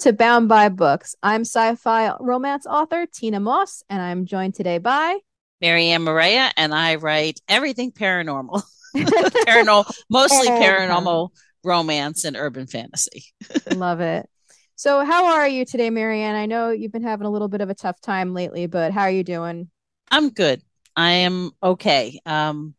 To 0.00 0.14
Bound 0.14 0.48
by 0.48 0.70
Books. 0.70 1.14
I'm 1.22 1.42
sci 1.42 1.74
fi 1.74 2.16
romance 2.20 2.64
author 2.64 3.04
Tina 3.04 3.38
Moss, 3.38 3.84
and 3.90 4.00
I'm 4.00 4.24
joined 4.24 4.54
today 4.54 4.78
by 4.78 5.18
Marianne 5.60 6.02
Morea, 6.02 6.50
and 6.56 6.74
I 6.74 6.94
write 6.94 7.40
everything 7.50 7.92
paranormal, 7.92 8.62
paranormal, 8.96 9.92
mostly 10.08 10.48
paranormal 10.48 11.28
romance 11.62 12.24
and 12.24 12.34
urban 12.34 12.66
fantasy. 12.66 13.26
Love 13.74 14.00
it. 14.00 14.26
So, 14.74 15.04
how 15.04 15.34
are 15.34 15.46
you 15.46 15.66
today, 15.66 15.90
Marianne? 15.90 16.34
I 16.34 16.46
know 16.46 16.70
you've 16.70 16.92
been 16.92 17.02
having 17.02 17.26
a 17.26 17.30
little 17.30 17.48
bit 17.48 17.60
of 17.60 17.68
a 17.68 17.74
tough 17.74 18.00
time 18.00 18.32
lately, 18.32 18.66
but 18.66 18.92
how 18.92 19.02
are 19.02 19.10
you 19.10 19.22
doing? 19.22 19.68
I'm 20.10 20.30
good. 20.30 20.62
I 20.96 21.10
am 21.10 21.50
okay. 21.62 22.18
Um, 22.24 22.74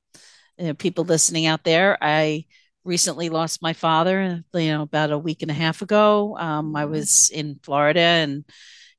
you 0.57 0.65
know, 0.65 0.73
people 0.73 1.03
listening 1.03 1.45
out 1.45 1.63
there, 1.63 1.99
I 2.01 2.45
recently 2.83 3.29
lost 3.29 3.61
my 3.61 3.73
father, 3.73 4.43
you 4.53 4.71
know, 4.71 4.81
about 4.81 5.11
a 5.11 5.17
week 5.17 5.41
and 5.41 5.51
a 5.51 5.55
half 5.55 5.81
ago. 5.81 6.37
Um, 6.37 6.75
I 6.75 6.85
was 6.85 7.29
in 7.33 7.59
Florida 7.63 7.99
and, 7.99 8.43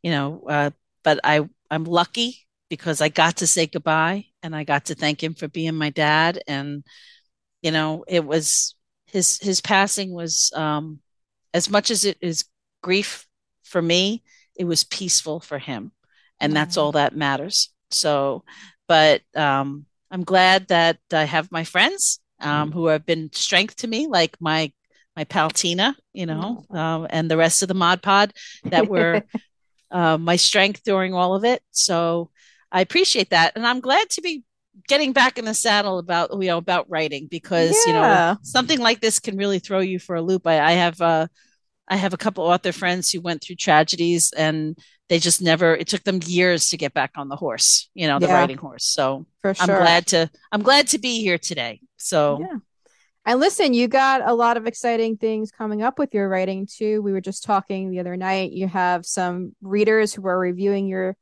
you 0.03 0.11
know, 0.11 0.45
uh, 0.49 0.71
but 1.03 1.21
I, 1.25 1.49
I'm 1.71 1.85
lucky 1.85 2.47
because 2.69 3.01
I 3.01 3.09
got 3.09 3.39
to 3.39 3.47
say 3.47 3.67
goodbye 3.67 4.27
and 4.43 4.55
I 4.55 4.65
got 4.65 4.87
to 4.87 4.95
thank 4.95 5.23
him 5.23 5.35
for 5.35 5.49
being 5.49 5.75
my 5.75 5.91
dad. 5.91 6.41
And, 6.47 6.85
you 7.61 7.71
know, 7.71 8.05
it 8.07 8.25
was 8.25 8.75
his, 9.07 9.39
his 9.39 9.61
passing 9.61 10.13
was, 10.13 10.53
um, 10.55 11.01
as 11.53 11.69
much 11.69 11.91
as 11.91 12.05
it 12.05 12.19
is 12.21 12.45
grief 12.83 13.27
for 13.65 13.83
me, 13.83 14.23
it 14.57 14.65
was 14.65 14.85
peaceful 14.85 15.41
for 15.41 15.59
him. 15.59 15.93
And 16.41 16.57
that's 16.57 16.77
all 16.77 16.93
that 16.93 17.15
matters. 17.15 17.71
So, 17.91 18.45
but, 18.89 19.23
um, 19.37 19.87
I'm 20.11 20.25
glad 20.25 20.69
that 20.69 20.99
I 21.13 21.25
have 21.25 21.53
my 21.53 21.65
friends 21.65 22.21
um, 22.43 22.69
mm-hmm. 22.69 22.79
who 22.79 22.87
have 22.87 23.07
been 23.07 23.31
strength 23.33 23.77
to 23.77 23.89
me, 23.89 24.07
like 24.07 24.37
my 24.41 24.73
my 25.17 25.25
pal 25.25 25.51
Tina, 25.51 25.95
you 26.13 26.27
know, 26.27 26.65
mm-hmm. 26.71 26.77
um, 26.77 27.07
and 27.11 27.31
the 27.31 27.37
rest 27.37 27.63
of 27.63 27.69
the 27.69 27.75
Mod 27.75 28.03
Pod 28.03 28.33
that 28.65 28.89
were 28.89 29.23
uh, 29.91 30.17
my 30.19 30.37
strength 30.37 30.83
during 30.85 31.15
all 31.15 31.35
of 31.35 31.45
it. 31.45 31.63
So 31.71 32.31
I 32.71 32.81
appreciate 32.81 33.31
that, 33.31 33.53
and 33.57 33.67
I'm 33.67 33.81
glad 33.81 34.09
to 34.11 34.23
be 34.23 34.45
getting 34.89 35.13
back 35.13 35.39
in 35.39 35.45
the 35.45 35.55
saddle 35.55 35.99
about 35.99 36.31
you 36.33 36.49
know 36.49 36.59
about 36.59 36.89
writing 36.89 37.29
because 37.31 37.77
yeah. 37.87 37.87
you 37.87 37.93
know 37.93 38.37
something 38.43 38.81
like 38.81 39.01
this 39.01 39.21
can 39.21 39.37
really 39.37 39.59
throw 39.59 39.81
you 39.81 39.99
for 39.99 40.17
a 40.17 40.23
loop. 40.23 40.47
I, 40.47 40.61
I 40.61 40.73
have 40.73 41.01
uh, 41.01 41.27
I 41.89 41.97
have 41.97 42.15
a 42.15 42.19
couple 42.19 42.45
author 42.45 42.73
friends 42.73 43.11
who 43.11 43.21
went 43.21 43.43
through 43.43 43.57
tragedies 43.57 44.33
and 44.33 44.79
they 45.13 45.19
just 45.19 45.43
never 45.43 45.77
it 45.77 45.87
took 45.89 46.03
them 46.05 46.21
years 46.25 46.71
to 46.71 46.79
get 46.79 46.95
back 46.95 47.11
on 47.17 47.29
the 47.29 47.37
horse 47.37 47.91
you 47.93 48.07
know 48.07 48.19
the 48.19 48.27
yeah, 48.27 48.33
writing 48.33 48.57
horse. 48.57 48.87
So 48.87 49.27
sure. 49.43 49.55
i'm 49.61 49.67
glad 49.67 50.07
to 50.07 50.31
i'm 50.51 50.63
glad 50.63 50.89
to 50.89 50.99
be 50.99 51.21
here 51.21 51.37
today. 51.37 51.81
So 51.99 52.39
yeah. 52.41 52.57
And 53.27 53.39
listen 53.39 53.75
you 53.75 53.89
got 53.89 54.27
a 54.27 54.33
lot 54.33 54.57
of 54.57 54.67
exciting 54.67 55.19
things 55.19 55.51
coming 55.51 55.83
up 55.83 55.99
with 55.99 56.15
your 56.15 56.31
writing 56.31 56.67
too. 56.67 57.03
We 57.03 57.13
were 57.13 57.21
just 57.21 57.45
talking 57.45 57.91
the 57.91 58.01
other 58.01 58.17
night. 58.17 58.53
You 58.53 58.69
have 58.69 59.05
some 59.05 59.55
readers 59.61 60.15
who 60.15 60.27
are 60.27 60.39
reviewing 60.39 60.89
your 60.89 61.15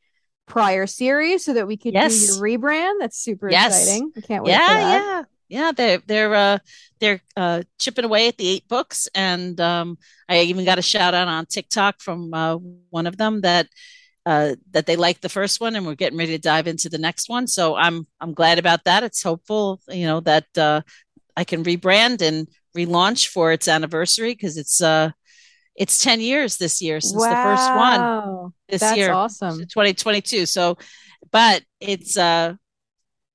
prior 0.46 0.86
series 0.86 1.44
so 1.44 1.54
that 1.54 1.66
we 1.66 1.76
could 1.76 1.92
yes. 1.92 2.16
do 2.16 2.34
your 2.34 2.44
rebrand. 2.44 3.00
That's 3.00 3.18
super 3.18 3.50
yes. 3.50 3.76
exciting. 3.76 4.12
I 4.16 4.20
can't 4.20 4.44
wait 4.44 4.52
yeah 4.52 4.78
yeah 4.78 5.22
yeah 5.50 5.72
they're 5.72 6.00
they're 6.06 6.34
uh 6.34 6.58
they're 7.00 7.20
uh 7.36 7.62
chipping 7.78 8.04
away 8.04 8.28
at 8.28 8.38
the 8.38 8.48
eight 8.48 8.66
books. 8.68 9.08
And 9.14 9.60
um 9.60 9.98
i 10.28 10.40
even 10.40 10.64
got 10.64 10.78
a 10.78 10.82
shout 10.82 11.14
out 11.14 11.28
on 11.28 11.46
tiktok 11.46 12.00
from 12.00 12.32
uh, 12.32 12.56
one 12.90 13.06
of 13.06 13.16
them 13.16 13.42
that 13.42 13.66
uh 14.26 14.54
that 14.70 14.86
they 14.86 14.96
liked 14.96 15.22
the 15.22 15.28
first 15.28 15.60
one 15.60 15.76
and 15.76 15.84
we're 15.84 15.94
getting 15.94 16.18
ready 16.18 16.32
to 16.32 16.38
dive 16.38 16.66
into 16.66 16.88
the 16.88 16.98
next 16.98 17.28
one. 17.28 17.46
So 17.46 17.76
i'm 17.76 18.06
i'm 18.20 18.32
glad 18.32 18.58
about 18.58 18.84
that. 18.84 19.02
It's 19.02 19.22
hopeful 19.22 19.80
you 19.88 20.06
know 20.06 20.20
that 20.20 20.46
uh 20.56 20.80
i 21.36 21.44
can 21.44 21.64
rebrand 21.64 22.22
and 22.22 22.48
relaunch 22.76 23.28
for 23.28 23.52
its 23.52 23.66
anniversary 23.68 24.32
because 24.32 24.56
it's 24.56 24.80
uh 24.80 25.10
it's 25.74 26.02
10 26.02 26.20
years 26.20 26.56
this 26.58 26.82
year 26.82 27.00
since 27.00 27.20
wow. 27.20 27.28
the 27.30 27.56
first 27.56 27.74
one 27.74 28.52
this 28.68 28.80
That's 28.80 28.96
year. 28.96 29.12
awesome. 29.12 29.58
2022 29.60 30.46
so 30.46 30.78
but 31.30 31.62
it's 31.80 32.16
uh 32.16 32.54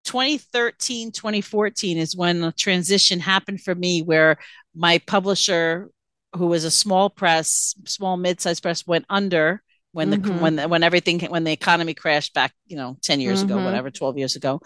2013 0.05 1.11
2014 1.11 1.97
is 1.97 2.15
when 2.15 2.39
the 2.39 2.51
transition 2.53 3.19
happened 3.19 3.61
for 3.61 3.75
me 3.75 4.01
where 4.01 4.37
my 4.75 4.99
publisher 4.99 5.89
who 6.35 6.47
was 6.47 6.63
a 6.63 6.71
small 6.71 7.09
press 7.09 7.75
small 7.85 8.15
mid-sized 8.15 8.61
press 8.61 8.85
went 8.87 9.05
under 9.09 9.61
when 9.91 10.09
the 10.09 10.17
mm-hmm. 10.17 10.39
when 10.39 10.69
when 10.69 10.83
everything 10.83 11.19
when 11.21 11.43
the 11.43 11.51
economy 11.51 11.93
crashed 11.93 12.33
back 12.33 12.53
you 12.67 12.75
know 12.75 12.97
10 13.01 13.19
years 13.19 13.43
mm-hmm. 13.43 13.53
ago 13.53 13.63
whatever 13.63 13.89
12 13.89 14.17
years 14.17 14.35
ago 14.35 14.61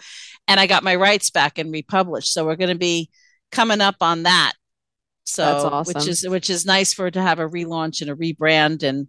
and 0.48 0.60
i 0.60 0.66
got 0.66 0.82
my 0.82 0.96
rights 0.96 1.30
back 1.30 1.58
and 1.58 1.72
republished 1.72 2.32
so 2.32 2.44
we're 2.44 2.56
going 2.56 2.68
to 2.68 2.74
be 2.74 3.08
coming 3.50 3.80
up 3.80 3.96
on 4.00 4.24
that 4.24 4.52
so 5.24 5.44
awesome. 5.44 5.94
which 5.94 6.08
is 6.08 6.28
which 6.28 6.50
is 6.50 6.66
nice 6.66 6.92
for 6.92 7.10
to 7.10 7.22
have 7.22 7.38
a 7.38 7.48
relaunch 7.48 8.02
and 8.02 8.10
a 8.10 8.16
rebrand 8.16 8.82
and 8.82 9.08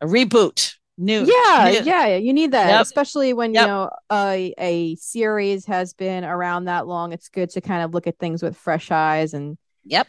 a 0.00 0.06
reboot 0.06 0.74
new 0.98 1.24
yeah 1.24 1.70
new. 1.70 1.90
yeah 1.90 2.16
you 2.16 2.32
need 2.32 2.52
that 2.52 2.68
yep. 2.68 2.82
especially 2.82 3.32
when 3.32 3.54
yep. 3.54 3.62
you 3.62 3.66
know 3.66 3.90
a, 4.10 4.54
a 4.58 4.94
series 4.96 5.64
has 5.64 5.94
been 5.94 6.22
around 6.22 6.66
that 6.66 6.86
long 6.86 7.12
it's 7.12 7.28
good 7.28 7.48
to 7.50 7.60
kind 7.60 7.82
of 7.82 7.94
look 7.94 8.06
at 8.06 8.18
things 8.18 8.42
with 8.42 8.56
fresh 8.56 8.90
eyes 8.90 9.32
and 9.32 9.56
yep 9.84 10.06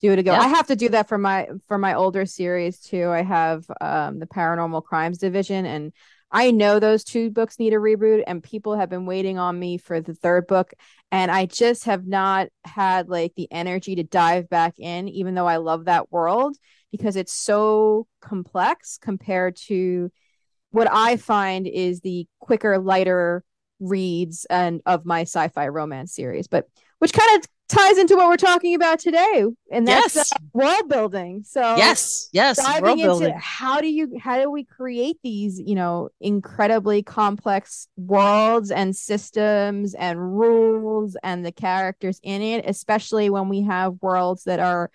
do 0.00 0.10
it 0.10 0.18
again 0.18 0.34
yep. 0.34 0.42
i 0.42 0.48
have 0.48 0.66
to 0.66 0.76
do 0.76 0.88
that 0.88 1.06
for 1.08 1.18
my 1.18 1.48
for 1.68 1.76
my 1.76 1.94
older 1.94 2.24
series 2.24 2.80
too 2.80 3.08
i 3.10 3.22
have 3.22 3.64
um 3.80 4.18
the 4.18 4.26
paranormal 4.26 4.82
crimes 4.82 5.18
division 5.18 5.66
and 5.66 5.92
i 6.30 6.50
know 6.50 6.78
those 6.78 7.04
two 7.04 7.30
books 7.30 7.58
need 7.58 7.74
a 7.74 7.76
reboot 7.76 8.24
and 8.26 8.42
people 8.42 8.74
have 8.74 8.88
been 8.88 9.04
waiting 9.04 9.38
on 9.38 9.58
me 9.58 9.76
for 9.76 10.00
the 10.00 10.14
third 10.14 10.46
book 10.46 10.72
and 11.10 11.30
i 11.30 11.44
just 11.44 11.84
have 11.84 12.06
not 12.06 12.48
had 12.64 13.08
like 13.10 13.34
the 13.36 13.52
energy 13.52 13.96
to 13.96 14.02
dive 14.02 14.48
back 14.48 14.74
in 14.78 15.08
even 15.08 15.34
though 15.34 15.46
i 15.46 15.58
love 15.58 15.84
that 15.84 16.10
world 16.10 16.56
because 16.90 17.16
it's 17.16 17.32
so 17.32 18.06
complex 18.20 18.98
compared 18.98 19.56
to 19.56 20.10
what 20.72 20.88
I 20.90 21.16
find 21.16 21.66
is 21.66 22.00
the 22.00 22.26
quicker, 22.40 22.78
lighter 22.78 23.44
reads 23.80 24.46
and 24.50 24.80
of 24.86 25.04
my 25.04 25.22
sci-fi 25.22 25.68
romance 25.68 26.14
series, 26.14 26.46
but 26.46 26.68
which 26.98 27.12
kind 27.12 27.38
of 27.38 27.48
ties 27.68 27.98
into 27.98 28.16
what 28.16 28.28
we're 28.28 28.36
talking 28.36 28.74
about 28.74 28.98
today, 28.98 29.44
and 29.70 29.88
that's 29.88 30.14
yes. 30.14 30.32
uh, 30.32 30.38
world 30.52 30.88
building. 30.88 31.42
So 31.44 31.60
yes, 31.76 32.28
yes, 32.32 32.58
diving 32.58 32.98
into 32.98 33.04
building. 33.04 33.34
how 33.40 33.80
do 33.80 33.88
you 33.88 34.18
how 34.20 34.40
do 34.40 34.50
we 34.50 34.64
create 34.64 35.16
these 35.22 35.58
you 35.58 35.74
know 35.74 36.10
incredibly 36.20 37.02
complex 37.02 37.88
worlds 37.96 38.70
and 38.70 38.94
systems 38.94 39.94
and 39.94 40.18
rules 40.20 41.16
and 41.22 41.44
the 41.44 41.52
characters 41.52 42.20
in 42.22 42.42
it, 42.42 42.64
especially 42.66 43.30
when 43.30 43.48
we 43.48 43.62
have 43.62 43.94
worlds 44.00 44.44
that 44.44 44.60
are 44.60 44.90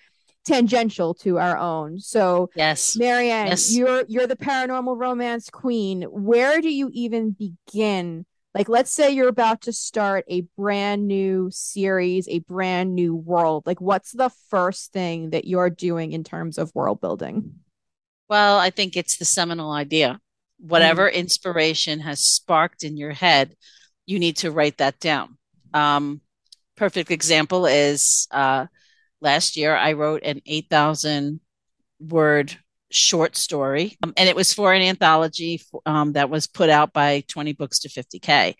tangential 0.47 1.13
to 1.13 1.37
our 1.37 1.57
own. 1.57 1.99
So 1.99 2.49
yes, 2.55 2.97
Marianne, 2.97 3.47
yes. 3.47 3.75
you're 3.75 4.03
you're 4.07 4.27
the 4.27 4.35
paranormal 4.35 4.97
romance 4.97 5.49
queen. 5.49 6.03
Where 6.03 6.61
do 6.61 6.69
you 6.69 6.89
even 6.93 7.31
begin? 7.31 8.25
Like, 8.53 8.69
let's 8.69 8.91
say 8.91 9.11
you're 9.11 9.27
about 9.27 9.61
to 9.63 9.73
start 9.73 10.25
a 10.27 10.41
brand 10.57 11.07
new 11.07 11.49
series, 11.51 12.27
a 12.27 12.39
brand 12.39 12.95
new 12.95 13.15
world. 13.15 13.67
Like, 13.67 13.79
what's 13.79 14.13
the 14.13 14.31
first 14.49 14.91
thing 14.91 15.29
that 15.29 15.45
you're 15.45 15.69
doing 15.69 16.11
in 16.11 16.23
terms 16.23 16.57
of 16.57 16.73
world 16.73 16.99
building? 16.99 17.59
Well, 18.29 18.57
I 18.57 18.71
think 18.71 18.97
it's 18.97 19.17
the 19.17 19.25
seminal 19.25 19.71
idea. 19.71 20.19
Whatever 20.59 21.07
mm. 21.07 21.13
inspiration 21.13 21.99
has 21.99 22.19
sparked 22.19 22.83
in 22.83 22.97
your 22.97 23.11
head, 23.11 23.55
you 24.07 24.17
need 24.17 24.37
to 24.37 24.49
write 24.49 24.77
that 24.79 24.99
down. 24.99 25.37
Um, 25.73 26.21
perfect 26.75 27.11
example 27.11 27.67
is 27.67 28.27
uh, 28.31 28.65
last 29.21 29.57
year 29.57 29.75
I 29.75 29.93
wrote 29.93 30.23
an 30.23 30.41
8,000 30.45 31.39
word 31.99 32.57
short 32.89 33.35
story. 33.35 33.97
Um, 34.03 34.13
and 34.15 34.29
it 34.29 34.35
was 34.35 34.53
for 34.53 34.73
an 34.73 34.81
anthology 34.81 35.61
um, 35.85 36.13
that 36.13 36.29
was 36.29 36.47
put 36.47 36.69
out 36.69 36.93
by 36.93 37.23
20 37.27 37.53
books 37.53 37.79
to 37.79 37.89
50k 37.89 38.55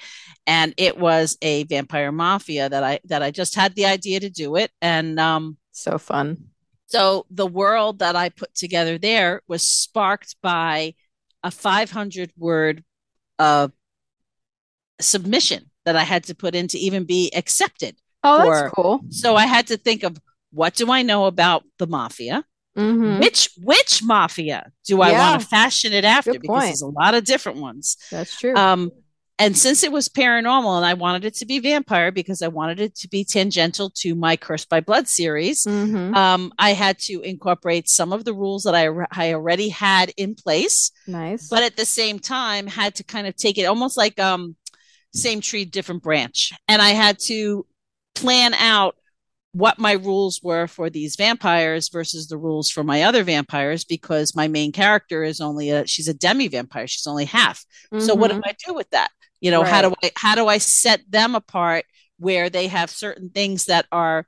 and 0.45 0.73
it 0.77 0.97
was 0.97 1.37
a 1.41 1.63
vampire 1.63 2.11
mafia 2.11 2.67
that 2.67 2.83
i 2.83 2.99
that 3.05 3.23
i 3.23 3.31
just 3.31 3.55
had 3.55 3.73
the 3.75 3.85
idea 3.85 4.19
to 4.19 4.29
do 4.29 4.55
it. 4.55 4.71
And 4.81 5.19
um, 5.19 5.57
so 5.71 5.97
fun. 5.97 6.49
so 6.87 7.25
the 7.29 7.47
world 7.47 7.99
that 7.99 8.15
i 8.15 8.29
put 8.29 8.53
together 8.53 8.97
there 8.97 9.41
was 9.47 9.63
sparked 9.63 10.35
by 10.41 10.95
a 11.43 11.51
500 11.51 12.31
word 12.37 12.83
uh, 13.39 13.69
submission 14.99 15.69
that 15.85 15.95
i 15.95 16.03
had 16.03 16.25
to 16.25 16.35
put 16.35 16.55
in 16.55 16.67
to 16.67 16.77
even 16.77 17.05
be 17.05 17.31
accepted 17.33 17.95
oh 18.23 18.39
for, 18.39 18.53
that's 18.53 18.73
cool. 18.73 19.01
So 19.09 19.35
i 19.35 19.45
had 19.45 19.67
to 19.67 19.77
think 19.77 20.03
of 20.03 20.17
what 20.51 20.75
do 20.75 20.91
I 20.91 21.01
know 21.01 21.25
about 21.25 21.63
the 21.77 21.87
mafia? 21.87 22.43
Mm-hmm. 22.77 23.19
Which 23.19 23.49
which 23.57 24.03
mafia 24.03 24.71
do 24.85 25.01
I 25.01 25.11
yeah. 25.11 25.31
want 25.31 25.41
to 25.41 25.47
fashion 25.47 25.93
it 25.93 26.05
after? 26.05 26.33
Good 26.33 26.41
because 26.41 26.53
point. 26.53 26.65
there's 26.65 26.81
a 26.81 26.87
lot 26.87 27.15
of 27.15 27.23
different 27.23 27.57
ones. 27.57 27.97
That's 28.11 28.39
true. 28.39 28.55
Um, 28.55 28.91
and 29.39 29.55
since 29.55 29.83
it 29.83 29.91
was 29.91 30.09
paranormal 30.09 30.77
and 30.77 30.85
I 30.85 30.95
wanted 30.95 31.23
it 31.23 31.35
to 31.35 31.45
be 31.45 31.59
vampire 31.59 32.11
because 32.11 32.41
I 32.41 32.47
wanted 32.47 32.79
it 32.79 32.95
to 32.95 33.07
be 33.07 33.23
tangential 33.23 33.91
to 33.97 34.15
my 34.15 34.35
Cursed 34.35 34.67
by 34.67 34.79
Blood 34.79 35.07
series, 35.07 35.63
mm-hmm. 35.65 36.15
um, 36.15 36.51
I 36.57 36.73
had 36.73 36.97
to 37.01 37.21
incorporate 37.21 37.87
some 37.87 38.13
of 38.13 38.25
the 38.25 38.33
rules 38.33 38.63
that 38.63 38.73
I, 38.73 38.89
I 39.11 39.33
already 39.33 39.69
had 39.69 40.11
in 40.17 40.33
place. 40.33 40.91
Nice. 41.05 41.49
But 41.49 41.61
at 41.61 41.77
the 41.77 41.85
same 41.85 42.17
time, 42.17 42.65
had 42.65 42.95
to 42.95 43.03
kind 43.03 43.27
of 43.27 43.35
take 43.35 43.59
it 43.59 43.65
almost 43.65 43.95
like 43.95 44.19
um, 44.19 44.55
same 45.13 45.39
tree, 45.39 45.65
different 45.65 46.01
branch. 46.01 46.51
And 46.67 46.81
I 46.81 46.89
had 46.89 47.19
to 47.25 47.67
plan 48.15 48.55
out 48.55 48.95
what 49.57 49.79
my 49.79 49.93
rules 49.93 50.39
were 50.43 50.67
for 50.67 50.87
these 50.87 51.15
vampires 51.15 51.89
versus 51.89 52.27
the 52.27 52.37
rules 52.37 52.69
for 52.69 52.83
my 52.83 53.03
other 53.03 53.23
vampires 53.23 53.83
because 53.83 54.35
my 54.35 54.47
main 54.47 54.71
character 54.71 55.23
is 55.23 55.41
only 55.41 55.71
a 55.71 55.85
she's 55.87 56.07
a 56.07 56.13
demi 56.13 56.47
vampire 56.47 56.85
she's 56.85 57.07
only 57.07 57.25
half 57.25 57.65
mm-hmm. 57.91 58.05
so 58.05 58.13
what 58.13 58.27
do 58.27 58.35
mm-hmm. 58.35 58.49
i 58.49 58.55
do 58.67 58.73
with 58.75 58.89
that 58.91 59.09
you 59.41 59.49
know 59.49 59.63
right. 59.63 59.71
how 59.71 59.81
do 59.81 59.95
i 60.03 60.11
how 60.15 60.35
do 60.35 60.47
i 60.47 60.59
set 60.59 61.01
them 61.09 61.33
apart 61.33 61.85
where 62.19 62.51
they 62.51 62.67
have 62.67 62.91
certain 62.91 63.29
things 63.29 63.65
that 63.65 63.87
are 63.91 64.27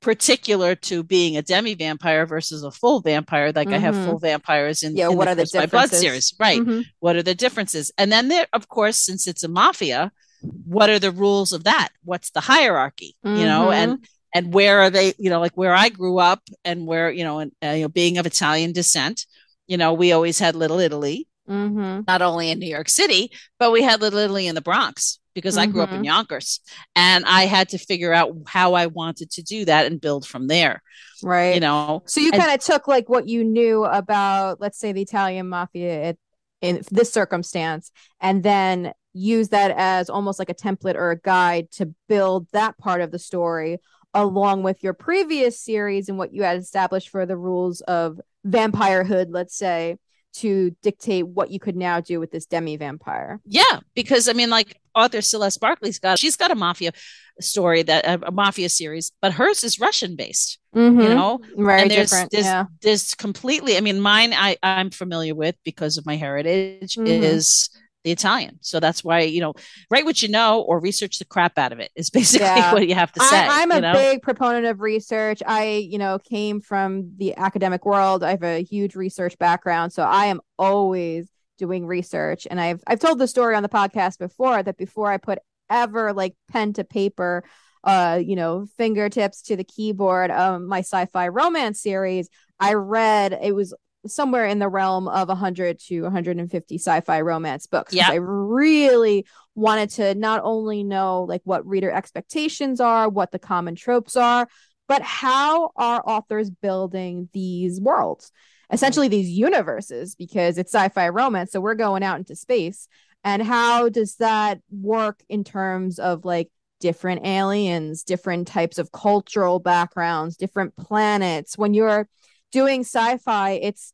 particular 0.00 0.74
to 0.74 1.04
being 1.04 1.36
a 1.36 1.42
demi 1.42 1.74
vampire 1.74 2.26
versus 2.26 2.62
a 2.62 2.70
full 2.70 3.00
vampire. 3.00 3.52
Like 3.52 3.68
mm-hmm. 3.68 3.74
I 3.74 3.78
have 3.78 3.94
mm-hmm. 3.94 4.04
full 4.04 4.18
vampires 4.18 4.82
in, 4.82 4.94
yeah, 4.96 5.08
in 5.08 5.16
what 5.16 5.24
the 5.24 5.30
are 5.30 5.34
the 5.34 5.44
differences? 5.46 5.70
Blood 5.70 5.90
series, 5.90 6.34
right? 6.38 6.60
Mm-hmm. 6.60 6.80
What 7.00 7.16
are 7.16 7.22
the 7.22 7.34
differences? 7.34 7.90
And 7.96 8.12
then 8.12 8.28
there, 8.28 8.46
of 8.52 8.68
course, 8.68 8.98
since 8.98 9.26
it's 9.26 9.44
a 9.44 9.48
mafia, 9.48 10.12
what 10.42 10.90
are 10.90 10.98
the 10.98 11.10
rules 11.10 11.54
of 11.54 11.64
that? 11.64 11.88
What's 12.04 12.30
the 12.30 12.40
hierarchy? 12.40 13.16
You 13.24 13.46
know, 13.46 13.70
and 13.70 13.92
mm-hmm. 13.92 14.04
And 14.34 14.52
where 14.52 14.80
are 14.80 14.90
they? 14.90 15.14
You 15.16 15.30
know, 15.30 15.40
like 15.40 15.52
where 15.54 15.72
I 15.72 15.88
grew 15.88 16.18
up 16.18 16.42
and 16.64 16.86
where 16.86 17.10
you 17.10 17.24
know, 17.24 17.38
and 17.38 17.52
uh, 17.64 17.70
you 17.70 17.82
know, 17.82 17.88
being 17.88 18.18
of 18.18 18.26
Italian 18.26 18.72
descent, 18.72 19.24
you 19.66 19.76
know, 19.76 19.94
we 19.94 20.12
always 20.12 20.38
had 20.38 20.54
Little 20.56 20.80
Italy. 20.80 21.28
Mm-hmm. 21.48 22.00
Not 22.08 22.22
only 22.22 22.50
in 22.50 22.58
New 22.58 22.68
York 22.68 22.88
City, 22.88 23.30
but 23.58 23.70
we 23.70 23.82
had 23.82 24.00
Little 24.00 24.18
Italy 24.18 24.46
in 24.46 24.54
the 24.54 24.62
Bronx 24.62 25.18
because 25.34 25.56
mm-hmm. 25.56 25.68
I 25.68 25.72
grew 25.72 25.82
up 25.82 25.90
in 25.90 25.96
mm-hmm. 25.96 26.04
Yonkers 26.04 26.60
and 26.96 27.24
I 27.26 27.44
had 27.44 27.68
to 27.70 27.78
figure 27.78 28.14
out 28.14 28.34
how 28.46 28.72
I 28.72 28.86
wanted 28.86 29.30
to 29.32 29.42
do 29.42 29.66
that 29.66 29.84
and 29.84 30.00
build 30.00 30.26
from 30.26 30.46
there. 30.46 30.82
Right. 31.22 31.54
You 31.54 31.60
know, 31.60 32.02
so 32.06 32.22
you 32.22 32.30
kind 32.32 32.50
of 32.50 32.60
took 32.60 32.88
like 32.88 33.10
what 33.10 33.28
you 33.28 33.44
knew 33.44 33.84
about, 33.84 34.58
let's 34.58 34.78
say, 34.78 34.92
the 34.92 35.02
Italian 35.02 35.48
mafia 35.48 36.16
in 36.62 36.82
this 36.90 37.12
circumstance, 37.12 37.90
and 38.20 38.42
then 38.42 38.94
use 39.12 39.50
that 39.50 39.70
as 39.76 40.08
almost 40.08 40.38
like 40.38 40.48
a 40.48 40.54
template 40.54 40.94
or 40.94 41.10
a 41.10 41.20
guide 41.20 41.70
to 41.72 41.94
build 42.08 42.48
that 42.52 42.78
part 42.78 43.02
of 43.02 43.10
the 43.10 43.18
story 43.18 43.78
along 44.14 44.62
with 44.62 44.82
your 44.82 44.94
previous 44.94 45.60
series 45.60 46.08
and 46.08 46.16
what 46.16 46.32
you 46.32 46.42
had 46.42 46.58
established 46.58 47.08
for 47.08 47.26
the 47.26 47.36
rules 47.36 47.80
of 47.82 48.20
vampirehood, 48.46 49.26
let's 49.30 49.56
say 49.56 49.98
to 50.34 50.74
dictate 50.82 51.26
what 51.26 51.50
you 51.50 51.60
could 51.60 51.76
now 51.76 52.00
do 52.00 52.18
with 52.18 52.30
this 52.30 52.46
demi 52.46 52.76
vampire. 52.76 53.40
Yeah, 53.44 53.80
because 53.94 54.28
I 54.28 54.32
mean, 54.32 54.50
like 54.50 54.80
author 54.94 55.22
Celeste 55.22 55.60
Barkley's 55.60 55.98
got, 55.98 56.18
she's 56.18 56.36
got 56.36 56.50
a 56.50 56.56
mafia 56.56 56.92
story 57.40 57.82
that 57.84 58.04
a, 58.24 58.30
mafia 58.30 58.68
series, 58.68 59.12
but 59.20 59.32
hers 59.32 59.62
is 59.64 59.80
Russian 59.80 60.16
based. 60.16 60.58
Mm-hmm. 60.74 61.00
You 61.00 61.08
know, 61.08 61.40
very 61.56 61.82
and 61.82 61.90
there's, 61.90 62.10
different. 62.10 62.32
There's, 62.32 62.44
yeah. 62.44 62.64
there's 62.82 63.14
completely. 63.14 63.76
I 63.76 63.80
mean, 63.80 64.00
mine 64.00 64.32
I 64.32 64.56
I'm 64.62 64.90
familiar 64.90 65.34
with 65.34 65.56
because 65.64 65.98
of 65.98 66.06
my 66.06 66.16
heritage 66.16 66.96
mm-hmm. 66.96 67.06
is 67.06 67.68
the 68.04 68.12
Italian. 68.12 68.58
So 68.60 68.78
that's 68.78 69.02
why, 69.02 69.20
you 69.20 69.40
know, 69.40 69.54
write 69.90 70.04
what 70.04 70.22
you 70.22 70.28
know 70.28 70.60
or 70.60 70.78
research 70.78 71.18
the 71.18 71.24
crap 71.24 71.58
out 71.58 71.72
of 71.72 71.80
it 71.80 71.90
is 71.96 72.10
basically 72.10 72.46
yeah. 72.46 72.72
what 72.72 72.86
you 72.86 72.94
have 72.94 73.10
to 73.12 73.20
say. 73.20 73.36
I, 73.36 73.62
am 73.62 73.70
a 73.70 73.80
know? 73.80 73.92
big 73.94 74.22
proponent 74.22 74.66
of 74.66 74.80
research. 74.80 75.42
I, 75.44 75.64
you 75.88 75.98
know, 75.98 76.18
came 76.18 76.60
from 76.60 77.12
the 77.16 77.34
academic 77.36 77.84
world. 77.84 78.22
I 78.22 78.30
have 78.30 78.44
a 78.44 78.62
huge 78.62 78.94
research 78.94 79.38
background. 79.38 79.92
So 79.92 80.02
I 80.02 80.26
am 80.26 80.40
always 80.58 81.28
doing 81.58 81.86
research. 81.86 82.46
And 82.50 82.60
I've 82.60 82.82
I've 82.86 83.00
told 83.00 83.18
the 83.18 83.28
story 83.28 83.54
on 83.56 83.62
the 83.62 83.68
podcast 83.68 84.18
before 84.18 84.62
that 84.62 84.76
before 84.76 85.10
I 85.10 85.16
put 85.16 85.38
ever 85.70 86.12
like 86.12 86.34
pen 86.48 86.74
to 86.74 86.84
paper 86.84 87.42
uh 87.84 88.20
you 88.22 88.36
know 88.36 88.66
fingertips 88.76 89.42
to 89.42 89.56
the 89.56 89.64
keyboard 89.64 90.30
um 90.30 90.66
my 90.66 90.80
sci-fi 90.80 91.28
romance 91.28 91.80
series 91.80 92.28
i 92.60 92.74
read 92.74 93.38
it 93.42 93.54
was 93.54 93.74
somewhere 94.06 94.46
in 94.46 94.58
the 94.58 94.68
realm 94.68 95.08
of 95.08 95.28
100 95.28 95.78
to 95.78 96.02
150 96.02 96.74
sci-fi 96.76 97.20
romance 97.20 97.66
books 97.66 97.94
yeah. 97.94 98.08
I 98.10 98.16
really 98.16 99.26
wanted 99.54 99.90
to 99.90 100.14
not 100.14 100.40
only 100.44 100.84
know 100.84 101.24
like 101.24 101.42
what 101.44 101.66
reader 101.66 101.90
expectations 101.90 102.80
are 102.80 103.08
what 103.08 103.32
the 103.32 103.38
common 103.38 103.74
tropes 103.74 104.16
are 104.16 104.48
but 104.88 105.02
how 105.02 105.70
are 105.76 106.02
authors 106.04 106.50
building 106.50 107.28
these 107.32 107.80
worlds? 107.80 108.26
Mm-hmm. 108.26 108.74
Essentially 108.74 109.08
these 109.08 109.30
universes 109.30 110.14
because 110.14 110.58
it's 110.58 110.72
sci-fi 110.72 111.08
romance 111.08 111.52
so 111.52 111.60
we're 111.60 111.74
going 111.74 112.02
out 112.02 112.18
into 112.18 112.36
space. 112.36 112.88
And 113.26 113.42
how 113.42 113.88
does 113.88 114.16
that 114.16 114.60
work 114.70 115.22
in 115.30 115.44
terms 115.44 115.98
of 115.98 116.24
like 116.24 116.50
different 116.80 117.24
aliens 117.24 118.02
different 118.02 118.46
types 118.46 118.76
of 118.78 118.92
cultural 118.92 119.58
backgrounds 119.58 120.36
different 120.36 120.76
planets? 120.76 121.56
When 121.56 121.74
you're 121.74 122.08
doing 122.54 122.80
sci-fi 122.80 123.50
it's 123.52 123.92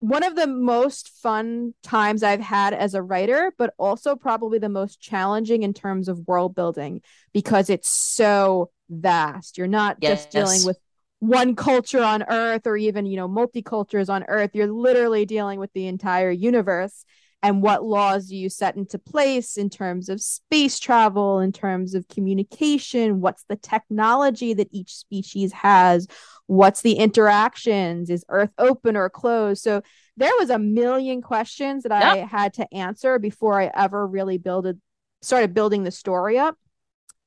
one 0.00 0.22
of 0.22 0.36
the 0.36 0.46
most 0.46 1.08
fun 1.08 1.74
times 1.82 2.22
I've 2.22 2.40
had 2.40 2.72
as 2.72 2.94
a 2.94 3.02
writer, 3.02 3.52
but 3.58 3.74
also 3.78 4.14
probably 4.14 4.58
the 4.58 4.68
most 4.68 5.00
challenging 5.00 5.64
in 5.64 5.74
terms 5.74 6.08
of 6.08 6.26
world 6.28 6.54
building 6.54 7.02
because 7.32 7.68
it's 7.68 7.90
so 7.90 8.70
vast. 8.88 9.58
You're 9.58 9.66
not 9.66 9.96
yes. 10.00 10.24
just 10.24 10.30
dealing 10.30 10.64
with 10.64 10.78
one 11.18 11.56
culture 11.56 12.02
on 12.02 12.22
earth 12.22 12.66
or 12.66 12.76
even, 12.76 13.06
you 13.06 13.16
know, 13.16 13.28
multicultures 13.28 14.08
on 14.08 14.24
earth. 14.28 14.52
You're 14.54 14.70
literally 14.70 15.26
dealing 15.26 15.58
with 15.58 15.72
the 15.72 15.88
entire 15.88 16.30
universe 16.30 17.04
and 17.42 17.62
what 17.62 17.84
laws 17.84 18.28
do 18.28 18.36
you 18.36 18.50
set 18.50 18.76
into 18.76 18.98
place 18.98 19.56
in 19.56 19.70
terms 19.70 20.08
of 20.08 20.20
space 20.20 20.78
travel 20.80 21.38
in 21.38 21.52
terms 21.52 21.94
of 21.94 22.08
communication? 22.08 23.20
What's 23.20 23.44
the 23.44 23.56
technology 23.56 24.54
that 24.54 24.68
each 24.72 24.96
species 24.96 25.52
has? 25.52 26.08
What's 26.46 26.82
the 26.82 26.94
interactions? 26.94 28.10
Is 28.10 28.24
earth 28.28 28.50
open 28.58 28.96
or 28.96 29.08
closed? 29.08 29.62
So 29.62 29.82
there 30.16 30.32
was 30.38 30.50
a 30.50 30.58
million 30.58 31.22
questions 31.22 31.84
that 31.84 32.02
yep. 32.02 32.24
i 32.24 32.26
had 32.26 32.54
to 32.54 32.74
answer 32.74 33.20
before 33.20 33.60
i 33.60 33.70
ever 33.72 34.04
really 34.04 34.36
builded 34.36 34.80
started 35.22 35.54
building 35.54 35.84
the 35.84 35.90
story 35.90 36.38
up. 36.38 36.56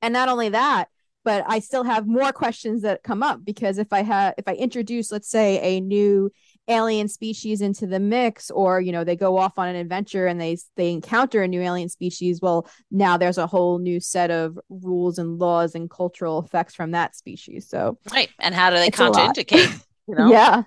And 0.02 0.14
not 0.14 0.30
only 0.30 0.50
that 0.50 0.90
but 1.24 1.44
i 1.48 1.60
still 1.60 1.84
have 1.84 2.08
more 2.08 2.32
questions 2.32 2.82
that 2.82 3.04
come 3.04 3.24
up 3.24 3.40
because 3.44 3.78
if 3.78 3.94
i 3.94 4.02
have 4.02 4.34
if 4.38 4.48
i 4.48 4.54
introduce 4.54 5.12
let's 5.12 5.30
say 5.30 5.60
a 5.60 5.80
new 5.80 6.32
alien 6.68 7.08
species 7.08 7.62
into 7.62 7.88
the 7.88 8.00
mix 8.00 8.50
or 8.52 8.80
you 8.80 8.92
know 8.92 9.04
they 9.04 9.16
go 9.16 9.38
off 9.38 9.58
on 9.58 9.68
an 9.68 9.76
adventure 9.76 10.28
and 10.28 10.40
they 10.40 10.56
they 10.78 10.92
encounter 10.92 11.42
a 11.42 11.48
new 11.48 11.62
alien 11.62 11.90
species 11.90 12.40
well 12.40 12.68
now 12.92 13.18
there's 13.18 13.38
a 13.38 13.48
whole 13.48 13.80
new 13.80 14.00
set 14.00 14.30
of 14.32 14.58
rules 14.70 15.18
and 15.18 15.40
laws 15.40 15.76
and 15.76 15.90
cultural 15.90 16.40
effects 16.40 16.76
from 16.76 16.92
that 16.92 17.16
species. 17.16 17.68
So 17.68 17.98
right. 18.12 18.30
And 18.40 18.56
how 18.56 18.70
do 18.70 18.78
they 18.78 18.90
contraindicate 18.90 19.80
you 20.08 20.16
know? 20.16 20.32
Yeah. 20.32 20.64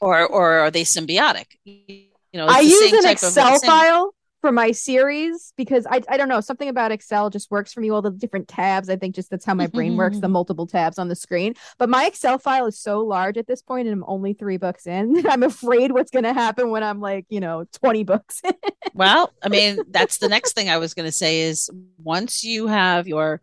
Or 0.00 0.26
or 0.26 0.58
are 0.58 0.70
they 0.70 0.84
symbiotic? 0.84 1.46
You 1.64 2.06
know 2.34 2.46
i 2.46 2.60
use 2.60 2.92
an 2.92 3.10
excel 3.10 3.58
file 3.60 4.14
for 4.40 4.52
my 4.52 4.70
series 4.70 5.52
because 5.56 5.86
I, 5.86 6.00
I 6.08 6.16
don't 6.16 6.28
know 6.28 6.40
something 6.40 6.68
about 6.68 6.92
excel 6.92 7.30
just 7.30 7.50
works 7.50 7.72
for 7.72 7.80
me. 7.80 7.90
All 7.90 8.02
the 8.02 8.10
different 8.10 8.48
tabs 8.48 8.88
i 8.88 8.96
think 8.96 9.14
just 9.14 9.30
that's 9.30 9.44
how 9.44 9.54
my 9.54 9.66
brain 9.66 9.96
works 9.96 10.20
the 10.20 10.28
multiple 10.28 10.66
tabs 10.66 10.98
on 10.98 11.08
the 11.08 11.16
screen. 11.16 11.54
But 11.78 11.88
my 11.88 12.06
excel 12.06 12.38
file 12.38 12.66
is 12.66 12.78
so 12.78 13.00
large 13.00 13.36
at 13.36 13.46
this 13.46 13.62
point 13.62 13.88
and 13.88 13.94
i'm 13.94 14.04
only 14.06 14.32
three 14.32 14.56
books 14.56 14.86
in 14.86 15.26
i'm 15.28 15.42
afraid 15.42 15.92
what's 15.92 16.10
going 16.10 16.24
to 16.24 16.32
happen 16.32 16.70
when 16.70 16.82
i'm 16.82 17.00
like 17.00 17.26
you 17.28 17.40
know 17.40 17.64
20 17.80 18.04
books 18.04 18.42
well 18.94 19.32
i 19.42 19.48
mean 19.58 19.78
that's 19.90 20.18
the 20.18 20.28
next 20.28 20.52
thing 20.52 20.68
i 20.68 20.78
was 20.78 20.94
going 20.94 21.06
to 21.06 21.12
say 21.12 21.42
is 21.42 21.70
once 21.98 22.44
you 22.44 22.66
have 22.66 23.08
your 23.08 23.40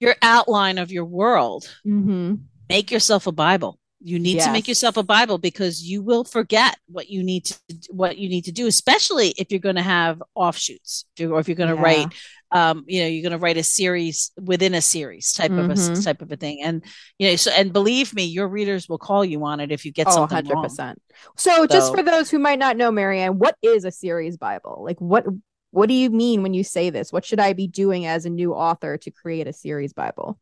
your 0.00 0.14
outline 0.22 0.78
of 0.78 0.90
your 0.90 1.04
world 1.04 1.64
mm-hmm. 1.86 2.34
make 2.68 2.90
yourself 2.90 3.26
a 3.26 3.32
bible 3.32 3.78
you 4.00 4.18
need 4.18 4.36
yes. 4.36 4.46
to 4.46 4.52
make 4.52 4.68
yourself 4.68 4.96
a 4.96 5.02
bible 5.02 5.38
because 5.38 5.82
you 5.82 6.02
will 6.02 6.24
forget 6.24 6.78
what 6.86 7.08
you 7.08 7.22
need 7.22 7.44
to 7.46 7.56
what 7.90 8.18
you 8.18 8.28
need 8.28 8.44
to 8.44 8.52
do 8.52 8.66
especially 8.66 9.28
if 9.38 9.50
you're 9.50 9.60
going 9.60 9.76
to 9.76 9.82
have 9.82 10.22
offshoots 10.34 11.06
or 11.20 11.40
if 11.40 11.48
you're 11.48 11.56
going 11.56 11.70
to 11.70 11.76
yeah. 11.76 11.82
write 11.82 12.14
um 12.52 12.84
you 12.86 13.00
know 13.00 13.08
you're 13.08 13.22
going 13.22 13.32
to 13.32 13.42
write 13.42 13.56
a 13.56 13.62
series 13.62 14.32
within 14.40 14.74
a 14.74 14.82
series 14.82 15.32
type 15.32 15.50
mm-hmm. 15.50 15.70
of 15.70 15.70
a 15.70 15.74
mm-hmm. 15.74 16.00
type 16.02 16.22
of 16.22 16.30
a 16.30 16.36
thing 16.36 16.60
and 16.62 16.84
you 17.18 17.28
know 17.28 17.36
so 17.36 17.50
and 17.52 17.72
believe 17.72 18.14
me 18.14 18.24
your 18.24 18.48
readers 18.48 18.88
will 18.88 18.98
call 18.98 19.24
you 19.24 19.44
on 19.44 19.60
it 19.60 19.72
if 19.72 19.84
you 19.84 19.92
get 19.92 20.06
oh, 20.08 20.12
something 20.12 20.44
100%. 20.44 20.54
wrong. 20.54 20.68
So, 20.68 20.94
so 21.36 21.66
just 21.66 21.94
for 21.94 22.02
those 22.02 22.30
who 22.30 22.38
might 22.38 22.58
not 22.58 22.76
know 22.76 22.92
marianne 22.92 23.38
what 23.38 23.56
is 23.62 23.84
a 23.84 23.90
series 23.90 24.36
bible 24.36 24.82
like 24.84 25.00
what 25.00 25.24
what 25.70 25.88
do 25.88 25.94
you 25.94 26.10
mean 26.10 26.42
when 26.42 26.54
you 26.54 26.62
say 26.62 26.90
this 26.90 27.12
what 27.12 27.24
should 27.24 27.40
i 27.40 27.52
be 27.52 27.66
doing 27.66 28.06
as 28.06 28.26
a 28.26 28.30
new 28.30 28.52
author 28.52 28.96
to 28.98 29.10
create 29.10 29.48
a 29.48 29.52
series 29.52 29.92
bible 29.92 30.38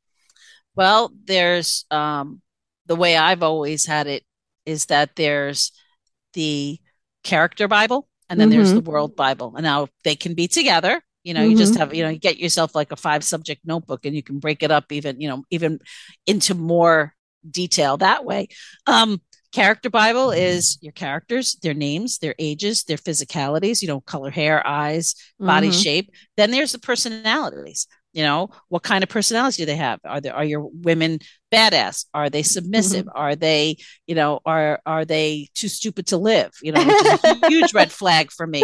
well 0.75 1.11
there's 1.25 1.87
um 1.90 2.42
the 2.86 2.96
way 2.96 3.16
I've 3.16 3.42
always 3.42 3.86
had 3.86 4.06
it 4.06 4.24
is 4.66 4.86
that 4.86 5.16
there's 5.16 5.72
the 6.34 6.78
character 7.22 7.68
Bible 7.68 8.08
and 8.28 8.40
then 8.40 8.50
mm-hmm. 8.50 8.58
there's 8.58 8.72
the 8.72 8.80
world 8.80 9.16
Bible. 9.16 9.54
And 9.56 9.64
now 9.64 9.88
they 10.04 10.16
can 10.16 10.34
be 10.34 10.48
together. 10.48 11.00
You 11.22 11.32
know, 11.34 11.40
mm-hmm. 11.40 11.50
you 11.50 11.56
just 11.56 11.72
mm-hmm. 11.72 11.80
have, 11.80 11.94
you 11.94 12.02
know, 12.02 12.10
you 12.10 12.18
get 12.18 12.38
yourself 12.38 12.74
like 12.74 12.92
a 12.92 12.96
five 12.96 13.24
subject 13.24 13.62
notebook 13.64 14.04
and 14.04 14.14
you 14.14 14.22
can 14.22 14.38
break 14.38 14.62
it 14.62 14.70
up 14.70 14.92
even, 14.92 15.20
you 15.20 15.28
know, 15.28 15.44
even 15.50 15.78
into 16.26 16.54
more 16.54 17.14
detail 17.50 17.96
that 17.98 18.24
way. 18.24 18.48
Um, 18.86 19.22
character 19.52 19.88
Bible 19.88 20.32
is 20.32 20.78
your 20.82 20.92
characters, 20.92 21.56
their 21.62 21.74
names, 21.74 22.18
their 22.18 22.34
ages, 22.38 22.84
their 22.84 22.98
physicalities, 22.98 23.80
you 23.80 23.88
know, 23.88 24.00
color, 24.00 24.30
hair, 24.30 24.66
eyes, 24.66 25.14
body 25.38 25.68
mm-hmm. 25.68 25.78
shape. 25.78 26.10
Then 26.36 26.50
there's 26.50 26.72
the 26.72 26.78
personalities 26.78 27.86
you 28.14 28.23
know 28.23 28.49
what 28.68 28.83
kind 28.83 29.02
of 29.02 29.11
personality 29.11 29.62
do 29.62 29.66
they 29.66 29.76
have? 29.76 30.00
Are 30.04 30.21
there 30.21 30.35
are 30.35 30.44
your 30.44 30.68
women 30.73 31.18
badass? 31.52 32.06
Are 32.14 32.30
they 32.30 32.42
submissive? 32.42 33.06
Mm-hmm. 33.06 33.18
are 33.18 33.37
they 33.37 33.76
you 34.06 34.14
know 34.14 34.40
are 34.47 34.80
are 34.87 35.04
they 35.04 35.49
too 35.54 35.68
stupid 35.68 36.06
to 36.06 36.16
live? 36.16 36.52
You 36.62 36.73
know 36.73 36.85
which 36.85 37.04
is 37.04 37.25
a 37.25 37.49
huge 37.49 37.75
red 37.75 37.90
flag 37.90 38.30
for 38.30 38.47
me. 38.47 38.62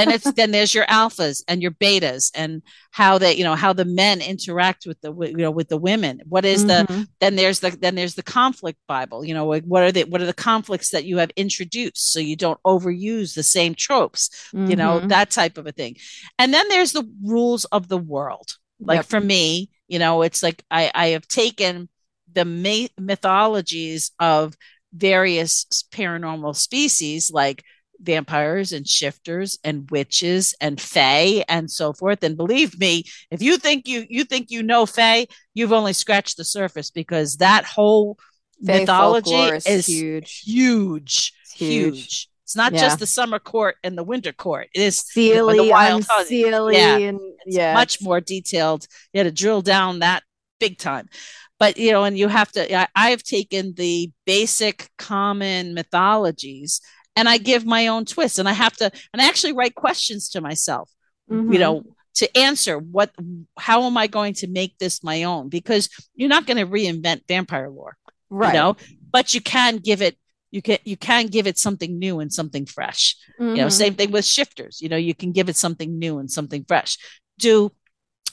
And 0.00 0.10
it's 0.10 0.30
then 0.32 0.50
there's 0.50 0.74
your 0.74 0.86
alphas 0.86 1.42
and 1.48 1.62
your 1.62 1.70
betas 1.70 2.30
and 2.34 2.62
how 2.90 3.18
they 3.18 3.34
you 3.34 3.44
know 3.44 3.54
how 3.54 3.72
the 3.72 3.84
men 3.84 4.20
interact 4.20 4.84
with 4.84 5.00
the 5.00 5.12
you 5.12 5.36
know 5.36 5.52
with 5.52 5.68
the 5.68 5.78
women. 5.78 6.20
What 6.28 6.44
is 6.44 6.64
mm-hmm. 6.64 6.92
the 6.92 7.08
then 7.20 7.36
there's 7.36 7.60
the 7.60 7.70
then 7.70 7.94
there's 7.94 8.16
the 8.16 8.22
conflict 8.24 8.80
bible. 8.88 9.24
You 9.24 9.34
know 9.34 9.46
like 9.46 9.64
what 9.64 9.84
are 9.84 9.92
the 9.92 10.04
what 10.04 10.20
are 10.20 10.26
the 10.26 10.34
conflicts 10.34 10.90
that 10.90 11.04
you 11.04 11.18
have 11.18 11.30
introduced 11.36 12.12
so 12.12 12.18
you 12.18 12.36
don't 12.36 12.60
overuse 12.64 13.34
the 13.34 13.44
same 13.44 13.74
tropes? 13.74 14.28
Mm-hmm. 14.52 14.70
you 14.70 14.76
know 14.76 14.98
mm-hmm. 14.98 15.08
that 15.08 15.30
type 15.30 15.56
of 15.56 15.68
a 15.68 15.72
thing. 15.72 15.96
And 16.38 16.52
then 16.52 16.68
there's 16.68 16.92
the 16.92 17.08
rules 17.22 17.64
of 17.66 17.86
the 17.86 17.98
world 17.98 18.56
like 18.80 18.98
yep. 18.98 19.06
for 19.06 19.20
me 19.20 19.70
you 19.88 19.98
know 19.98 20.22
it's 20.22 20.42
like 20.42 20.64
i 20.70 20.90
i 20.94 21.06
have 21.08 21.26
taken 21.26 21.88
the 22.32 22.44
ma- 22.44 22.88
mythologies 22.98 24.12
of 24.18 24.56
various 24.92 25.66
paranormal 25.92 26.54
species 26.54 27.30
like 27.30 27.62
vampires 28.00 28.72
and 28.72 28.86
shifters 28.86 29.58
and 29.64 29.90
witches 29.90 30.54
and 30.60 30.80
fae 30.80 31.44
and 31.48 31.70
so 31.70 31.92
forth 31.92 32.22
and 32.22 32.36
believe 32.36 32.78
me 32.78 33.02
if 33.30 33.42
you 33.42 33.58
think 33.58 33.88
you 33.88 34.06
you 34.08 34.24
think 34.24 34.50
you 34.50 34.62
know 34.62 34.86
fae 34.86 35.26
you've 35.54 35.72
only 35.72 35.92
scratched 35.92 36.36
the 36.36 36.44
surface 36.44 36.90
because 36.90 37.38
that 37.38 37.64
whole 37.64 38.16
fae 38.64 38.80
mythology 38.80 39.34
is, 39.34 39.66
is, 39.66 39.86
huge 39.86 40.42
huge 40.44 41.32
huge, 41.54 41.96
huge. 41.96 42.28
It's 42.48 42.56
not 42.56 42.72
yeah. 42.72 42.80
just 42.80 42.98
the 42.98 43.06
summer 43.06 43.38
court 43.38 43.76
and 43.84 43.96
the 43.98 44.02
winter 44.02 44.32
court. 44.32 44.68
It 44.74 44.80
is 44.80 45.02
Seelie, 45.02 45.66
the 45.66 45.70
wild 45.70 46.06
yeah. 46.30 46.96
and 46.96 47.20
yeah. 47.44 47.74
much 47.74 48.00
more 48.00 48.22
detailed. 48.22 48.86
You 49.12 49.18
had 49.18 49.24
to 49.24 49.30
drill 49.30 49.60
down 49.60 49.98
that 49.98 50.22
big 50.58 50.78
time. 50.78 51.10
But 51.58 51.76
you 51.76 51.92
know, 51.92 52.04
and 52.04 52.16
you 52.16 52.26
have 52.28 52.50
to. 52.52 52.74
I, 52.74 52.88
I've 52.96 53.22
taken 53.22 53.74
the 53.74 54.10
basic 54.24 54.88
common 54.96 55.74
mythologies 55.74 56.80
and 57.14 57.28
I 57.28 57.36
give 57.36 57.66
my 57.66 57.88
own 57.88 58.06
twist, 58.06 58.38
and 58.38 58.48
I 58.48 58.54
have 58.54 58.74
to. 58.78 58.90
And 59.12 59.20
I 59.20 59.26
actually 59.26 59.52
write 59.52 59.74
questions 59.74 60.30
to 60.30 60.40
myself. 60.40 60.90
Mm-hmm. 61.30 61.52
You 61.52 61.58
know, 61.58 61.82
to 62.14 62.34
answer 62.34 62.78
what 62.78 63.10
how 63.58 63.82
am 63.82 63.96
i 63.96 64.06
going 64.08 64.32
to 64.34 64.48
make 64.48 64.76
this 64.78 65.04
my 65.04 65.22
own 65.22 65.48
because 65.48 65.88
you're 66.16 66.28
not 66.28 66.46
going 66.46 66.56
to 66.56 66.66
reinvent 66.66 67.20
vampire 67.28 67.70
lore 67.70 67.96
right 68.28 68.54
you 68.54 68.58
know 68.58 68.76
but 69.12 69.34
you 69.34 69.40
can 69.40 69.76
give 69.76 70.02
it 70.02 70.16
you 70.50 70.62
can 70.62 70.78
you 70.84 70.96
can 70.96 71.26
give 71.26 71.46
it 71.46 71.58
something 71.58 71.98
new 71.98 72.20
and 72.20 72.32
something 72.32 72.66
fresh 72.66 73.16
mm-hmm. 73.38 73.50
you 73.50 73.56
know 73.56 73.62
mm-hmm. 73.62 73.70
same 73.70 73.94
thing 73.94 74.10
with 74.10 74.24
shifters 74.24 74.80
you 74.80 74.88
know 74.88 74.96
you 74.96 75.14
can 75.14 75.32
give 75.32 75.48
it 75.48 75.56
something 75.56 75.98
new 75.98 76.18
and 76.18 76.30
something 76.30 76.64
fresh 76.66 76.98
do 77.38 77.70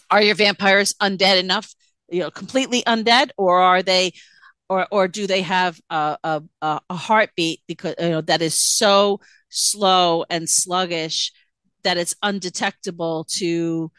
are 0.10 0.22
your 0.22 0.36
vampires 0.36 0.94
undead 1.02 1.40
enough 1.40 1.74
you 2.10 2.20
know 2.20 2.32
completely 2.32 2.82
undead 2.84 3.30
or 3.38 3.60
are 3.60 3.84
they 3.84 4.12
or 4.70 4.88
or 4.92 5.08
do 5.08 5.28
they 5.28 5.42
have 5.42 5.80
a 5.90 6.18
a, 6.24 6.42
a 6.62 6.96
heartbeat 6.96 7.62
because 7.68 7.96
you 8.00 8.10
know 8.10 8.22
that 8.22 8.42
is 8.42 8.60
so 8.60 9.20
slow 9.50 10.26
and 10.30 10.50
sluggish 10.50 11.32
that 11.84 11.98
it's 11.98 12.16
undetectable 12.24 13.26
to 13.26 13.92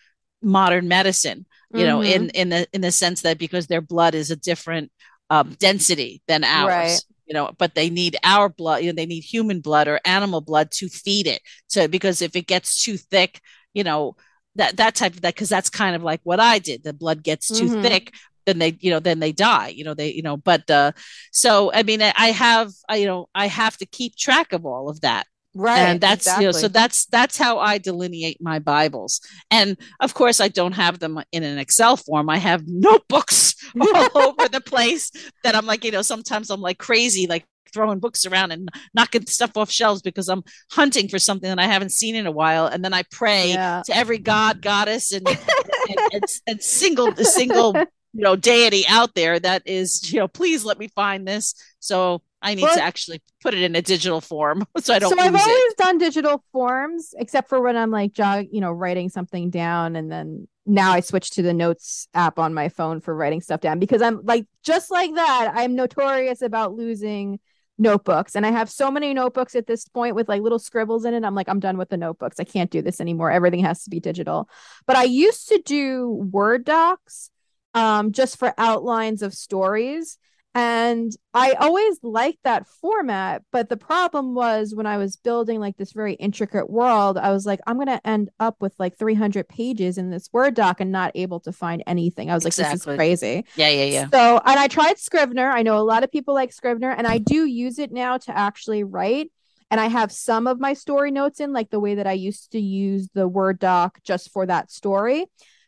modern 0.42 0.88
medicine 0.88 1.46
you 1.72 1.80
mm-hmm. 1.80 1.86
know 1.86 2.02
in 2.02 2.30
in 2.30 2.48
the 2.48 2.66
in 2.72 2.80
the 2.80 2.92
sense 2.92 3.22
that 3.22 3.38
because 3.38 3.66
their 3.66 3.80
blood 3.80 4.14
is 4.14 4.30
a 4.30 4.36
different 4.36 4.90
um, 5.28 5.56
density 5.58 6.22
than 6.28 6.44
ours 6.44 6.68
right 6.68 7.00
you 7.26 7.34
know 7.34 7.50
but 7.58 7.74
they 7.74 7.90
need 7.90 8.16
our 8.22 8.48
blood 8.48 8.82
you 8.82 8.88
know 8.88 8.96
they 8.96 9.06
need 9.06 9.20
human 9.20 9.60
blood 9.60 9.88
or 9.88 10.00
animal 10.04 10.40
blood 10.40 10.70
to 10.70 10.88
feed 10.88 11.26
it. 11.26 11.42
So 11.66 11.88
because 11.88 12.22
if 12.22 12.36
it 12.36 12.46
gets 12.46 12.82
too 12.82 12.96
thick 12.96 13.40
you 13.74 13.84
know 13.84 14.16
that 14.56 14.76
that 14.78 14.94
type 14.94 15.14
of 15.14 15.20
that 15.22 15.34
because 15.34 15.48
that's 15.48 15.70
kind 15.70 15.94
of 15.94 16.02
like 16.02 16.20
what 16.24 16.40
i 16.40 16.58
did. 16.58 16.82
The 16.82 16.92
blood 16.92 17.22
gets 17.22 17.48
too 17.48 17.66
mm-hmm. 17.66 17.82
thick 17.82 18.14
then 18.46 18.58
they 18.58 18.76
you 18.80 18.90
know 18.90 19.00
then 19.00 19.18
they 19.18 19.32
die 19.32 19.68
you 19.68 19.84
know 19.84 19.92
they 19.92 20.12
you 20.12 20.22
know 20.22 20.36
but 20.36 20.70
uh 20.70 20.92
so 21.32 21.70
i 21.74 21.82
mean 21.82 22.00
i 22.00 22.28
have 22.28 22.70
I, 22.88 22.96
you 22.96 23.06
know 23.06 23.28
i 23.34 23.48
have 23.48 23.76
to 23.78 23.86
keep 23.86 24.16
track 24.16 24.52
of 24.52 24.64
all 24.64 24.88
of 24.88 25.00
that 25.02 25.26
right 25.56 25.78
and 25.78 26.00
that's 26.00 26.26
exactly. 26.26 26.44
you 26.44 26.48
know 26.48 26.52
so 26.52 26.68
that's 26.68 27.06
that's 27.06 27.36
how 27.36 27.58
i 27.58 27.78
delineate 27.78 28.40
my 28.40 28.58
bibles 28.58 29.20
and 29.50 29.76
of 30.00 30.14
course 30.14 30.40
i 30.40 30.48
don't 30.48 30.72
have 30.72 30.98
them 30.98 31.20
in 31.32 31.42
an 31.42 31.58
excel 31.58 31.96
form 31.96 32.28
i 32.28 32.36
have 32.36 32.62
notebooks 32.66 33.54
all 33.80 34.08
over 34.28 34.48
the 34.48 34.60
place 34.60 35.10
that 35.42 35.54
i'm 35.54 35.66
like 35.66 35.84
you 35.84 35.90
know 35.90 36.02
sometimes 36.02 36.50
i'm 36.50 36.60
like 36.60 36.78
crazy 36.78 37.26
like 37.26 37.44
throwing 37.72 37.98
books 37.98 38.24
around 38.24 38.52
and 38.52 38.68
knocking 38.94 39.26
stuff 39.26 39.56
off 39.56 39.70
shelves 39.70 40.02
because 40.02 40.28
i'm 40.28 40.42
hunting 40.70 41.08
for 41.08 41.18
something 41.18 41.48
that 41.48 41.58
i 41.58 41.66
haven't 41.66 41.90
seen 41.90 42.14
in 42.14 42.26
a 42.26 42.30
while 42.30 42.66
and 42.66 42.84
then 42.84 42.94
i 42.94 43.02
pray 43.10 43.52
yeah. 43.52 43.82
to 43.84 43.96
every 43.96 44.18
god 44.18 44.62
goddess 44.62 45.12
and 45.12 45.26
and, 45.28 45.98
and, 46.12 46.24
and 46.46 46.62
single 46.62 47.14
single 47.16 47.74
you 48.16 48.22
know 48.22 48.36
deity 48.36 48.84
out 48.88 49.14
there 49.14 49.38
that 49.38 49.62
is 49.66 50.12
you 50.12 50.18
know 50.18 50.28
please 50.28 50.64
let 50.64 50.78
me 50.78 50.88
find 50.88 51.28
this 51.28 51.54
so 51.78 52.22
I 52.42 52.54
need 52.54 52.68
to 52.68 52.82
actually 52.82 53.22
put 53.42 53.54
it 53.54 53.62
in 53.62 53.74
a 53.74 53.82
digital 53.82 54.20
form 54.20 54.66
so 54.78 54.94
I 54.94 54.98
don't. 54.98 55.10
So 55.10 55.18
I've 55.18 55.34
always 55.34 55.72
it. 55.72 55.76
done 55.76 55.98
digital 55.98 56.44
forms, 56.52 57.14
except 57.18 57.48
for 57.48 57.60
when 57.60 57.76
I'm 57.76 57.90
like 57.90 58.12
jog, 58.12 58.46
you 58.52 58.60
know, 58.60 58.70
writing 58.70 59.08
something 59.08 59.50
down, 59.50 59.96
and 59.96 60.10
then 60.10 60.46
now 60.64 60.92
I 60.92 61.00
switch 61.00 61.30
to 61.30 61.42
the 61.42 61.54
notes 61.54 62.08
app 62.14 62.38
on 62.38 62.54
my 62.54 62.68
phone 62.68 63.00
for 63.00 63.14
writing 63.14 63.40
stuff 63.40 63.60
down 63.60 63.78
because 63.78 64.02
I'm 64.02 64.20
like 64.24 64.46
just 64.62 64.90
like 64.90 65.14
that. 65.14 65.52
I'm 65.54 65.74
notorious 65.74 66.42
about 66.42 66.74
losing 66.74 67.40
notebooks, 67.78 68.36
and 68.36 68.46
I 68.46 68.52
have 68.52 68.70
so 68.70 68.90
many 68.92 69.12
notebooks 69.12 69.56
at 69.56 69.66
this 69.66 69.88
point 69.88 70.14
with 70.14 70.28
like 70.28 70.42
little 70.42 70.60
scribbles 70.60 71.04
in 71.04 71.14
it. 71.14 71.24
I'm 71.24 71.34
like, 71.34 71.48
I'm 71.48 71.60
done 71.60 71.78
with 71.78 71.88
the 71.88 71.96
notebooks. 71.96 72.38
I 72.38 72.44
can't 72.44 72.70
do 72.70 72.80
this 72.80 73.00
anymore. 73.00 73.30
Everything 73.30 73.64
has 73.64 73.82
to 73.84 73.90
be 73.90 73.98
digital. 73.98 74.48
But 74.86 74.96
I 74.96 75.04
used 75.04 75.48
to 75.48 75.60
do 75.64 76.10
Word 76.30 76.64
docs 76.64 77.30
um, 77.76 78.10
just 78.10 78.38
for 78.38 78.52
outlines 78.58 79.22
of 79.22 79.34
stories 79.34 80.18
and 80.56 81.12
I 81.34 81.52
always 81.52 81.98
liked 82.02 82.38
that 82.44 82.66
format. 82.66 83.42
But 83.52 83.68
the 83.68 83.76
problem 83.76 84.34
was 84.34 84.74
when 84.74 84.86
I 84.86 84.96
was 84.96 85.16
building 85.16 85.60
like 85.60 85.76
this 85.76 85.92
very 85.92 86.14
intricate 86.14 86.70
world, 86.70 87.18
I 87.18 87.30
was 87.30 87.44
like, 87.44 87.60
I'm 87.66 87.76
going 87.76 87.88
to 87.88 88.06
end 88.06 88.30
up 88.40 88.56
with 88.58 88.72
like 88.78 88.96
300 88.96 89.46
pages 89.50 89.98
in 89.98 90.08
this 90.08 90.30
Word 90.32 90.54
doc 90.54 90.80
and 90.80 90.90
not 90.90 91.12
able 91.14 91.40
to 91.40 91.52
find 91.52 91.82
anything. 91.86 92.30
I 92.30 92.34
was 92.34 92.46
exactly. 92.46 92.70
like, 92.70 92.72
this 92.72 92.86
is 92.86 92.96
crazy. 92.96 93.44
Yeah, 93.56 93.68
yeah, 93.68 93.84
yeah. 93.84 94.08
So, 94.10 94.40
and 94.46 94.58
I 94.58 94.66
tried 94.66 94.98
Scrivener. 94.98 95.50
I 95.50 95.62
know 95.62 95.76
a 95.76 95.84
lot 95.84 96.04
of 96.04 96.10
people 96.10 96.32
like 96.32 96.54
Scrivener, 96.54 96.90
and 96.90 97.06
I 97.06 97.18
do 97.18 97.44
use 97.44 97.78
it 97.78 97.92
now 97.92 98.16
to 98.16 98.34
actually 98.34 98.82
write. 98.82 99.30
And 99.70 99.78
I 99.78 99.88
have 99.88 100.10
some 100.10 100.46
of 100.46 100.58
my 100.58 100.72
story 100.72 101.10
notes 101.10 101.38
in, 101.38 101.52
like 101.52 101.68
the 101.68 101.80
way 101.80 101.96
that 101.96 102.06
I 102.06 102.12
used 102.12 102.52
to 102.52 102.60
use 102.60 103.10
the 103.12 103.28
Word 103.28 103.58
doc 103.58 103.98
just 104.04 104.32
for 104.32 104.46
that 104.46 104.70
story. 104.70 105.26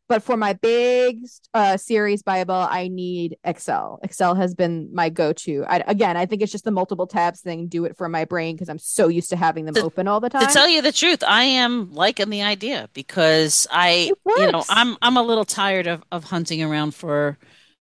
But 0.09 0.23
for 0.23 0.37
my 0.39 0.55
big 0.55 1.27
uh, 1.53 1.77
series 1.77 2.23
Bible, 2.23 2.55
I 2.55 2.89
need 2.89 3.37
Excel. 3.45 3.99
Excel 4.03 4.35
has 4.35 4.55
been 4.55 4.89
my 4.93 5.11
go-to. 5.11 5.65
I, 5.69 5.85
again, 5.87 6.17
I 6.17 6.25
think 6.25 6.41
it's 6.41 6.51
just 6.51 6.65
the 6.65 6.71
multiple 6.71 7.07
tabs 7.07 7.43
thing. 7.43 7.69
Do 7.69 7.85
it 7.85 7.97
for 7.97 8.09
my 8.09 8.25
brain 8.25 8.57
because 8.57 8.71
I'm 8.71 8.79
so 8.79 9.09
used 9.09 9.29
to 9.31 9.37
having 9.37 9.67
them 9.67 9.75
to, 9.75 9.83
open 9.83 10.09
all 10.09 10.21
the 10.21 10.31
time. 10.31 10.47
To 10.47 10.53
tell 10.53 10.69
you 10.69 10.81
the 10.81 10.93
truth, 10.93 11.23
I 11.27 11.45
am 11.45 11.93
liking 11.93 12.31
the 12.31 12.43
idea 12.43 12.89
because 12.95 13.67
I, 13.71 14.13
you 14.27 14.51
know, 14.51 14.65
I'm 14.71 14.97
I'm 15.03 15.19
a 15.19 15.23
little 15.23 15.45
tired 15.45 15.87
of 15.87 16.03
of 16.11 16.25
hunting 16.25 16.63
around 16.63 16.95
for 16.95 17.37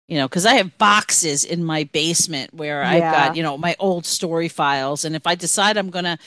you 0.08 0.18
know, 0.18 0.28
because 0.28 0.46
I 0.46 0.54
have 0.56 0.78
boxes 0.78 1.44
in 1.44 1.64
my 1.64 1.84
basement 1.86 2.54
where 2.54 2.82
yeah. 2.82 2.90
I've 2.90 3.02
got, 3.02 3.36
you 3.36 3.44
know, 3.44 3.58
my 3.58 3.76
old 3.78 4.06
story 4.06 4.48
files. 4.48 5.04
And 5.04 5.16
if 5.16 5.28
I 5.28 5.36
decide 5.36 5.76
I'm 5.76 5.90
going 5.90 6.06
to 6.06 6.18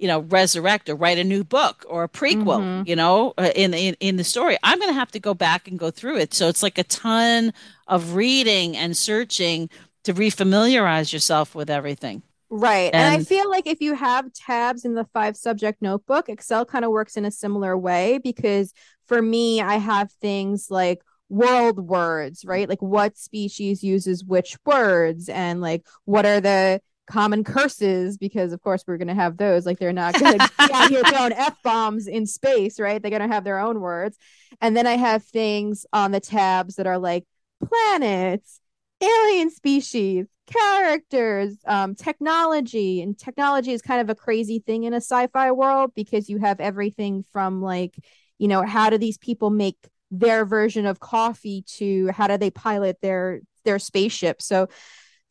you 0.00 0.08
know 0.08 0.20
resurrect 0.20 0.88
or 0.88 0.96
write 0.96 1.18
a 1.18 1.24
new 1.24 1.44
book 1.44 1.84
or 1.88 2.04
a 2.04 2.08
prequel 2.08 2.60
mm-hmm. 2.60 2.82
you 2.86 2.96
know 2.96 3.34
uh, 3.38 3.50
in, 3.54 3.74
in 3.74 3.94
in 4.00 4.16
the 4.16 4.24
story. 4.24 4.56
I'm 4.62 4.78
going 4.78 4.90
to 4.90 4.98
have 4.98 5.12
to 5.12 5.20
go 5.20 5.34
back 5.34 5.68
and 5.68 5.78
go 5.78 5.90
through 5.90 6.16
it. 6.16 6.34
So 6.34 6.48
it's 6.48 6.62
like 6.62 6.78
a 6.78 6.84
ton 6.84 7.52
of 7.86 8.14
reading 8.14 8.76
and 8.76 8.96
searching 8.96 9.70
to 10.04 10.14
refamiliarize 10.14 11.12
yourself 11.12 11.54
with 11.54 11.70
everything. 11.70 12.22
Right. 12.52 12.90
And, 12.92 13.14
and 13.14 13.20
i 13.20 13.24
feel 13.24 13.48
like 13.48 13.68
if 13.68 13.80
you 13.80 13.94
have 13.94 14.32
tabs 14.32 14.84
in 14.84 14.94
the 14.94 15.04
five 15.12 15.36
subject 15.36 15.80
notebook 15.80 16.28
excel 16.28 16.64
kind 16.64 16.84
of 16.84 16.90
works 16.90 17.16
in 17.16 17.24
a 17.24 17.30
similar 17.30 17.78
way 17.78 18.18
because 18.18 18.74
for 19.06 19.22
me 19.22 19.60
i 19.60 19.76
have 19.76 20.10
things 20.20 20.68
like 20.68 21.00
world 21.30 21.78
words 21.78 22.44
right? 22.44 22.68
Like 22.68 22.82
what 22.82 23.16
species 23.16 23.82
uses 23.82 24.24
which 24.24 24.58
words 24.66 25.28
and 25.28 25.60
like 25.62 25.86
what 26.04 26.26
are 26.26 26.40
the 26.40 26.82
common 27.10 27.44
curses 27.44 28.16
because 28.16 28.52
of 28.52 28.62
course 28.62 28.84
we're 28.86 28.96
going 28.96 29.08
to 29.08 29.14
have 29.14 29.36
those. 29.36 29.66
Like 29.66 29.78
they're 29.78 29.92
not 29.92 30.18
going 30.18 30.38
to 30.38 30.50
be 30.58 30.72
out 30.72 30.88
here 30.88 31.02
throwing 31.06 31.32
f-bombs 31.32 32.06
in 32.06 32.26
space 32.26 32.78
right? 32.78 33.02
They're 33.02 33.10
going 33.10 33.28
to 33.28 33.34
have 33.34 33.44
their 33.44 33.58
own 33.58 33.80
words. 33.80 34.16
And 34.60 34.76
then 34.76 34.86
i 34.86 34.96
have 34.96 35.24
things 35.24 35.86
on 35.92 36.12
the 36.12 36.20
tabs 36.20 36.76
that 36.76 36.86
are 36.86 36.98
like 36.98 37.24
planets 37.64 38.60
alien 39.02 39.50
species 39.50 40.26
characters 40.46 41.56
um, 41.66 41.94
technology. 41.94 43.02
And 43.02 43.18
technology 43.18 43.72
is 43.72 43.82
kind 43.82 44.00
of 44.00 44.10
a 44.10 44.14
crazy 44.14 44.58
thing 44.58 44.84
in 44.84 44.92
a 44.92 44.96
sci-fi 45.00 45.52
world 45.52 45.92
because 45.94 46.28
you 46.28 46.38
have 46.38 46.60
everything 46.60 47.24
from 47.32 47.62
like 47.62 47.96
you 48.38 48.48
know 48.48 48.62
how 48.62 48.88
do 48.88 48.96
these 48.96 49.18
people 49.18 49.50
make 49.50 49.76
their 50.10 50.44
version 50.44 50.86
of 50.86 50.98
coffee 50.98 51.62
to 51.66 52.08
how 52.08 52.26
do 52.26 52.36
they 52.36 52.50
pilot 52.50 52.96
their 53.00 53.40
their 53.64 53.78
spaceship? 53.78 54.42
So 54.42 54.68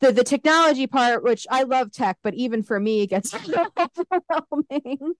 the 0.00 0.12
the 0.12 0.24
technology 0.24 0.86
part, 0.86 1.22
which 1.22 1.46
I 1.50 1.62
love 1.64 1.92
tech, 1.92 2.18
but 2.22 2.34
even 2.34 2.62
for 2.62 2.80
me, 2.80 3.02
it 3.02 3.08
gets 3.08 3.34
overwhelming. 3.34 5.14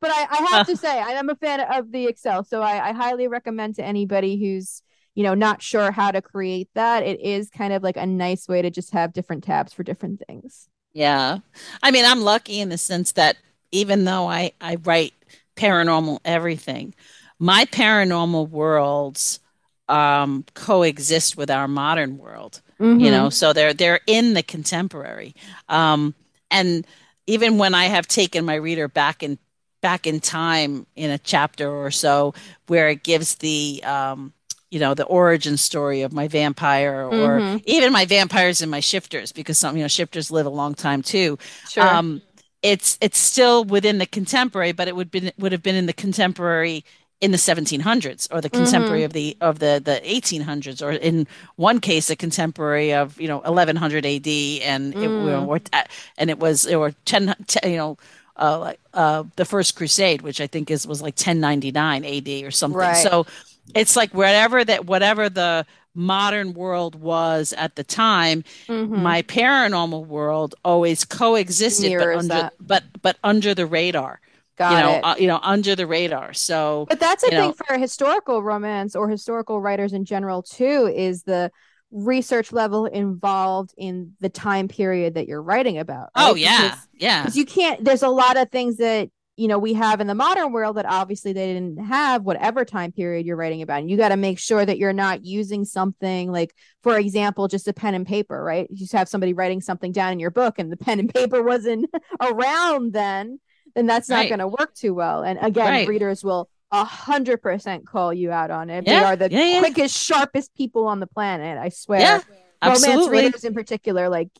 but 0.00 0.10
I, 0.10 0.26
I 0.30 0.48
have 0.50 0.66
to 0.66 0.76
say, 0.76 1.00
I 1.00 1.12
am 1.12 1.28
a 1.28 1.36
fan 1.36 1.60
of 1.60 1.92
the 1.92 2.06
Excel, 2.06 2.44
so 2.44 2.62
I, 2.62 2.88
I 2.88 2.92
highly 2.92 3.28
recommend 3.28 3.76
to 3.76 3.84
anybody 3.84 4.38
who's 4.38 4.82
you 5.16 5.22
know, 5.22 5.34
not 5.34 5.62
sure 5.62 5.90
how 5.90 6.10
to 6.10 6.20
create 6.20 6.68
that, 6.74 7.02
it 7.02 7.18
is 7.20 7.48
kind 7.48 7.72
of 7.72 7.82
like 7.82 7.96
a 7.96 8.06
nice 8.06 8.46
way 8.46 8.60
to 8.60 8.70
just 8.70 8.92
have 8.92 9.14
different 9.14 9.42
tabs 9.42 9.72
for 9.72 9.82
different 9.82 10.22
things. 10.28 10.68
Yeah. 10.92 11.38
I 11.82 11.90
mean, 11.90 12.04
I'm 12.04 12.20
lucky 12.20 12.60
in 12.60 12.68
the 12.68 12.78
sense 12.78 13.12
that 13.12 13.36
even 13.72 14.04
though 14.04 14.28
I, 14.28 14.52
I 14.60 14.76
write 14.76 15.14
paranormal 15.56 16.20
everything, 16.26 16.94
my 17.38 17.64
paranormal 17.64 18.50
worlds 18.50 19.40
um, 19.88 20.44
coexist 20.52 21.36
with 21.36 21.50
our 21.50 21.66
modern 21.66 22.18
world. 22.18 22.60
Mm-hmm. 22.80 23.00
You 23.00 23.10
know, 23.10 23.30
so 23.30 23.52
they're 23.52 23.72
they're 23.72 24.00
in 24.06 24.34
the 24.34 24.42
contemporary. 24.42 25.34
Um, 25.68 26.14
and 26.50 26.86
even 27.26 27.58
when 27.58 27.74
I 27.74 27.86
have 27.86 28.06
taken 28.06 28.44
my 28.44 28.54
reader 28.54 28.88
back 28.88 29.22
in 29.22 29.38
back 29.80 30.06
in 30.06 30.20
time 30.20 30.86
in 30.96 31.10
a 31.10 31.18
chapter 31.18 31.70
or 31.70 31.90
so 31.90 32.34
where 32.66 32.88
it 32.88 33.02
gives 33.02 33.36
the 33.36 33.82
um, 33.84 34.32
you 34.70 34.80
know 34.80 34.94
the 34.94 35.04
origin 35.04 35.56
story 35.56 36.02
of 36.02 36.12
my 36.12 36.28
vampire 36.28 37.04
or 37.04 37.38
mm-hmm. 37.40 37.56
even 37.66 37.92
my 37.92 38.04
vampires 38.04 38.62
and 38.62 38.70
my 38.70 38.80
shifters 38.80 39.32
because 39.32 39.58
some 39.58 39.76
you 39.76 39.82
know 39.82 39.88
shifters 39.88 40.30
live 40.30 40.46
a 40.46 40.50
long 40.50 40.74
time 40.74 41.02
too 41.02 41.38
sure. 41.68 41.86
Um, 41.86 42.22
it's 42.62 42.98
it's 43.00 43.18
still 43.18 43.64
within 43.64 43.98
the 43.98 44.06
contemporary 44.06 44.72
but 44.72 44.88
it 44.88 44.96
would 44.96 45.10
be 45.10 45.30
would 45.38 45.52
have 45.52 45.62
been 45.62 45.76
in 45.76 45.86
the 45.86 45.92
contemporary 45.92 46.84
in 47.20 47.30
the 47.30 47.38
1700s 47.38 48.28
or 48.30 48.40
the 48.40 48.50
contemporary 48.50 49.00
mm-hmm. 49.00 49.06
of 49.06 49.12
the 49.12 49.36
of 49.40 49.58
the 49.58 49.80
the 49.82 50.00
1800s 50.04 50.84
or 50.84 50.90
in 50.92 51.26
one 51.56 51.80
case 51.80 52.10
a 52.10 52.16
contemporary 52.16 52.92
of 52.92 53.18
you 53.20 53.26
know 53.26 53.38
1100 53.38 54.04
AD 54.04 54.26
and 54.26 54.94
mm. 54.94 55.02
it 55.02 55.46
or, 55.46 55.84
and 56.18 56.30
it 56.30 56.38
was 56.38 56.66
or 56.66 56.92
10, 57.06 57.34
10 57.46 57.70
you 57.70 57.76
know 57.78 57.98
uh, 58.36 58.74
uh, 58.92 59.24
the 59.36 59.46
first 59.46 59.76
crusade 59.76 60.20
which 60.20 60.40
I 60.42 60.46
think 60.46 60.70
is 60.70 60.86
was 60.86 61.00
like 61.00 61.14
1099 61.14 62.04
AD 62.04 62.44
or 62.44 62.50
something 62.50 62.78
right. 62.78 62.96
so 62.96 63.26
it's 63.74 63.96
like 63.96 64.12
whatever 64.12 64.62
that 64.62 64.84
whatever 64.84 65.30
the 65.30 65.64
modern 65.94 66.52
world 66.52 66.94
was 67.00 67.54
at 67.54 67.76
the 67.76 67.84
time 67.84 68.44
mm-hmm. 68.66 69.02
my 69.02 69.22
paranormal 69.22 70.04
world 70.04 70.54
always 70.62 71.06
coexisted 71.06 71.96
but 71.98 72.16
under, 72.16 72.50
but 72.60 72.84
but 73.00 73.16
under 73.24 73.54
the 73.54 73.64
radar 73.64 74.20
Got 74.56 74.70
you 74.72 74.78
know. 74.78 75.08
Uh, 75.08 75.16
you 75.18 75.26
know, 75.26 75.38
under 75.42 75.76
the 75.76 75.86
radar. 75.86 76.32
So, 76.32 76.86
but 76.88 76.98
that's 76.98 77.22
a 77.22 77.28
thing 77.28 77.38
know. 77.38 77.52
for 77.52 77.76
historical 77.76 78.42
romance 78.42 78.96
or 78.96 79.08
historical 79.08 79.60
writers 79.60 79.92
in 79.92 80.04
general 80.04 80.42
too. 80.42 80.92
Is 80.94 81.24
the 81.24 81.50
research 81.90 82.52
level 82.52 82.86
involved 82.86 83.74
in 83.76 84.14
the 84.20 84.28
time 84.28 84.68
period 84.68 85.14
that 85.14 85.28
you're 85.28 85.42
writing 85.42 85.78
about? 85.78 86.10
Right? 86.16 86.30
Oh 86.30 86.34
yeah, 86.34 86.62
because, 86.62 86.88
yeah. 86.94 87.22
Because 87.22 87.36
you 87.36 87.44
can't. 87.44 87.84
There's 87.84 88.02
a 88.02 88.08
lot 88.08 88.38
of 88.38 88.50
things 88.50 88.78
that 88.78 89.10
you 89.36 89.48
know 89.48 89.58
we 89.58 89.74
have 89.74 90.00
in 90.00 90.06
the 90.06 90.14
modern 90.14 90.52
world 90.52 90.78
that 90.78 90.86
obviously 90.86 91.32
they 91.32 91.52
didn't 91.52 91.76
have 91.84 92.22
whatever 92.22 92.64
time 92.64 92.92
period 92.92 93.26
you're 93.26 93.36
writing 93.36 93.60
about 93.60 93.80
and 93.80 93.90
you 93.90 93.96
got 93.96 94.08
to 94.08 94.16
make 94.16 94.38
sure 94.38 94.64
that 94.64 94.78
you're 94.78 94.94
not 94.94 95.24
using 95.24 95.64
something 95.64 96.32
like 96.32 96.54
for 96.82 96.98
example 96.98 97.46
just 97.46 97.68
a 97.68 97.72
pen 97.74 97.94
and 97.94 98.06
paper 98.06 98.42
right 98.42 98.66
you 98.70 98.76
just 98.76 98.92
have 98.92 99.08
somebody 99.08 99.34
writing 99.34 99.60
something 99.60 99.92
down 99.92 100.12
in 100.12 100.18
your 100.18 100.30
book 100.30 100.58
and 100.58 100.72
the 100.72 100.76
pen 100.76 100.98
and 100.98 101.12
paper 101.12 101.42
wasn't 101.42 101.84
around 102.22 102.94
then 102.94 103.38
then 103.76 103.86
that's 103.86 104.08
not 104.08 104.16
right. 104.16 104.28
going 104.28 104.38
to 104.38 104.48
work 104.48 104.74
too 104.74 104.94
well. 104.94 105.22
And 105.22 105.38
again, 105.40 105.66
right. 105.66 105.88
readers 105.88 106.24
will 106.24 106.48
a 106.72 106.84
hundred 106.84 107.42
percent 107.42 107.86
call 107.86 108.12
you 108.12 108.32
out 108.32 108.50
on 108.50 108.70
it. 108.70 108.86
Yeah. 108.86 109.00
They 109.00 109.06
are 109.06 109.16
the 109.16 109.30
yeah, 109.30 109.58
quickest, 109.60 109.96
sharpest 109.96 110.54
people 110.56 110.86
on 110.86 110.98
the 110.98 111.06
planet. 111.06 111.58
I 111.58 111.68
swear. 111.68 112.00
Yeah, 112.00 112.20
Romance 112.62 112.84
absolutely. 112.86 113.22
readers 113.22 113.44
in 113.44 113.54
particular, 113.54 114.08
like 114.08 114.30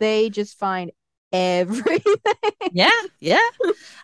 they 0.00 0.30
just 0.30 0.58
find 0.58 0.90
everything. 1.32 2.14
yeah, 2.72 2.90
yeah. 3.20 3.38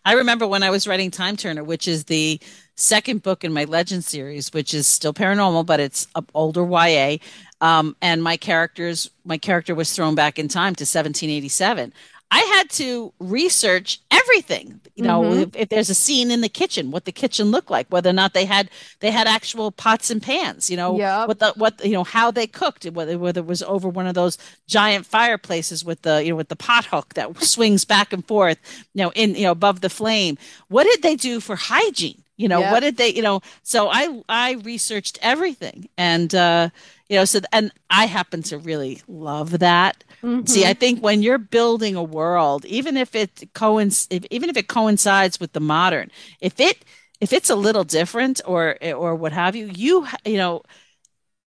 I 0.05 0.14
remember 0.14 0.47
when 0.47 0.62
I 0.62 0.71
was 0.71 0.87
writing 0.87 1.11
Time 1.11 1.37
Turner, 1.37 1.64
which 1.64 1.88
is 1.88 2.05
the 2.05 2.38
second 2.76 3.23
book 3.23 3.45
in 3.45 3.53
my 3.53 3.64
Legend 3.64 4.05
series, 4.05 4.53
which 4.53 4.75
is 4.75 4.87
still 4.87 5.14
paranormal, 5.14 5.64
but 5.66 5.81
it's 5.81 6.07
a 6.14 6.23
older 6.35 6.64
YA. 6.64 7.16
Um, 7.61 7.97
and 8.03 8.23
my 8.23 8.37
characters, 8.37 9.11
my 9.25 9.38
character 9.38 9.75
was 9.75 9.92
thrown 9.94 10.14
back 10.14 10.38
in 10.38 10.49
time 10.49 10.75
to 10.75 10.83
1787. 10.83 11.92
I 12.35 12.40
had 12.57 12.68
to 12.70 13.12
research 13.20 14.01
everything. 14.11 14.81
You 14.97 15.05
know, 15.05 15.23
mm-hmm. 15.23 15.40
if, 15.42 15.57
if, 15.57 15.68
there's 15.68 15.88
a 15.88 15.94
scene 15.94 16.33
in 16.33 16.40
the 16.40 16.49
kitchen, 16.49 16.90
what 16.90 17.05
the 17.05 17.12
kitchen 17.12 17.53
looked 17.53 17.70
like, 17.70 17.87
whether 17.90 18.11
or 18.11 18.12
not 18.12 18.35
they 18.35 18.44
had 18.44 18.70
they 18.99 19.12
had 19.12 19.29
actual 19.29 19.70
pots 19.70 20.11
and 20.11 20.20
pans. 20.20 20.68
You 20.68 20.77
know, 20.77 20.99
yep. 20.99 21.29
what 21.29 21.38
the 21.38 21.53
what 21.57 21.85
you 21.85 21.92
know 21.92 22.03
how 22.03 22.33
they 22.33 22.49
cooked, 22.49 22.87
whether 22.87 23.16
whether 23.18 23.40
it 23.40 23.47
was 23.47 23.62
over 23.62 23.88
one 23.88 24.09
of 24.09 24.16
those 24.16 24.37
giant 24.66 25.07
fireplaces 25.07 25.85
with 25.85 26.03
the 26.03 26.25
you 26.25 26.31
know 26.31 26.37
with 26.37 26.49
the 26.49 26.57
pot 26.57 26.87
hook 26.87 27.14
that 27.14 27.37
swings 27.42 27.85
back 27.85 28.12
and 28.12 28.27
forth. 28.27 28.59
You 28.94 29.05
know, 29.05 29.12
in 29.14 29.37
you 29.37 29.44
know 29.44 29.53
above 29.53 29.81
the 29.81 29.90
flame. 29.90 30.37
What 30.66 30.85
did 30.85 31.03
they 31.03 31.14
do 31.14 31.38
for 31.38 31.55
hygiene? 31.55 32.24
You 32.37 32.49
know, 32.49 32.61
yep. 32.61 32.73
what 32.73 32.81
did 32.81 32.97
they? 32.97 33.09
You 33.12 33.23
know, 33.23 33.40
so 33.62 33.88
I 33.88 34.23
I 34.29 34.53
researched 34.55 35.18
everything, 35.23 35.88
and 35.97 36.35
uh, 36.35 36.70
you 37.09 37.16
know, 37.16 37.25
so 37.25 37.40
and 37.53 37.73
I 37.90 38.07
happen 38.07 38.42
to 38.44 38.59
really 38.59 39.03
love 39.07 39.59
that 39.61 40.05
Mm-hmm. 40.25 40.47
See, 40.47 40.64
I 40.64 40.73
think 40.73 41.03
when 41.03 41.23
you're 41.23 41.38
building 41.38 41.97
a 41.97 42.03
world, 42.03 42.64
even 42.64 42.97
if 42.97 43.14
it 43.14 43.53
coinc- 43.55 44.07
if, 44.11 44.25
even 44.31 44.49
if 44.49 44.57
it 44.57 44.68
coincides 44.68 45.38
with 45.38 45.53
the 45.53 45.61
modern, 45.61 46.11
if 46.40 46.61
it 46.61 46.85
if 47.20 47.33
it's 47.33 47.51
a 47.51 47.55
little 47.55 47.85
different 47.85 48.40
or 48.47 48.77
or 48.94 49.14
what 49.14 49.33
have 49.33 49.55
you, 49.55 49.70
you 49.75 50.07
you 50.25 50.38
know, 50.38 50.62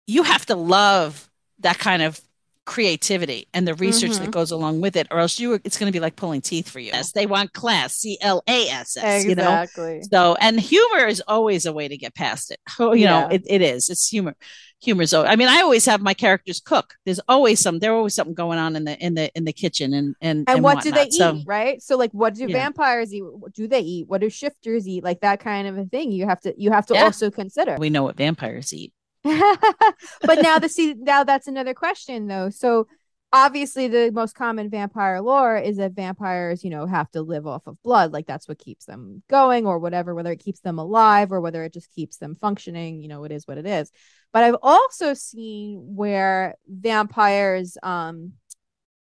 you 0.06 0.24
have 0.24 0.46
to 0.48 0.56
love 0.56 1.30
that 1.60 1.80
kind 1.80 2.04
of 2.04 2.22
creativity 2.70 3.48
and 3.52 3.68
the 3.68 3.74
research 3.74 4.12
mm-hmm. 4.12 4.26
that 4.26 4.32
goes 4.32 4.52
along 4.52 4.80
with 4.80 4.96
it, 4.96 5.08
or 5.10 5.18
else 5.18 5.40
you 5.40 5.60
it's 5.64 5.76
going 5.76 5.92
to 5.92 5.92
be 5.92 6.00
like 6.00 6.16
pulling 6.16 6.40
teeth 6.40 6.70
for 6.70 6.80
you. 6.80 6.92
Yes, 6.94 7.14
they 7.14 7.26
want 7.26 7.52
class, 7.52 7.96
C 7.96 8.16
L 8.22 8.44
A 8.48 8.70
S 8.70 8.96
S. 8.96 9.26
Exactly. 9.26 9.94
You 9.94 9.98
know? 10.00 10.02
So, 10.12 10.38
and 10.40 10.60
humor 10.60 11.08
is 11.08 11.20
always 11.28 11.66
a 11.66 11.74
way 11.74 11.88
to 11.88 11.98
get 11.98 12.14
past 12.14 12.52
it. 12.52 12.60
Oh, 12.80 12.94
you 12.94 13.06
yeah. 13.06 13.22
know, 13.22 13.28
it, 13.30 13.42
it 13.48 13.64
is. 13.64 13.90
It's 13.90 14.08
humor 14.08 14.36
humor 14.82 15.06
zone. 15.06 15.26
I 15.26 15.36
mean, 15.36 15.48
I 15.48 15.62
always 15.62 15.84
have 15.86 16.00
my 16.00 16.14
characters 16.14 16.62
cook. 16.62 16.94
There's 17.06 17.20
always 17.28 17.60
some. 17.60 17.80
There's 17.80 17.92
always 17.92 18.14
something 18.14 18.36
going 18.36 18.60
on 18.60 18.76
in 18.76 18.84
the 18.84 18.98
in 19.04 19.16
the 19.16 19.32
in 19.36 19.46
the 19.46 19.54
kitchen 19.54 19.94
and 19.96 20.16
and 20.22 20.46
and, 20.48 20.58
and 20.58 20.64
what 20.64 20.76
whatnot. 20.78 20.84
do 20.84 20.92
they 20.92 21.10
so, 21.10 21.36
eat? 21.36 21.46
Right. 21.48 21.82
So 21.82 21.98
like, 21.98 22.12
what 22.12 22.36
do 22.36 22.46
yeah. 22.48 22.56
vampires 22.56 23.12
eat? 23.12 23.24
What 23.24 23.54
do 23.54 23.68
they 23.68 23.82
eat? 23.82 24.08
What 24.08 24.22
do 24.22 24.30
shifters 24.30 24.88
eat? 24.88 25.04
Like 25.04 25.22
that 25.22 25.40
kind 25.40 25.68
of 25.68 25.78
a 25.78 25.86
thing. 25.86 26.12
You 26.12 26.28
have 26.28 26.42
to 26.42 26.54
you 26.56 26.70
have 26.70 26.86
to 26.86 26.94
yeah. 26.94 27.06
also 27.06 27.32
consider. 27.32 27.78
We 27.80 27.90
know 27.90 28.04
what 28.04 28.16
vampires 28.16 28.74
eat. 28.74 28.94
but 30.22 30.42
now 30.42 30.60
the 30.60 30.70
see 30.74 30.94
now 30.94 31.24
that's 31.24 31.48
another 31.48 31.74
question 31.74 32.28
though. 32.28 32.50
So 32.50 32.88
obviously 33.32 33.88
the 33.88 34.12
most 34.12 34.34
common 34.34 34.70
vampire 34.70 35.22
lore 35.22 35.58
is 35.58 35.78
that 35.78 35.92
vampires 35.92 36.64
you 36.64 36.70
know 36.70 36.86
have 36.86 37.10
to 37.12 37.22
live 37.22 37.46
off 37.46 37.68
of 37.68 37.82
blood. 37.84 38.14
Like 38.14 38.28
that's 38.28 38.48
what 38.48 38.60
keeps 38.60 38.86
them 38.86 39.24
going 39.30 39.66
or 39.66 39.80
whatever 39.80 40.16
whether 40.16 40.32
it 40.32 40.44
keeps 40.44 40.62
them 40.62 40.80
alive 40.80 41.32
or 41.32 41.42
whether 41.42 41.64
it 41.64 41.74
just 41.74 41.94
keeps 41.94 42.18
them 42.18 42.36
functioning 42.36 43.02
you 43.02 43.08
know 43.08 43.24
it 43.24 43.32
is 43.32 43.48
what 43.48 43.58
it 43.58 43.66
is. 43.66 43.92
But 44.32 44.44
i've 44.44 44.58
also 44.62 45.14
seen 45.14 45.96
where 45.96 46.56
vampires 46.68 47.78
um 47.84 48.34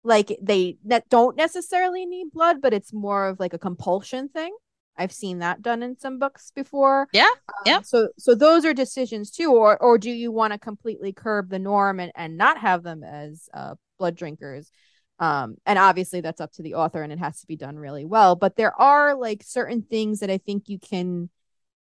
like 0.03 0.37
they 0.41 0.77
that 0.85 1.07
don't 1.09 1.37
necessarily 1.37 2.05
need 2.05 2.31
blood 2.31 2.61
but 2.61 2.73
it's 2.73 2.93
more 2.93 3.27
of 3.27 3.39
like 3.39 3.53
a 3.53 3.59
compulsion 3.59 4.29
thing 4.29 4.55
I've 4.97 5.11
seen 5.11 5.39
that 5.39 5.61
done 5.61 5.83
in 5.83 5.97
some 5.97 6.19
books 6.19 6.51
before. 6.53 7.07
Yeah. 7.13 7.23
Um, 7.23 7.63
yeah. 7.65 7.81
So 7.81 8.09
so 8.17 8.35
those 8.35 8.65
are 8.65 8.73
decisions 8.73 9.31
too, 9.31 9.51
or 9.51 9.77
or 9.77 9.97
do 9.97 10.11
you 10.11 10.31
want 10.31 10.53
to 10.53 10.59
completely 10.59 11.13
curb 11.13 11.49
the 11.49 11.59
norm 11.59 11.99
and, 11.99 12.11
and 12.15 12.37
not 12.37 12.57
have 12.57 12.83
them 12.83 13.03
as 13.03 13.49
uh, 13.53 13.75
blood 14.01 14.15
drinkers. 14.15 14.71
Um, 15.19 15.57
and 15.67 15.77
obviously 15.77 16.21
that's 16.21 16.41
up 16.41 16.51
to 16.53 16.63
the 16.63 16.73
author 16.73 17.03
and 17.03 17.13
it 17.13 17.19
has 17.19 17.39
to 17.41 17.47
be 17.47 17.55
done 17.55 17.77
really 17.77 18.03
well. 18.03 18.35
But 18.35 18.55
there 18.55 18.73
are 18.81 19.13
like 19.15 19.43
certain 19.43 19.83
things 19.83 20.21
that 20.21 20.31
I 20.31 20.39
think 20.39 20.67
you 20.67 20.79
can 20.79 21.29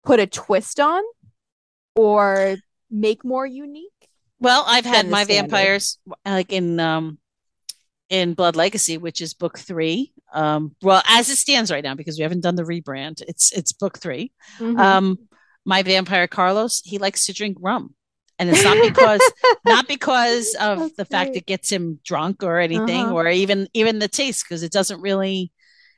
put 0.04 0.20
a 0.20 0.26
twist 0.26 0.80
on 0.80 1.04
or 1.96 2.58
make 2.89 3.24
more 3.24 3.46
unique. 3.46 3.91
Well, 4.39 4.63
I've 4.67 4.86
had 4.86 5.08
my 5.08 5.24
standard. 5.24 5.52
vampires 5.52 6.00
like 6.26 6.52
in 6.52 6.80
um 6.80 7.20
in 8.10 8.34
Blood 8.34 8.56
Legacy, 8.56 8.98
which 8.98 9.22
is 9.22 9.36
book 9.36 9.60
three. 9.60 10.13
Um, 10.34 10.76
well, 10.82 11.02
as 11.08 11.30
it 11.30 11.38
stands 11.38 11.72
right 11.72 11.84
now, 11.84 11.96
because 11.96 12.18
we 12.18 12.24
haven't 12.24 12.42
done 12.42 12.56
the 12.56 12.63
rebrand, 12.63 13.22
it's 13.28 13.52
it's 13.52 13.72
book 13.74 13.98
3 13.98 14.32
mm-hmm. 14.60 14.80
Um, 14.80 15.18
my 15.66 15.84
vampire 15.84 16.28
Carlos, 16.28 16.82
he 16.86 16.98
likes 16.98 17.26
to 17.26 17.34
drink 17.34 17.58
rum 17.60 17.96
and 18.40 18.50
it's 18.50 18.63
not 18.63 18.78
because 18.82 19.22
not 19.66 19.88
because 19.88 20.56
of 20.60 20.80
That's 20.80 20.96
the 20.96 21.06
fact 21.06 21.36
it 21.36 21.46
gets 21.46 21.72
him 21.72 22.00
drunk 22.04 22.44
or 22.44 22.60
anything 22.60 23.06
uh-huh. 23.06 23.13
or 23.13 23.28
even 23.28 23.68
even 23.74 24.00
the 24.00 24.08
taste 24.08 24.46
because 24.48 24.63
it 24.63 24.72
doesn't 24.72 25.02
really 25.02 25.52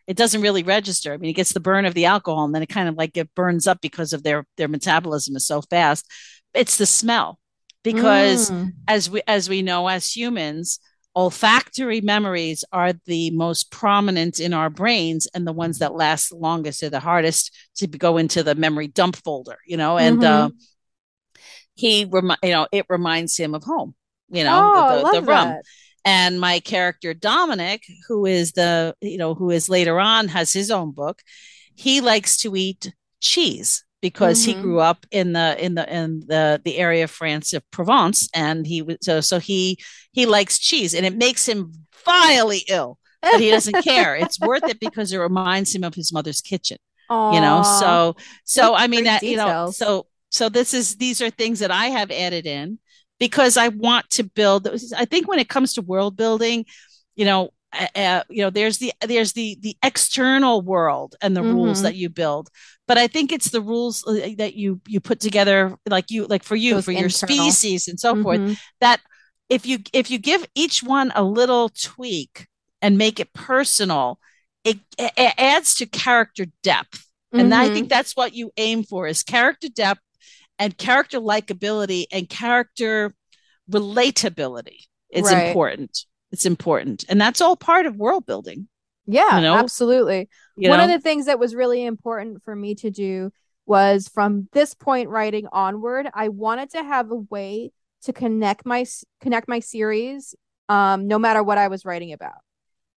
it 0.07 0.17
doesn't 0.17 0.41
really 0.41 0.63
register 0.63 1.13
i 1.13 1.17
mean 1.17 1.29
it 1.29 1.33
gets 1.35 1.53
the 1.53 1.59
burn 1.59 1.85
of 1.85 1.93
the 1.93 2.05
alcohol 2.05 2.45
and 2.45 2.55
then 2.55 2.63
it 2.63 2.69
kind 2.69 2.89
of 2.89 2.95
like 2.95 3.15
it 3.17 3.33
burns 3.35 3.67
up 3.67 3.79
because 3.81 4.13
of 4.13 4.23
their 4.23 4.45
their 4.57 4.67
metabolism 4.67 5.35
is 5.35 5.45
so 5.45 5.61
fast 5.61 6.05
it's 6.53 6.77
the 6.77 6.85
smell 6.85 7.39
because 7.83 8.49
mm. 8.49 8.71
as 8.87 9.09
we 9.09 9.21
as 9.27 9.49
we 9.49 9.61
know 9.61 9.87
as 9.87 10.15
humans 10.15 10.79
olfactory 11.15 12.01
memories 12.01 12.63
are 12.71 12.93
the 13.05 13.31
most 13.31 13.71
prominent 13.71 14.39
in 14.39 14.53
our 14.53 14.69
brains 14.69 15.27
and 15.33 15.45
the 15.45 15.51
ones 15.51 15.79
that 15.79 15.93
last 15.93 16.29
the 16.29 16.35
longest 16.35 16.83
are 16.83 16.89
the 16.89 16.99
hardest 16.99 17.55
to 17.75 17.87
go 17.87 18.17
into 18.17 18.43
the 18.43 18.55
memory 18.55 18.87
dump 18.87 19.15
folder 19.15 19.57
you 19.65 19.75
know 19.75 19.97
and 19.97 20.19
mm-hmm. 20.19 20.45
uh, 20.45 21.41
he 21.73 22.05
remi- 22.05 22.35
you 22.43 22.51
know 22.51 22.67
it 22.71 22.85
reminds 22.89 23.35
him 23.35 23.55
of 23.55 23.63
home 23.63 23.95
you 24.29 24.43
know 24.43 24.71
oh, 24.75 24.97
the, 24.97 25.03
the, 25.03 25.21
the 25.21 25.27
rum. 25.27 25.55
and 26.05 26.39
my 26.39 26.59
character 26.59 27.13
dominic 27.15 27.83
who 28.07 28.27
is 28.27 28.51
the 28.51 28.95
you 29.01 29.17
know 29.17 29.33
who 29.33 29.49
is 29.49 29.67
later 29.67 29.99
on 29.99 30.27
has 30.27 30.53
his 30.53 30.69
own 30.69 30.91
book 30.91 31.21
he 31.73 32.01
likes 32.01 32.37
to 32.37 32.55
eat 32.55 32.93
cheese 33.19 33.83
because 34.01 34.41
mm-hmm. 34.41 34.57
he 34.57 34.63
grew 34.63 34.79
up 34.79 35.05
in 35.11 35.33
the 35.33 35.63
in 35.63 35.75
the 35.75 35.93
in 35.93 36.21
the 36.27 36.61
the 36.63 36.77
area 36.77 37.03
of 37.03 37.11
France 37.11 37.53
of 37.53 37.69
Provence, 37.71 38.29
and 38.33 38.65
he 38.65 38.81
was 38.81 38.97
so 39.01 39.21
so 39.21 39.39
he 39.39 39.79
he 40.11 40.25
likes 40.25 40.59
cheese, 40.59 40.93
and 40.93 41.05
it 41.05 41.17
makes 41.17 41.47
him 41.47 41.73
vilely 42.05 42.63
ill, 42.69 42.97
but 43.21 43.39
he 43.39 43.51
doesn't 43.51 43.83
care. 43.83 44.15
It's 44.15 44.39
worth 44.41 44.67
it 44.67 44.79
because 44.79 45.11
it 45.11 45.17
reminds 45.17 45.73
him 45.75 45.83
of 45.83 45.95
his 45.95 46.13
mother's 46.13 46.41
kitchen. 46.41 46.77
Aww. 47.09 47.33
You 47.33 47.41
know, 47.41 47.63
so 47.63 48.15
so 48.43 48.71
That's 48.71 48.83
I 48.83 48.87
mean 48.87 49.03
that 49.05 49.21
details. 49.21 49.31
you 49.31 49.37
know 49.37 49.71
so 49.71 50.05
so 50.29 50.49
this 50.49 50.73
is 50.73 50.95
these 50.95 51.21
are 51.21 51.29
things 51.29 51.59
that 51.59 51.71
I 51.71 51.87
have 51.87 52.11
added 52.11 52.45
in 52.45 52.79
because 53.19 53.57
I 53.57 53.69
want 53.69 54.09
to 54.11 54.23
build. 54.23 54.67
I 54.95 55.05
think 55.05 55.27
when 55.27 55.39
it 55.39 55.49
comes 55.49 55.73
to 55.73 55.81
world 55.81 56.15
building, 56.15 56.65
you 57.15 57.25
know, 57.25 57.49
uh, 57.73 58.23
you 58.29 58.41
know 58.41 58.49
there's 58.49 58.79
the 58.79 58.91
there's 59.05 59.33
the 59.33 59.57
the 59.61 59.77
external 59.83 60.61
world 60.61 61.15
and 61.21 61.35
the 61.35 61.41
mm-hmm. 61.41 61.53
rules 61.53 61.83
that 61.83 61.95
you 61.95 62.09
build 62.09 62.49
but 62.87 62.97
i 62.97 63.07
think 63.07 63.31
it's 63.31 63.51
the 63.51 63.61
rules 63.61 64.05
uh, 64.07 64.29
that 64.37 64.55
you 64.55 64.81
you 64.87 64.99
put 64.99 65.19
together 65.19 65.77
like 65.87 66.09
you 66.09 66.25
like 66.25 66.43
for 66.43 66.55
you 66.55 66.75
Those 66.75 66.85
for 66.85 66.91
internal. 66.91 67.03
your 67.03 67.09
species 67.09 67.87
and 67.87 67.99
so 67.99 68.13
mm-hmm. 68.13 68.23
forth 68.23 68.59
that 68.81 69.01
if 69.49 69.65
you 69.65 69.79
if 69.93 70.09
you 70.09 70.17
give 70.17 70.47
each 70.55 70.81
one 70.81 71.11
a 71.15 71.23
little 71.23 71.69
tweak 71.69 72.47
and 72.81 72.97
make 72.97 73.19
it 73.19 73.33
personal 73.33 74.19
it, 74.63 74.79
it 74.97 75.33
adds 75.37 75.75
to 75.75 75.85
character 75.85 76.45
depth 76.63 77.05
and 77.31 77.51
mm-hmm. 77.51 77.61
i 77.61 77.69
think 77.69 77.87
that's 77.89 78.15
what 78.15 78.33
you 78.33 78.51
aim 78.57 78.83
for 78.83 79.05
is 79.05 79.21
character 79.21 79.69
depth 79.69 80.01
and 80.57 80.75
character 80.77 81.19
likability 81.19 82.05
and 82.11 82.29
character 82.29 83.13
relatability 83.69 84.85
is 85.11 85.31
right. 85.31 85.47
important 85.47 86.05
it's 86.31 86.45
important. 86.45 87.05
And 87.09 87.19
that's 87.19 87.41
all 87.41 87.55
part 87.55 87.85
of 87.85 87.95
world 87.95 88.25
building. 88.25 88.67
Yeah 89.05 89.37
you 89.37 89.41
know? 89.41 89.55
absolutely. 89.55 90.29
You 90.55 90.69
one 90.69 90.77
know? 90.77 90.85
of 90.85 90.91
the 90.91 90.99
things 90.99 91.25
that 91.25 91.39
was 91.39 91.55
really 91.55 91.83
important 91.83 92.43
for 92.43 92.55
me 92.55 92.75
to 92.75 92.91
do 92.91 93.31
was 93.65 94.07
from 94.07 94.47
this 94.51 94.73
point 94.73 95.09
writing 95.09 95.45
onward 95.51 96.09
i 96.15 96.27
wanted 96.27 96.71
to 96.71 96.83
have 96.83 97.11
a 97.11 97.15
way 97.15 97.71
to 98.01 98.11
connect 98.11 98.65
my 98.65 98.83
connect 99.21 99.47
my 99.47 99.59
series 99.59 100.33
um, 100.69 101.07
no 101.07 101.19
matter 101.19 101.43
what 101.43 101.57
i 101.57 101.67
was 101.67 101.85
writing 101.85 102.13
about. 102.13 102.37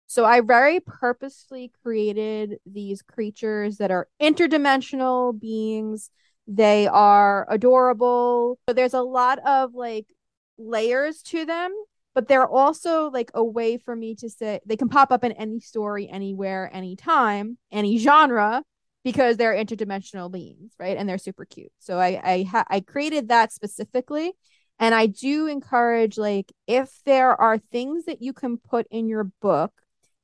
So 0.06 0.24
i 0.24 0.40
very 0.40 0.80
purposely 0.80 1.72
created 1.82 2.58
these 2.66 3.00
creatures 3.02 3.78
that 3.78 3.90
are 3.90 4.08
interdimensional 4.20 5.38
beings. 5.38 6.10
They 6.46 6.86
are 6.86 7.46
adorable. 7.48 8.58
So 8.68 8.74
there's 8.74 8.94
a 8.94 9.02
lot 9.02 9.38
of 9.46 9.74
like 9.74 10.06
layers 10.58 11.22
to 11.22 11.46
them 11.46 11.72
but 12.14 12.28
they're 12.28 12.48
also 12.48 13.10
like 13.10 13.30
a 13.34 13.44
way 13.44 13.78
for 13.78 13.96
me 13.96 14.14
to 14.16 14.28
say 14.28 14.60
they 14.66 14.76
can 14.76 14.88
pop 14.88 15.12
up 15.12 15.24
in 15.24 15.32
any 15.32 15.60
story 15.60 16.08
anywhere 16.08 16.70
anytime 16.72 17.58
any 17.70 17.98
genre 17.98 18.62
because 19.04 19.36
they're 19.36 19.54
interdimensional 19.54 20.30
beings 20.30 20.72
right? 20.78 20.96
And 20.96 21.08
they're 21.08 21.18
super 21.18 21.44
cute. 21.44 21.72
So 21.78 21.98
i 21.98 22.20
i 22.24 22.42
ha- 22.44 22.66
i 22.68 22.80
created 22.80 23.28
that 23.28 23.52
specifically. 23.52 24.32
And 24.78 24.94
i 24.94 25.06
do 25.06 25.46
encourage 25.46 26.18
like 26.18 26.52
if 26.66 26.90
there 27.04 27.40
are 27.40 27.58
things 27.58 28.04
that 28.06 28.22
you 28.22 28.32
can 28.32 28.58
put 28.58 28.86
in 28.90 29.08
your 29.08 29.24
book 29.40 29.72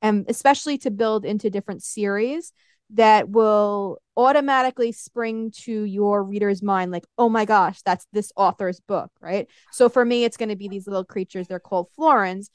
and 0.01 0.25
especially 0.29 0.77
to 0.79 0.91
build 0.91 1.25
into 1.25 1.49
different 1.49 1.83
series 1.83 2.53
that 2.91 3.29
will 3.29 4.01
automatically 4.17 4.91
spring 4.91 5.51
to 5.51 5.83
your 5.83 6.23
reader's 6.23 6.61
mind 6.61 6.91
like 6.91 7.05
oh 7.17 7.29
my 7.29 7.45
gosh 7.45 7.81
that's 7.83 8.05
this 8.11 8.31
author's 8.35 8.79
book 8.79 9.11
right? 9.21 9.47
So 9.71 9.89
for 9.89 10.03
me 10.03 10.23
it's 10.23 10.37
going 10.37 10.49
to 10.49 10.55
be 10.55 10.67
these 10.67 10.87
little 10.87 11.05
creatures 11.05 11.47
they're 11.47 11.59
called 11.59 11.89
florins. 11.95 12.49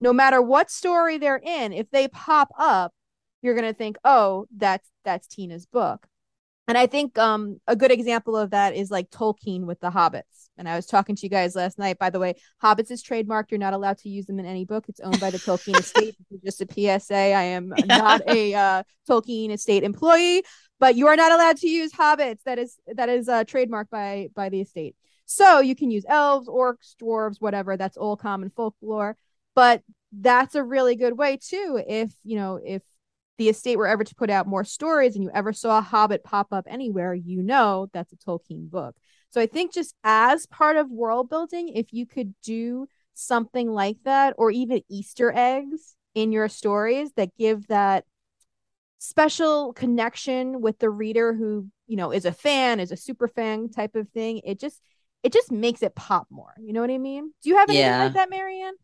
No 0.00 0.12
matter 0.12 0.42
what 0.42 0.70
story 0.70 1.18
they're 1.18 1.40
in 1.42 1.72
if 1.72 1.90
they 1.90 2.08
pop 2.08 2.50
up 2.58 2.92
you're 3.42 3.54
going 3.54 3.64
to 3.70 3.76
think 3.76 3.96
oh 4.04 4.46
that's 4.56 4.88
that's 5.04 5.26
tina's 5.26 5.66
book 5.66 6.06
and 6.68 6.76
I 6.76 6.86
think 6.86 7.16
um, 7.18 7.60
a 7.66 7.76
good 7.76 7.92
example 7.92 8.36
of 8.36 8.50
that 8.50 8.74
is 8.74 8.90
like 8.90 9.10
Tolkien 9.10 9.66
with 9.66 9.80
the 9.80 9.90
Hobbits. 9.90 10.48
And 10.58 10.68
I 10.68 10.74
was 10.74 10.86
talking 10.86 11.14
to 11.14 11.22
you 11.22 11.28
guys 11.28 11.54
last 11.54 11.78
night. 11.78 11.98
By 11.98 12.10
the 12.10 12.18
way, 12.18 12.34
Hobbits 12.62 12.90
is 12.90 13.04
trademarked. 13.04 13.50
You're 13.50 13.58
not 13.58 13.74
allowed 13.74 13.98
to 13.98 14.08
use 14.08 14.26
them 14.26 14.40
in 14.40 14.46
any 14.46 14.64
book. 14.64 14.86
It's 14.88 15.00
owned 15.00 15.20
by 15.20 15.30
the 15.30 15.38
Tolkien 15.38 15.78
estate. 15.78 16.16
Just 16.44 16.62
a 16.62 16.66
PSA. 16.66 17.14
I 17.14 17.42
am 17.42 17.72
yeah. 17.76 17.84
not 17.84 18.22
a 18.28 18.54
uh, 18.54 18.82
Tolkien 19.08 19.52
estate 19.52 19.84
employee, 19.84 20.42
but 20.80 20.96
you 20.96 21.06
are 21.06 21.16
not 21.16 21.30
allowed 21.30 21.58
to 21.58 21.68
use 21.68 21.92
Hobbits. 21.92 22.42
That 22.44 22.58
is 22.58 22.76
that 22.86 23.08
is 23.08 23.28
uh, 23.28 23.44
trademarked 23.44 23.90
by 23.90 24.28
by 24.34 24.48
the 24.48 24.60
estate. 24.60 24.96
So 25.26 25.60
you 25.60 25.76
can 25.76 25.90
use 25.90 26.04
elves, 26.08 26.48
orcs, 26.48 26.94
dwarves, 27.00 27.36
whatever. 27.40 27.76
That's 27.76 27.96
all 27.96 28.16
common 28.16 28.50
folklore. 28.50 29.16
But 29.54 29.82
that's 30.12 30.54
a 30.54 30.62
really 30.62 30.96
good 30.96 31.18
way 31.18 31.38
too. 31.40 31.80
If 31.86 32.12
you 32.24 32.36
know 32.36 32.60
if 32.64 32.82
the 33.38 33.48
estate 33.48 33.76
were 33.76 33.86
ever 33.86 34.04
to 34.04 34.14
put 34.14 34.30
out 34.30 34.46
more 34.46 34.64
stories 34.64 35.14
and 35.14 35.22
you 35.22 35.30
ever 35.34 35.52
saw 35.52 35.78
a 35.78 35.82
Hobbit 35.82 36.24
pop 36.24 36.48
up 36.52 36.66
anywhere, 36.68 37.14
you 37.14 37.42
know 37.42 37.88
that's 37.92 38.12
a 38.12 38.16
Tolkien 38.16 38.70
book. 38.70 38.96
So 39.30 39.40
I 39.40 39.46
think 39.46 39.74
just 39.74 39.94
as 40.04 40.46
part 40.46 40.76
of 40.76 40.90
world 40.90 41.28
building, 41.28 41.68
if 41.68 41.92
you 41.92 42.06
could 42.06 42.34
do 42.42 42.86
something 43.14 43.70
like 43.70 43.98
that, 44.04 44.34
or 44.38 44.50
even 44.50 44.82
Easter 44.88 45.32
eggs 45.34 45.96
in 46.14 46.32
your 46.32 46.48
stories 46.48 47.12
that 47.16 47.36
give 47.36 47.66
that 47.66 48.04
special 48.98 49.72
connection 49.72 50.60
with 50.60 50.78
the 50.78 50.90
reader 50.90 51.34
who, 51.34 51.68
you 51.86 51.96
know, 51.96 52.12
is 52.12 52.24
a 52.24 52.32
fan, 52.32 52.80
is 52.80 52.92
a 52.92 52.96
super 52.96 53.28
fan 53.28 53.68
type 53.68 53.94
of 53.94 54.08
thing, 54.10 54.40
it 54.44 54.58
just 54.58 54.80
it 55.22 55.32
just 55.32 55.50
makes 55.50 55.82
it 55.82 55.94
pop 55.94 56.28
more. 56.30 56.54
You 56.58 56.72
know 56.72 56.80
what 56.80 56.90
I 56.90 56.98
mean? 56.98 57.32
Do 57.42 57.48
you 57.48 57.56
have 57.56 57.68
anything 57.68 57.86
yeah. 57.86 58.04
like 58.04 58.12
that, 58.12 58.30
Marianne? 58.30 58.74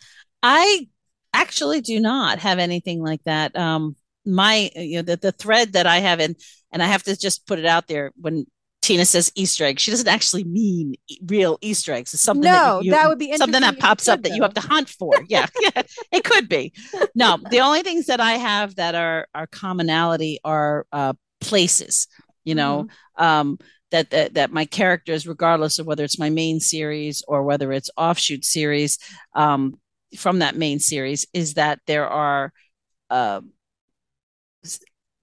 I 0.42 0.88
actually 1.32 1.80
do 1.80 2.00
not 2.00 2.40
have 2.40 2.58
anything 2.58 3.02
like 3.02 3.22
that. 3.24 3.56
Um 3.56 3.96
my 4.24 4.70
you 4.76 4.96
know 4.96 5.02
the, 5.02 5.16
the 5.16 5.32
thread 5.32 5.72
that 5.72 5.87
I 5.87 5.98
have 5.98 6.20
in 6.20 6.37
and 6.72 6.82
I 6.82 6.87
have 6.87 7.02
to 7.04 7.18
just 7.18 7.46
put 7.46 7.58
it 7.58 7.66
out 7.66 7.87
there 7.87 8.12
when 8.16 8.46
Tina 8.82 9.04
says 9.04 9.30
Easter 9.37 9.64
egg, 9.64 9.78
she 9.78 9.92
doesn't 9.92 10.08
actually 10.08 10.42
mean 10.42 10.96
real 11.26 11.56
Easter 11.61 11.92
eggs. 11.92 12.12
It's 12.12 12.22
something 12.22 12.50
no, 12.50 12.78
that, 12.78 12.85
you, 12.85 12.90
that 12.90 13.08
would 13.08 13.18
be 13.18 13.35
something 13.37 13.61
that 13.61 13.78
pops 13.78 14.08
up 14.08 14.22
though. 14.22 14.28
that 14.28 14.35
you 14.35 14.42
have 14.42 14.54
to 14.54 14.61
hunt 14.61 14.88
for. 14.88 15.12
Yeah, 15.28 15.46
yeah, 15.61 15.82
it 16.11 16.24
could 16.24 16.48
be. 16.48 16.72
No, 17.14 17.38
the 17.50 17.61
only 17.61 17.82
things 17.82 18.06
that 18.06 18.20
I 18.20 18.32
have 18.32 18.74
that 18.74 18.94
are 18.96 19.28
are 19.35 19.46
commonality 19.46 20.40
are 20.44 20.85
uh, 20.92 21.12
places. 21.40 22.08
You 22.44 22.56
know, 22.56 22.88
mm-hmm. 23.18 23.24
um, 23.24 23.58
that, 23.92 24.11
that 24.11 24.35
that 24.35 24.52
my 24.52 24.64
characters, 24.64 25.28
regardless 25.28 25.78
of 25.78 25.87
whether 25.87 26.02
it's 26.02 26.18
my 26.18 26.28
main 26.28 26.58
series 26.58 27.22
or 27.28 27.44
whether 27.44 27.72
it's 27.72 27.90
offshoot 27.96 28.44
series 28.44 28.98
um, 29.35 29.78
from 30.18 30.40
that 30.40 30.56
main 30.56 30.80
series, 30.80 31.26
is 31.32 31.54
that 31.54 31.78
there 31.87 32.08
are. 32.08 32.52
Uh, 33.08 33.42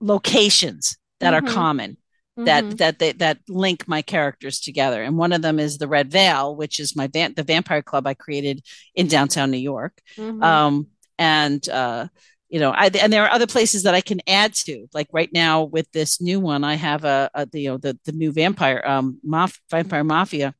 locations 0.00 0.96
that 1.20 1.34
mm-hmm. 1.34 1.46
are 1.46 1.52
common 1.52 1.96
that 2.36 2.64
mm-hmm. 2.64 2.76
that 2.76 2.98
they, 2.98 3.12
that 3.12 3.38
link 3.48 3.86
my 3.86 4.02
characters 4.02 4.60
together 4.60 5.02
and 5.02 5.16
one 5.16 5.32
of 5.32 5.42
them 5.42 5.58
is 5.58 5.78
the 5.78 5.88
red 5.88 6.10
veil 6.10 6.54
which 6.56 6.80
is 6.80 6.96
my 6.96 7.06
van- 7.08 7.34
the 7.34 7.42
vampire 7.42 7.82
club 7.82 8.06
i 8.06 8.14
created 8.14 8.64
in 8.94 9.08
downtown 9.08 9.50
new 9.50 9.58
york 9.58 10.00
mm-hmm. 10.16 10.42
um, 10.42 10.86
and 11.18 11.68
uh, 11.68 12.06
you 12.48 12.58
know 12.60 12.70
I, 12.70 12.86
and 13.00 13.12
there 13.12 13.24
are 13.24 13.30
other 13.30 13.46
places 13.46 13.82
that 13.82 13.94
i 13.94 14.00
can 14.00 14.20
add 14.26 14.54
to 14.54 14.86
like 14.94 15.08
right 15.12 15.30
now 15.32 15.64
with 15.64 15.90
this 15.92 16.20
new 16.20 16.40
one 16.40 16.64
i 16.64 16.74
have 16.74 17.04
a, 17.04 17.30
a 17.34 17.46
the, 17.46 17.60
you 17.60 17.70
know 17.70 17.78
the, 17.78 17.98
the 18.04 18.12
new 18.12 18.32
vampire 18.32 18.82
um 18.84 19.20
maf- 19.26 19.60
vampire 19.70 20.04
mafia 20.04 20.54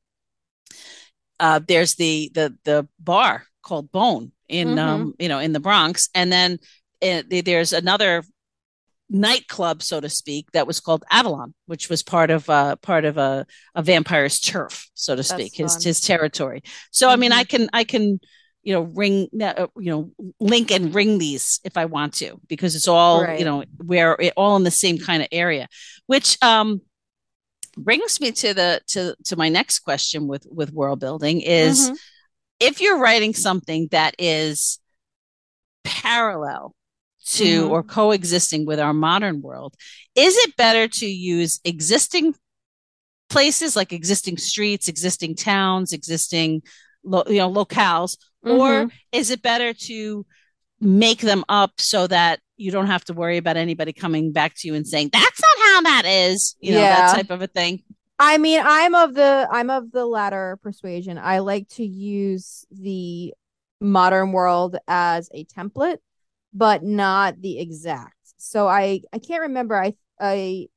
uh, 1.39 1.61
there's 1.67 1.95
the 1.95 2.31
the 2.35 2.55
the 2.65 2.87
bar 2.99 3.45
called 3.63 3.91
bone 3.91 4.33
in 4.49 4.69
mm-hmm. 4.69 4.79
um 4.79 5.15
you 5.19 5.29
know 5.29 5.39
in 5.39 5.53
the 5.53 5.61
bronx 5.61 6.11
and 6.15 6.31
then 6.31 6.59
it, 7.01 7.27
uh, 7.33 7.43
there's 7.45 7.73
another 7.73 8.23
nightclub, 9.11 9.83
so 9.83 10.01
to 10.01 10.09
speak, 10.09 10.51
that 10.53 10.67
was 10.67 10.81
called 10.81 11.05
Avalon, 11.11 11.53
which 11.67 11.91
was 11.91 12.03
part 12.03 12.31
of 12.31 12.49
uh, 12.49 12.77
part 12.77 13.05
of 13.05 13.19
a, 13.19 13.47
a 13.75 13.83
vampire's 13.83 14.41
turf, 14.41 14.89
so 14.95 15.17
to 15.17 15.23
speak, 15.23 15.55
his 15.55 15.83
his 15.83 16.01
territory. 16.01 16.63
So 16.91 17.07
mm-hmm. 17.07 17.13
I 17.13 17.17
mean, 17.17 17.33
I 17.33 17.43
mm-hmm. 17.43 17.57
can 17.57 17.71
I 17.73 17.85
can 17.85 18.21
you 18.63 18.75
know 18.75 18.83
ring 18.83 19.29
uh, 19.43 19.67
you 19.77 19.91
know 19.91 20.31
link 20.39 20.71
and 20.71 20.95
ring 20.95 21.19
these 21.19 21.61
if 21.65 21.77
I 21.77 21.87
want 21.87 22.15
to 22.15 22.41
because 22.47 22.77
it's 22.77 22.89
all 22.89 23.25
right. 23.25 23.39
you 23.39 23.45
know 23.45 23.65
where 23.85 24.17
it 24.21 24.33
all 24.37 24.57
in 24.57 24.65
the 24.65 24.71
same 24.71 24.99
kind 24.99 25.23
of 25.23 25.29
area, 25.33 25.67
which 26.07 26.39
um 26.43 26.81
brings 27.77 28.21
me 28.21 28.33
to 28.33 28.55
the 28.55 28.81
to 28.89 29.17
to 29.25 29.37
my 29.37 29.49
next 29.49 29.81
question 29.81 30.27
with 30.27 30.47
with 30.51 30.73
world 30.73 31.01
building 31.01 31.41
is 31.41 31.87
mm-hmm. 31.87 31.95
if 32.59 32.81
you're 32.81 32.99
writing 32.99 33.35
something 33.35 33.89
that 33.91 34.15
is 34.19 34.79
parallel 35.85 36.75
to 37.31 37.63
mm-hmm. 37.63 37.71
or 37.71 37.83
coexisting 37.83 38.67
with 38.67 38.81
our 38.81 38.93
modern 38.93 39.41
world 39.41 39.75
is 40.15 40.37
it 40.37 40.57
better 40.57 40.89
to 40.89 41.07
use 41.07 41.61
existing 41.65 42.35
places 43.29 43.77
like 43.77 43.93
existing 43.93 44.37
streets 44.37 44.89
existing 44.89 45.35
towns 45.35 45.93
existing 45.93 46.63
lo- 47.05 47.25
you 47.29 47.39
know 47.39 47.51
locales 47.51 48.17
mm-hmm. 48.45 48.51
or 48.51 48.91
is 49.13 49.31
it 49.31 49.43
better 49.43 49.73
to 49.73 50.27
make 50.81 51.21
them 51.21 51.45
up 51.49 51.73
so 51.79 52.07
that 52.07 52.41
you 52.57 52.71
don't 52.71 52.87
have 52.87 53.05
to 53.05 53.13
worry 53.13 53.37
about 53.37 53.57
anybody 53.57 53.93
coming 53.93 54.33
back 54.33 54.55
to 54.55 54.67
you 54.67 54.75
and 54.75 54.87
saying 54.87 55.09
that's 55.13 55.41
not 55.41 55.67
how 55.69 55.81
that 55.83 56.03
is 56.07 56.57
you 56.61 56.73
know 56.73 56.81
yeah. 56.81 57.07
that 57.07 57.15
type 57.15 57.31
of 57.31 57.43
a 57.43 57.47
thing 57.47 57.83
I 58.23 58.37
mean, 58.37 58.61
I'm 58.63 58.95
of 58.95 59.15
the 59.15 59.49
I'm 59.51 59.71
of 59.71 59.93
the 59.93 60.05
latter 60.05 60.59
persuasion. 60.63 61.17
I 61.17 61.39
like 61.39 61.71
to 61.71 61.85
use 61.87 62.67
the 62.71 63.33
modern 63.81 64.33
world 64.33 64.77
as 64.87 65.31
a 65.33 65.47
template 65.47 65.97
but 66.53 66.83
not 66.83 67.41
the 67.41 67.59
exact. 67.59 68.15
So 68.39 68.69
I 68.69 69.01
I 69.13 69.19
can't 69.19 69.43
remember. 69.43 69.81
I 69.81 69.95
I 70.21 70.69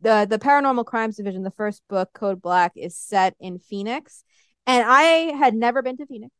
the 0.00 0.26
the 0.28 0.38
paranormal 0.38 0.84
crimes 0.84 1.16
division 1.16 1.42
the 1.42 1.50
first 1.50 1.82
book 1.88 2.12
code 2.12 2.40
black 2.40 2.72
is 2.76 2.96
set 2.96 3.34
in 3.40 3.58
phoenix 3.58 4.24
and 4.66 4.84
i 4.88 5.02
had 5.36 5.54
never 5.54 5.82
been 5.82 5.96
to 5.96 6.06
phoenix 6.06 6.32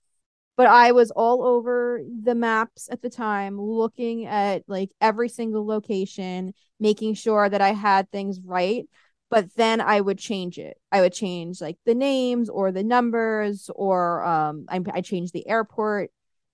but 0.57 0.67
i 0.67 0.93
was 0.93 1.11
all 1.11 1.45
over 1.45 2.01
the 2.23 2.35
maps 2.35 2.89
at 2.91 3.03
the 3.03 3.11
time 3.11 3.61
looking 3.61 4.27
at 4.27 4.63
like 4.67 4.91
every 5.01 5.29
single 5.29 5.67
location 5.67 6.55
making 6.79 7.15
sure 7.15 7.49
that 7.49 7.61
i 7.61 7.73
had 7.73 8.11
things 8.11 8.41
right 8.45 8.87
but 9.31 9.55
then 9.57 9.81
i 9.81 10.01
would 10.01 10.19
change 10.19 10.59
it 10.59 10.77
i 10.91 11.01
would 11.01 11.13
change 11.13 11.61
like 11.61 11.77
the 11.87 11.95
names 11.95 12.49
or 12.49 12.73
the 12.73 12.85
numbers 12.85 13.71
or 13.75 14.25
um 14.25 14.65
i, 14.69 14.81
I 14.93 15.01
changed 15.01 15.33
the 15.33 15.49
airport 15.49 16.11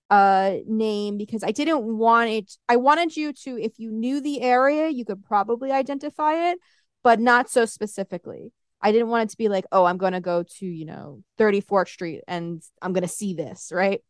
uh 0.09 0.55
name 0.65 1.17
because 1.17 1.43
I 1.43 1.51
didn't 1.51 1.83
want 1.83 2.29
it 2.29 2.53
I 2.69 2.77
wanted 2.77 3.17
you 3.17 3.33
to 3.33 3.61
if 3.61 3.77
you 3.77 3.91
knew 3.91 4.21
the 4.21 4.41
area 4.41 4.87
you 4.87 5.03
could 5.03 5.25
probably 5.25 5.71
identify 5.71 6.51
it 6.51 6.59
but 7.07 7.21
not 7.21 7.49
so 7.49 7.65
specifically. 7.65 8.51
I 8.81 8.91
didn't 8.91 9.07
want 9.07 9.29
it 9.29 9.29
to 9.29 9.37
be 9.37 9.47
like, 9.47 9.63
oh, 9.71 9.85
I'm 9.85 9.97
going 9.97 10.11
to 10.11 10.19
go 10.19 10.43
to, 10.43 10.65
you 10.65 10.85
know, 10.85 11.23
34th 11.39 11.87
Street 11.87 12.21
and 12.27 12.61
I'm 12.81 12.91
going 12.91 13.03
to 13.03 13.07
see 13.07 13.33
this, 13.33 13.71
right? 13.73 14.01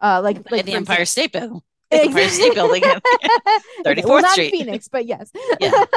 Uh, 0.00 0.22
like, 0.24 0.50
like 0.50 0.64
the 0.66 0.72
Empire 0.72 1.04
State 1.04 1.32
Building. 1.32 1.60
Empire 1.90 2.28
State 2.28 2.54
Building, 2.54 2.82
34th 2.82 4.04
well, 4.04 4.22
not 4.22 4.30
Street. 4.30 4.52
Phoenix, 4.52 4.88
but 4.88 5.04
yes. 5.04 5.30
Yeah. 5.60 5.84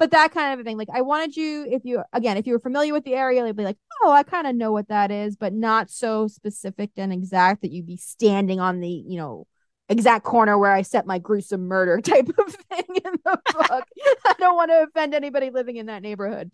but 0.00 0.12
that 0.12 0.32
kind 0.32 0.54
of 0.54 0.60
a 0.60 0.64
thing. 0.64 0.78
Like, 0.78 0.88
I 0.92 1.02
wanted 1.02 1.36
you, 1.36 1.66
if 1.70 1.84
you, 1.84 2.02
again, 2.14 2.38
if 2.38 2.46
you 2.46 2.54
were 2.54 2.58
familiar 2.58 2.94
with 2.94 3.04
the 3.04 3.12
area, 3.12 3.44
they'd 3.44 3.54
be 3.54 3.64
like, 3.64 3.76
oh, 4.02 4.10
I 4.10 4.22
kind 4.22 4.46
of 4.46 4.56
know 4.56 4.72
what 4.72 4.88
that 4.88 5.10
is, 5.10 5.36
but 5.36 5.52
not 5.52 5.90
so 5.90 6.26
specific 6.26 6.90
and 6.96 7.12
exact 7.12 7.60
that 7.60 7.70
you'd 7.70 7.86
be 7.86 7.98
standing 7.98 8.60
on 8.60 8.80
the, 8.80 8.88
you 8.88 9.18
know, 9.18 9.46
exact 9.90 10.24
corner 10.24 10.56
where 10.56 10.72
I 10.72 10.80
set 10.80 11.04
my 11.04 11.18
gruesome 11.18 11.68
murder 11.68 12.00
type 12.04 12.30
of 12.38 12.54
thing 12.54 12.84
in 12.88 13.12
the 13.24 13.38
book. 13.52 13.84
I 14.24 14.34
don't 14.38 14.56
want 14.56 14.70
to 14.70 14.84
offend 14.84 15.14
anybody 15.14 15.50
living 15.50 15.76
in 15.76 15.86
that 15.86 16.00
neighborhood. 16.00 16.50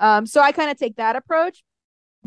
Um, 0.00 0.26
so 0.26 0.40
I 0.40 0.50
kind 0.50 0.68
of 0.68 0.76
take 0.76 0.96
that 0.96 1.14
approach. 1.14 1.62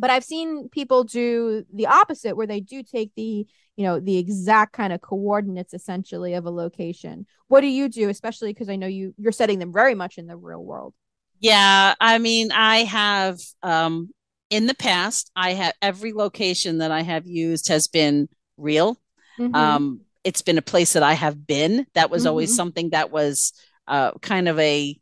But 0.02 0.10
I've 0.10 0.24
seen 0.24 0.68
people 0.70 1.04
do 1.04 1.64
the 1.72 1.86
opposite 1.86 2.36
where 2.36 2.48
they 2.48 2.60
do 2.60 2.82
take 2.82 3.12
the, 3.16 3.46
you 3.76 3.86
know, 3.86 4.00
the 4.00 4.18
exact 4.18 4.74
kind 4.74 4.92
of 4.92 5.00
coordinates 5.00 5.76
essentially 5.76 6.34
of 6.34 6.46
a 6.46 6.50
location. 6.50 7.28
What 7.50 7.62
do 7.62 7.68
you 7.68 7.88
do, 7.88 8.10
especially 8.10 8.52
because 8.52 8.68
I 8.68 8.78
know 8.78 8.88
you 8.88 9.14
you're 9.20 9.32
setting 9.32 9.60
them 9.60 9.72
very 9.72 9.94
much 9.94 10.18
in 10.18 10.26
the 10.26 10.36
real 10.36 10.64
world? 10.64 10.96
Yeah, 11.40 11.94
I 12.00 12.18
mean, 12.18 12.52
I 12.52 12.78
have 12.80 13.40
um 13.62 14.10
in 14.50 14.66
the 14.66 14.74
past, 14.74 15.32
I 15.36 15.54
have 15.54 15.76
every 15.84 16.14
location 16.14 16.80
that 16.80 16.90
I 16.90 17.04
have 17.04 17.28
used 17.28 17.68
has 17.68 17.88
been 17.88 18.28
real. 18.58 19.00
Mm-hmm. 19.40 19.54
Um 19.54 20.02
it's 20.24 20.42
been 20.42 20.58
a 20.58 20.64
place 20.64 20.94
that 20.94 21.04
I 21.04 21.14
have 21.14 21.46
been. 21.46 21.86
That 21.94 22.10
was 22.10 22.24
mm-hmm. 22.24 22.30
always 22.30 22.56
something 22.56 22.90
that 22.90 23.12
was 23.12 23.54
uh, 23.88 24.12
kind 24.20 24.48
of 24.48 24.60
a 24.60 25.00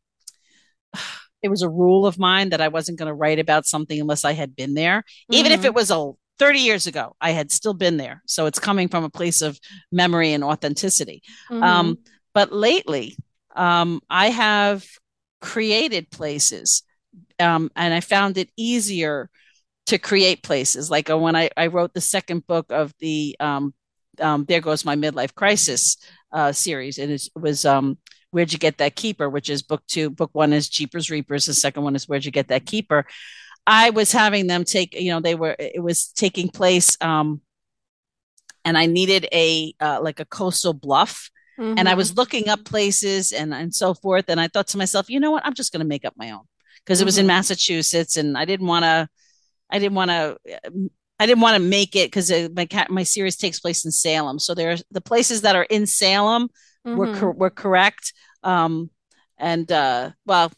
it 1.42 1.50
was 1.50 1.62
a 1.62 1.70
rule 1.70 2.06
of 2.06 2.20
mine 2.20 2.50
that 2.50 2.62
I 2.62 2.68
wasn't 2.68 3.00
going 3.00 3.08
to 3.08 3.14
write 3.14 3.40
about 3.40 3.66
something 3.66 4.00
unless 4.00 4.26
I 4.26 4.34
had 4.34 4.56
been 4.56 4.74
there, 4.74 5.00
mm-hmm. 5.02 5.36
even 5.36 5.52
if 5.52 5.64
it 5.64 5.70
mm-hmm. 5.70 5.76
was 5.76 5.92
a 5.92 6.12
30 6.38 6.60
years 6.60 6.88
ago. 6.88 7.16
I 7.20 7.32
had 7.32 7.52
still 7.52 7.74
been 7.74 7.98
there, 7.98 8.22
so 8.26 8.46
it's 8.46 8.60
coming 8.60 8.88
from 8.88 9.04
a 9.04 9.10
place 9.10 9.42
of 9.42 9.60
memory 9.92 10.34
and 10.34 10.44
authenticity. 10.44 11.22
Mm-hmm. 11.50 11.64
Um, 11.64 11.98
but 12.34 12.52
lately, 12.52 13.18
um, 13.56 14.02
I 14.10 14.30
have 14.30 14.86
created 15.42 16.12
places, 16.12 16.84
um, 17.40 17.70
and 17.76 17.94
I 17.94 18.00
found 18.00 18.38
it 18.38 18.50
easier 18.58 19.30
to 19.88 19.98
create 19.98 20.44
places. 20.44 20.92
Like 20.92 21.10
uh, 21.10 21.18
when 21.18 21.36
I, 21.36 21.50
I 21.58 21.68
wrote 21.68 21.94
the 21.94 22.02
second 22.02 22.46
book 22.48 22.68
of 22.72 22.94
the 23.00 23.36
um, 23.40 23.74
um, 24.20 24.46
there 24.46 24.62
goes 24.62 24.86
my 24.86 24.96
midlife 24.96 25.34
crisis 25.34 25.98
uh, 26.32 26.52
series, 26.52 26.98
and 26.98 27.12
it 27.12 27.28
was 27.36 27.66
um, 27.66 27.98
where'd 28.32 28.54
you 28.54 28.60
get 28.60 28.78
that 28.78 28.96
keeper, 28.96 29.30
which 29.30 29.50
is 29.50 29.62
book 29.62 29.84
two. 29.88 30.10
Book 30.10 30.32
one 30.34 30.54
is 30.54 30.70
Jeepers 30.70 31.10
Reapers. 31.10 31.46
The 31.46 31.54
second 31.54 31.84
one 31.84 31.96
is 31.96 32.08
where'd 32.08 32.26
you 32.26 32.32
get 32.32 32.50
that 32.50 32.66
keeper. 32.66 33.06
I 33.68 33.92
was 33.92 34.12
having 34.12 34.48
them 34.48 34.64
take, 34.64 34.94
you 34.94 35.12
know, 35.12 35.20
they 35.20 35.36
were 35.36 35.56
it 35.60 35.82
was 35.82 36.08
taking 36.08 36.50
place, 36.50 36.98
um, 37.02 37.42
and 38.66 38.78
I 38.78 38.86
needed 38.86 39.28
a 39.32 39.74
uh, 39.80 40.00
like 40.02 40.20
a 40.20 40.26
coastal 40.26 40.74
bluff. 40.74 41.30
Mm-hmm. 41.60 41.78
And 41.78 41.90
I 41.90 41.96
was 41.96 42.12
mm-hmm. 42.12 42.20
looking 42.20 42.50
up 42.50 42.64
places 42.64 43.34
and 43.34 43.54
and 43.54 43.74
so 43.74 43.94
forth. 43.94 44.26
And 44.30 44.40
I 44.40 44.48
thought 44.48 44.68
to 44.70 44.78
myself, 44.78 45.10
you 45.10 45.20
know 45.20 45.32
what? 45.32 45.46
I'm 45.46 45.54
just 45.54 45.74
going 45.74 45.82
to 45.82 45.88
make 45.88 46.06
up 46.06 46.14
my 46.16 46.32
own 46.32 46.44
because 46.86 47.02
it 47.02 47.06
was 47.06 47.18
in 47.18 47.24
mm-hmm. 47.24 47.36
Massachusetts, 47.36 48.18
and 48.18 48.38
I 48.38 48.46
didn't 48.46 48.68
want 48.68 48.86
to 48.86 49.10
I 49.70 49.80
didn't 49.80 49.96
want 49.96 50.12
to 50.12 50.38
I 51.20 51.26
didn't 51.26 51.42
want 51.42 51.58
to 51.58 51.62
make 51.62 51.96
it 51.96 52.08
because 52.08 52.32
my 52.56 52.68
my 52.90 53.04
series 53.04 53.36
takes 53.36 53.60
place 53.60 53.86
in 53.86 53.92
Salem. 53.92 54.40
So 54.40 54.56
there 54.56 54.72
are 54.72 54.78
the 54.90 55.02
places 55.02 55.42
that 55.42 55.56
are 55.56 55.64
in 55.64 55.86
Salem 55.86 56.50
mm-hmm. 56.86 56.98
were 56.98 57.16
cor- 57.16 57.32
were 57.32 57.50
correct. 57.50 58.14
Um, 58.44 58.90
and 59.38 59.72
uh, 59.72 60.12
well, 60.26 60.52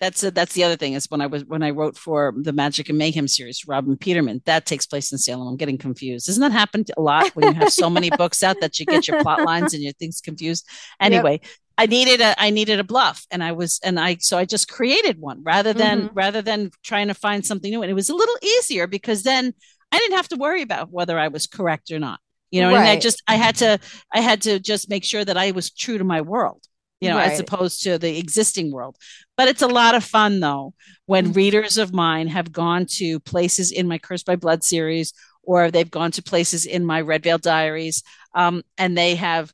that's 0.00 0.22
a, 0.24 0.30
that's 0.30 0.54
the 0.54 0.64
other 0.64 0.76
thing 0.76 0.94
is 0.94 1.10
when 1.10 1.20
I 1.20 1.26
was 1.26 1.44
when 1.44 1.62
I 1.62 1.70
wrote 1.70 1.96
for 1.96 2.32
the 2.36 2.52
Magic 2.52 2.88
and 2.88 2.96
Mayhem 2.96 3.28
series, 3.28 3.66
Robyn 3.66 3.98
Peterman, 3.98 4.42
that 4.46 4.64
takes 4.64 4.86
place 4.86 5.12
in 5.12 5.18
Salem. 5.18 5.46
I'm 5.46 5.56
getting 5.56 5.78
confused. 5.78 6.26
Doesn't 6.26 6.40
that 6.40 6.52
happen 6.52 6.84
a 6.96 7.02
lot 7.02 7.28
when 7.36 7.48
you 7.48 7.60
have 7.60 7.72
so 7.72 7.90
many 7.90 8.08
books 8.18 8.42
out 8.42 8.56
that 8.60 8.78
you 8.80 8.86
get 8.86 9.06
your 9.06 9.22
plot 9.22 9.42
lines 9.42 9.74
and 9.74 9.82
your 9.82 9.92
things 9.92 10.22
confused? 10.22 10.66
Anyway, 11.00 11.40
yep. 11.42 11.50
I 11.76 11.86
needed 11.86 12.22
a 12.22 12.34
I 12.40 12.48
needed 12.48 12.80
a 12.80 12.84
bluff 12.84 13.26
and 13.30 13.44
I 13.44 13.52
was 13.52 13.78
and 13.84 14.00
I 14.00 14.16
so 14.20 14.38
I 14.38 14.46
just 14.46 14.70
created 14.70 15.18
one 15.18 15.42
rather 15.42 15.74
than 15.74 16.02
mm-hmm. 16.02 16.14
rather 16.14 16.40
than 16.40 16.70
trying 16.82 17.08
to 17.08 17.14
find 17.14 17.44
something 17.44 17.70
new 17.70 17.82
and 17.82 17.90
it 17.90 17.94
was 17.94 18.08
a 18.08 18.14
little 18.14 18.36
easier 18.42 18.86
because 18.86 19.22
then 19.22 19.52
I 19.92 19.98
didn't 19.98 20.16
have 20.16 20.28
to 20.28 20.36
worry 20.36 20.62
about 20.62 20.90
whether 20.90 21.18
I 21.18 21.28
was 21.28 21.46
correct 21.46 21.90
or 21.90 21.98
not. 21.98 22.20
You 22.50 22.62
know, 22.62 22.72
right. 22.72 22.80
and 22.80 22.88
I 22.88 22.98
just 22.98 23.22
I 23.28 23.36
had 23.36 23.56
to 23.56 23.78
I 24.12 24.20
had 24.20 24.42
to 24.42 24.58
just 24.58 24.90
make 24.90 25.04
sure 25.04 25.24
that 25.24 25.36
I 25.36 25.52
was 25.52 25.70
true 25.70 25.98
to 25.98 26.04
my 26.04 26.20
world, 26.20 26.62
you 27.00 27.08
know, 27.08 27.16
right. 27.16 27.30
as 27.30 27.40
opposed 27.40 27.82
to 27.84 27.98
the 27.98 28.18
existing 28.18 28.72
world. 28.72 28.96
But 29.36 29.48
it's 29.48 29.62
a 29.62 29.68
lot 29.68 29.94
of 29.94 30.04
fun 30.04 30.40
though 30.40 30.74
when 31.06 31.26
mm-hmm. 31.26 31.34
readers 31.34 31.78
of 31.78 31.94
mine 31.94 32.28
have 32.28 32.52
gone 32.52 32.86
to 32.96 33.20
places 33.20 33.70
in 33.70 33.86
my 33.86 33.98
Cursed 33.98 34.26
by 34.26 34.36
Blood 34.36 34.64
series 34.64 35.12
or 35.42 35.70
they've 35.70 35.90
gone 35.90 36.10
to 36.12 36.22
places 36.22 36.66
in 36.66 36.84
my 36.84 37.00
Red 37.00 37.22
Veil 37.22 37.38
Diaries 37.38 38.02
um, 38.34 38.62
and 38.76 38.96
they 38.96 39.14
have 39.14 39.52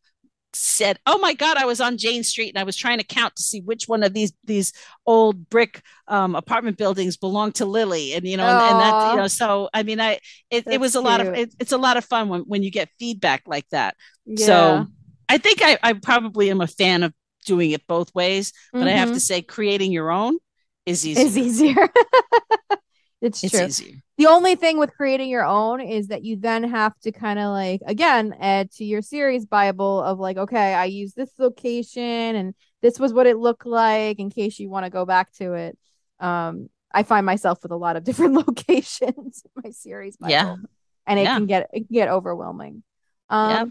said, 0.56 0.98
"Oh 1.06 1.18
my 1.18 1.34
God, 1.34 1.56
I 1.56 1.64
was 1.64 1.80
on 1.80 1.98
Jane 1.98 2.22
Street 2.22 2.50
and 2.50 2.58
I 2.58 2.64
was 2.64 2.76
trying 2.76 2.98
to 2.98 3.04
count 3.04 3.36
to 3.36 3.42
see 3.42 3.60
which 3.60 3.88
one 3.88 4.02
of 4.02 4.14
these 4.14 4.32
these 4.44 4.72
old 5.06 5.48
brick 5.48 5.82
um, 6.08 6.34
apartment 6.34 6.78
buildings 6.78 7.16
belonged 7.16 7.56
to 7.56 7.66
Lily." 7.66 8.14
And 8.14 8.26
you 8.26 8.36
know, 8.36 8.46
and, 8.46 8.72
and, 8.72 8.80
that 8.80 9.10
you 9.10 9.16
know, 9.16 9.26
so 9.26 9.68
I 9.72 9.82
mean, 9.82 10.00
I 10.00 10.18
it, 10.50 10.66
it 10.66 10.80
was 10.80 10.94
a 10.94 10.98
cute. 10.98 11.04
lot 11.04 11.20
of 11.20 11.34
it, 11.34 11.54
it's 11.58 11.72
a 11.72 11.78
lot 11.78 11.96
of 11.96 12.04
fun 12.04 12.28
when 12.28 12.40
when 12.42 12.62
you 12.62 12.70
get 12.70 12.88
feedback 12.98 13.42
like 13.46 13.68
that. 13.70 13.96
Yeah. 14.24 14.46
So 14.46 14.86
I 15.28 15.38
think 15.38 15.60
I, 15.62 15.78
I 15.82 15.92
probably 15.94 16.50
am 16.50 16.60
a 16.60 16.66
fan 16.66 17.02
of 17.02 17.12
doing 17.44 17.70
it 17.70 17.86
both 17.86 18.14
ways, 18.14 18.52
but 18.72 18.80
mm-hmm. 18.80 18.88
I 18.88 18.92
have 18.92 19.08
to 19.08 19.14
mm-hmm. 19.14 19.18
say, 19.18 19.42
creating 19.42 19.92
your 19.92 20.10
own 20.10 20.38
is 20.84 21.06
easier. 21.06 21.26
Is 21.26 21.38
easier. 21.38 21.88
it's, 23.20 23.42
it's 23.42 23.52
true. 23.52 23.64
Easier. 23.64 23.96
The 24.18 24.26
only 24.26 24.54
thing 24.54 24.78
with 24.78 24.94
creating 24.94 25.28
your 25.28 25.44
own 25.44 25.80
is 25.80 26.08
that 26.08 26.24
you 26.24 26.36
then 26.36 26.64
have 26.64 26.98
to 27.00 27.12
kind 27.12 27.38
of 27.38 27.50
like 27.50 27.80
again 27.86 28.34
add 28.40 28.70
to 28.72 28.84
your 28.84 29.02
series 29.02 29.46
bible 29.46 30.02
of 30.02 30.18
like 30.18 30.36
okay, 30.36 30.74
I 30.74 30.84
use 30.86 31.14
this 31.14 31.30
location 31.38 32.02
and 32.02 32.54
this 32.82 32.98
was 32.98 33.12
what 33.12 33.26
it 33.26 33.36
looked 33.36 33.66
like 33.66 34.18
in 34.18 34.30
case 34.30 34.58
you 34.58 34.68
want 34.68 34.84
to 34.84 34.90
go 34.90 35.04
back 35.04 35.32
to 35.34 35.54
it. 35.54 35.78
Um 36.20 36.68
I 36.92 37.02
find 37.02 37.26
myself 37.26 37.58
with 37.62 37.72
a 37.72 37.76
lot 37.76 37.96
of 37.96 38.04
different 38.04 38.34
locations 38.34 39.42
in 39.44 39.62
my 39.62 39.70
series 39.70 40.16
bible. 40.16 40.30
Yeah. 40.30 40.56
And 41.06 41.18
it 41.18 41.24
yeah. 41.24 41.36
can 41.36 41.46
get 41.46 41.70
it 41.72 41.80
can 41.86 41.94
get 41.94 42.08
overwhelming. 42.08 42.82
Um 43.30 43.50
yep. 43.50 43.68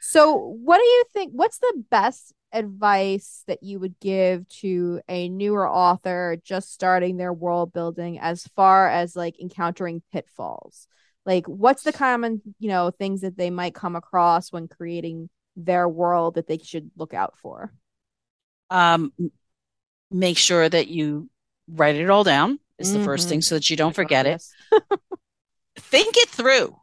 so 0.00 0.36
what 0.36 0.78
do 0.78 0.84
you 0.84 1.04
think 1.12 1.32
what's 1.32 1.58
the 1.58 1.84
best 1.90 2.32
advice 2.52 3.42
that 3.46 3.62
you 3.62 3.78
would 3.80 3.98
give 4.00 4.48
to 4.48 5.00
a 5.08 5.28
newer 5.28 5.68
author 5.68 6.36
just 6.42 6.72
starting 6.72 7.16
their 7.16 7.32
world 7.32 7.72
building 7.72 8.18
as 8.18 8.46
far 8.56 8.88
as 8.88 9.16
like 9.16 9.40
encountering 9.40 10.02
pitfalls? 10.12 10.88
Like 11.24 11.46
what's 11.46 11.82
the 11.82 11.92
common, 11.92 12.40
you 12.58 12.68
know, 12.68 12.90
things 12.90 13.22
that 13.22 13.36
they 13.36 13.50
might 13.50 13.74
come 13.74 13.96
across 13.96 14.52
when 14.52 14.68
creating 14.68 15.28
their 15.56 15.88
world 15.88 16.34
that 16.34 16.46
they 16.46 16.58
should 16.58 16.90
look 16.96 17.14
out 17.14 17.36
for? 17.38 17.72
Um 18.70 19.12
make 20.10 20.38
sure 20.38 20.68
that 20.68 20.88
you 20.88 21.28
write 21.68 21.96
it 21.96 22.10
all 22.10 22.24
down 22.24 22.58
is 22.78 22.88
mm-hmm. 22.88 22.98
the 22.98 23.04
first 23.04 23.28
thing 23.28 23.40
mm-hmm. 23.40 23.44
so 23.44 23.56
that 23.56 23.70
you 23.70 23.76
don't 23.76 23.94
forget 23.94 24.26
it. 24.26 24.42
think 25.78 26.16
it 26.16 26.28
through. 26.28 26.76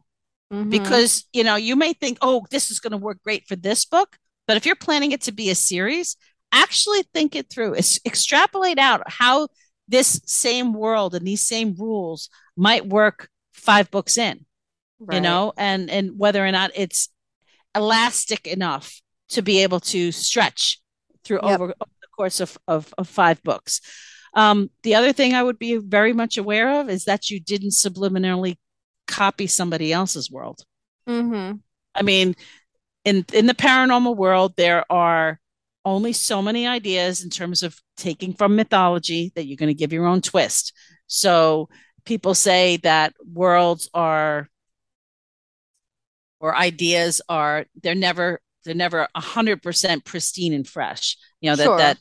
Mm-hmm. 0.52 0.70
Because 0.70 1.24
you 1.32 1.42
know 1.42 1.56
you 1.56 1.74
may 1.76 1.94
think, 1.94 2.18
oh, 2.20 2.46
this 2.50 2.70
is 2.70 2.80
going 2.80 2.92
to 2.92 2.96
work 2.98 3.22
great 3.22 3.46
for 3.46 3.56
this 3.56 3.84
book, 3.84 4.18
but 4.46 4.56
if 4.56 4.66
you're 4.66 4.76
planning 4.76 5.12
it 5.12 5.22
to 5.22 5.32
be 5.32 5.50
a 5.50 5.54
series, 5.54 6.16
actually 6.52 7.02
think 7.12 7.34
it 7.34 7.50
through. 7.50 7.76
Es- 7.76 8.00
extrapolate 8.04 8.78
out 8.78 9.02
how 9.06 9.48
this 9.88 10.20
same 10.24 10.72
world 10.72 11.14
and 11.14 11.26
these 11.26 11.42
same 11.42 11.74
rules 11.78 12.30
might 12.56 12.86
work 12.86 13.28
five 13.52 13.90
books 13.90 14.16
in. 14.16 14.44
Right. 15.00 15.16
You 15.16 15.20
know, 15.20 15.52
and 15.56 15.90
and 15.90 16.12
whether 16.16 16.44
or 16.44 16.52
not 16.52 16.70
it's 16.74 17.08
elastic 17.74 18.46
enough 18.46 19.00
to 19.30 19.42
be 19.42 19.62
able 19.62 19.80
to 19.80 20.12
stretch 20.12 20.80
through 21.24 21.40
yep. 21.42 21.60
over, 21.60 21.64
over, 21.64 21.90
the 22.00 22.08
course 22.16 22.40
of, 22.40 22.56
of, 22.68 22.94
of 22.96 23.08
five 23.08 23.42
books. 23.42 23.80
Um, 24.34 24.70
the 24.82 24.94
other 24.94 25.12
thing 25.12 25.34
I 25.34 25.42
would 25.42 25.58
be 25.58 25.76
very 25.76 26.12
much 26.12 26.38
aware 26.38 26.80
of 26.80 26.88
is 26.88 27.04
that 27.04 27.30
you 27.30 27.40
didn't 27.40 27.70
subliminally 27.70 28.56
copy 29.06 29.46
somebody 29.46 29.92
else's 29.92 30.30
world. 30.30 30.64
Mm-hmm. 31.08 31.56
I 31.94 32.02
mean, 32.02 32.34
in 33.04 33.24
in 33.32 33.46
the 33.46 33.54
paranormal 33.54 34.16
world 34.16 34.54
there 34.56 34.84
are 34.90 35.40
only 35.84 36.12
so 36.12 36.40
many 36.40 36.66
ideas 36.66 37.22
in 37.22 37.30
terms 37.30 37.62
of 37.62 37.78
taking 37.96 38.32
from 38.32 38.56
mythology 38.56 39.32
that 39.34 39.44
you're 39.44 39.56
going 39.56 39.68
to 39.68 39.74
give 39.74 39.92
your 39.92 40.06
own 40.06 40.22
twist. 40.22 40.72
So 41.06 41.68
people 42.04 42.34
say 42.34 42.78
that 42.78 43.12
worlds 43.24 43.88
are 43.92 44.48
or 46.40 46.54
ideas 46.54 47.20
are 47.28 47.66
they're 47.82 47.94
never 47.94 48.40
they're 48.64 48.74
never 48.74 49.06
100% 49.16 50.04
pristine 50.04 50.52
and 50.52 50.66
fresh 50.66 51.16
you 51.40 51.50
know 51.50 51.56
that 51.56 51.64
sure. 51.64 51.78
that 51.78 51.98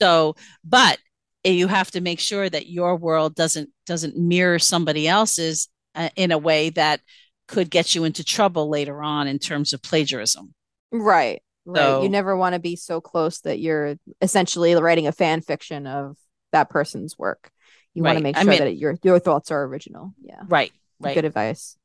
so 0.00 0.36
but 0.64 0.98
you 1.44 1.68
have 1.68 1.90
to 1.90 2.00
make 2.00 2.20
sure 2.20 2.48
that 2.48 2.68
your 2.68 2.96
world 2.96 3.34
doesn't 3.34 3.70
doesn't 3.86 4.16
mirror 4.16 4.58
somebody 4.58 5.08
else's 5.08 5.68
uh, 5.94 6.10
in 6.16 6.32
a 6.32 6.38
way 6.38 6.70
that 6.70 7.00
could 7.48 7.70
get 7.70 7.94
you 7.94 8.04
into 8.04 8.24
trouble 8.24 8.68
later 8.68 9.02
on 9.02 9.28
in 9.28 9.38
terms 9.38 9.72
of 9.72 9.82
plagiarism. 9.82 10.54
Right 10.92 11.42
right. 11.64 11.80
So, 11.80 12.02
you 12.02 12.08
never 12.08 12.36
want 12.36 12.54
to 12.54 12.58
be 12.58 12.76
so 12.76 13.00
close 13.00 13.40
that 13.40 13.58
you're 13.58 13.96
essentially 14.22 14.74
writing 14.74 15.06
a 15.06 15.12
fan 15.12 15.40
fiction 15.40 15.86
of 15.86 16.16
that 16.52 16.70
person's 16.70 17.18
work. 17.18 17.50
You 17.92 18.02
right. 18.02 18.10
want 18.10 18.18
to 18.18 18.22
make 18.22 18.36
sure 18.36 18.42
I 18.42 18.44
mean, 18.44 18.58
that 18.60 18.76
your 18.76 18.96
your 19.02 19.18
thoughts 19.18 19.50
are 19.50 19.64
original. 19.64 20.14
Yeah. 20.22 20.42
Right 20.48 20.72
right. 21.00 21.14
good 21.14 21.24
advice. 21.24 21.76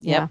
Yep. 0.00 0.12
yeah. 0.12 0.28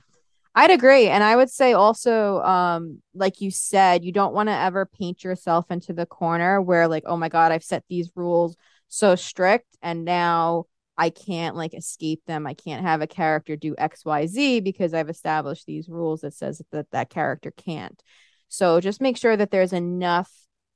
I'd 0.57 0.71
agree. 0.71 1.09
And 1.09 1.21
I 1.23 1.35
would 1.35 1.49
say 1.49 1.73
also, 1.73 2.39
um, 2.41 3.01
like 3.13 3.41
you 3.41 3.51
said, 3.51 4.05
you 4.05 4.13
don't 4.13 4.33
want 4.33 4.47
to 4.47 4.55
ever 4.55 4.85
paint 4.85 5.23
yourself 5.23 5.69
into 5.69 5.91
the 5.91 6.05
corner 6.05 6.61
where, 6.61 6.87
like, 6.87 7.03
oh 7.05 7.17
my 7.17 7.27
God, 7.27 7.51
I've 7.51 7.63
set 7.63 7.83
these 7.89 8.09
rules 8.15 8.55
so 8.87 9.15
strict 9.15 9.67
and 9.81 10.05
now 10.05 10.65
I 10.97 11.09
can't 11.09 11.55
like 11.55 11.73
escape 11.73 12.21
them. 12.25 12.47
I 12.47 12.53
can't 12.53 12.83
have 12.83 13.01
a 13.01 13.07
character 13.07 13.55
do 13.55 13.75
XYZ 13.75 14.63
because 14.63 14.93
I've 14.93 15.09
established 15.09 15.65
these 15.65 15.89
rules 15.89 16.21
that 16.21 16.33
says 16.33 16.61
that 16.71 16.91
that 16.91 17.09
character 17.09 17.51
can't. 17.51 18.01
So 18.47 18.79
just 18.79 19.01
make 19.01 19.17
sure 19.17 19.35
that 19.35 19.51
there's 19.51 19.73
enough 19.73 20.31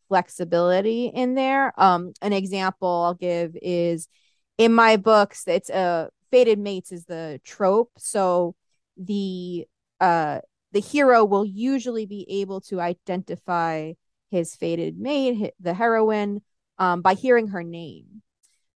flexibility 0.10 1.05
in 1.08 1.36
there. 1.36 1.73
Um, 1.79 2.13
an 2.21 2.34
example 2.34 2.89
I'll 2.89 3.13
give 3.13 3.55
is 3.62 4.08
in 4.58 4.73
my 4.73 4.97
books, 4.97 5.43
it's 5.47 5.69
a 5.69 5.75
uh, 5.75 6.08
fated 6.32 6.60
mates 6.60 6.91
is 6.91 7.05
the 7.05 7.39
trope. 7.43 7.91
So 7.97 8.55
the 8.97 9.65
uh 9.99 10.39
the 10.71 10.82
hero 10.82 11.25
will 11.25 11.45
usually 11.45 12.05
be 12.05 12.25
able 12.41 12.62
to 12.62 12.79
identify 12.79 13.93
his 14.29 14.55
fated 14.55 14.99
mate, 14.99 15.53
the 15.60 15.73
heroine, 15.73 16.41
um, 16.77 17.01
by 17.01 17.15
hearing 17.15 17.47
her 17.47 17.63
name. 17.63 18.21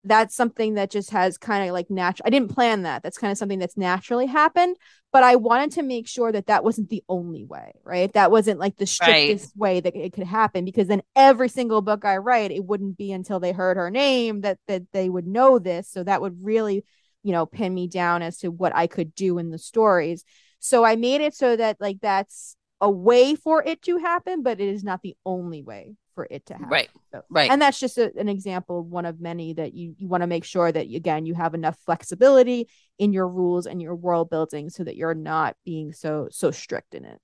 That's 0.03 0.35
something 0.35 0.73
that 0.73 0.91
just 0.91 1.11
has 1.11 1.37
kind 1.37 1.67
of 1.67 1.73
like 1.73 1.89
natural. 1.89 2.27
I 2.27 2.29
didn't 2.29 2.53
plan 2.53 2.83
that. 2.83 3.03
That's 3.03 3.17
kind 3.17 3.31
of 3.31 3.37
something 3.37 3.59
that's 3.59 3.77
naturally 3.77 4.25
happened, 4.25 4.75
but 5.11 5.23
I 5.23 5.35
wanted 5.37 5.71
to 5.73 5.83
make 5.83 6.07
sure 6.07 6.31
that 6.31 6.47
that 6.47 6.63
wasn't 6.63 6.89
the 6.89 7.03
only 7.07 7.45
way, 7.45 7.73
right? 7.83 8.11
That 8.13 8.31
wasn't 8.31 8.59
like 8.59 8.75
the 8.75 8.85
strictest 8.85 9.53
right. 9.55 9.61
way 9.61 9.79
that 9.79 9.95
it 9.95 10.13
could 10.13 10.27
happen 10.27 10.65
because 10.65 10.87
then 10.87 11.03
every 11.15 11.47
single 11.47 11.81
book 11.81 12.03
I 12.03 12.17
write, 12.17 12.51
it 12.51 12.65
wouldn't 12.65 12.97
be 12.97 13.11
until 13.11 13.39
they 13.39 13.53
heard 13.53 13.77
her 13.77 13.89
name 13.89 14.41
that 14.41 14.59
that 14.67 14.83
they 14.91 15.09
would 15.09 15.27
know 15.27 15.59
this. 15.59 15.89
So 15.89 16.03
that 16.03 16.21
would 16.21 16.43
really 16.43 16.83
you 17.23 17.31
know 17.31 17.45
pin 17.45 17.73
me 17.73 17.87
down 17.87 18.21
as 18.21 18.37
to 18.37 18.51
what 18.51 18.75
i 18.75 18.85
could 18.85 19.15
do 19.15 19.37
in 19.37 19.49
the 19.49 19.57
stories 19.57 20.23
so 20.59 20.83
i 20.83 20.95
made 20.95 21.21
it 21.21 21.33
so 21.33 21.55
that 21.55 21.77
like 21.79 21.97
that's 22.01 22.55
a 22.81 22.89
way 22.89 23.33
for 23.33 23.63
it 23.63 23.81
to 23.81 23.97
happen 23.97 24.43
but 24.43 24.59
it 24.59 24.67
is 24.67 24.83
not 24.83 25.01
the 25.01 25.15
only 25.25 25.63
way 25.63 25.95
for 26.13 26.27
it 26.29 26.45
to 26.45 26.53
happen 26.53 26.69
right 26.69 26.89
so, 27.11 27.21
right 27.29 27.51
and 27.51 27.61
that's 27.61 27.79
just 27.79 27.97
a, 27.97 28.11
an 28.17 28.29
example 28.29 28.83
one 28.83 29.05
of 29.05 29.19
many 29.19 29.53
that 29.53 29.73
you 29.73 29.95
you 29.97 30.07
want 30.07 30.21
to 30.21 30.27
make 30.27 30.43
sure 30.43 30.71
that 30.71 30.87
again 30.93 31.25
you 31.25 31.33
have 31.33 31.53
enough 31.53 31.77
flexibility 31.85 32.67
in 32.99 33.13
your 33.13 33.27
rules 33.27 33.65
and 33.65 33.81
your 33.81 33.95
world 33.95 34.29
building 34.29 34.69
so 34.69 34.83
that 34.83 34.95
you're 34.95 35.15
not 35.15 35.55
being 35.65 35.93
so 35.93 36.27
so 36.31 36.51
strict 36.51 36.93
in 36.93 37.05
it 37.05 37.19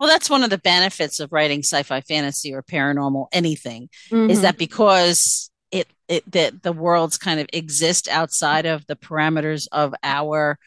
well, 0.00 0.08
that's 0.08 0.28
one 0.28 0.42
of 0.42 0.50
the 0.50 0.58
benefits 0.58 1.20
of 1.20 1.32
writing 1.32 1.60
sci-fi 1.60 2.00
fantasy 2.00 2.52
or 2.52 2.62
paranormal 2.62 3.28
anything 3.32 3.88
mm-hmm. 4.10 4.28
is 4.28 4.42
that 4.42 4.58
because 4.58 5.50
it 5.70 5.88
it 6.08 6.30
that 6.32 6.62
the 6.62 6.72
worlds 6.72 7.16
kind 7.16 7.40
of 7.40 7.46
exist 7.52 8.08
outside 8.08 8.66
of 8.66 8.86
the 8.86 8.96
parameters 8.96 9.66
of 9.72 9.94
our 10.02 10.58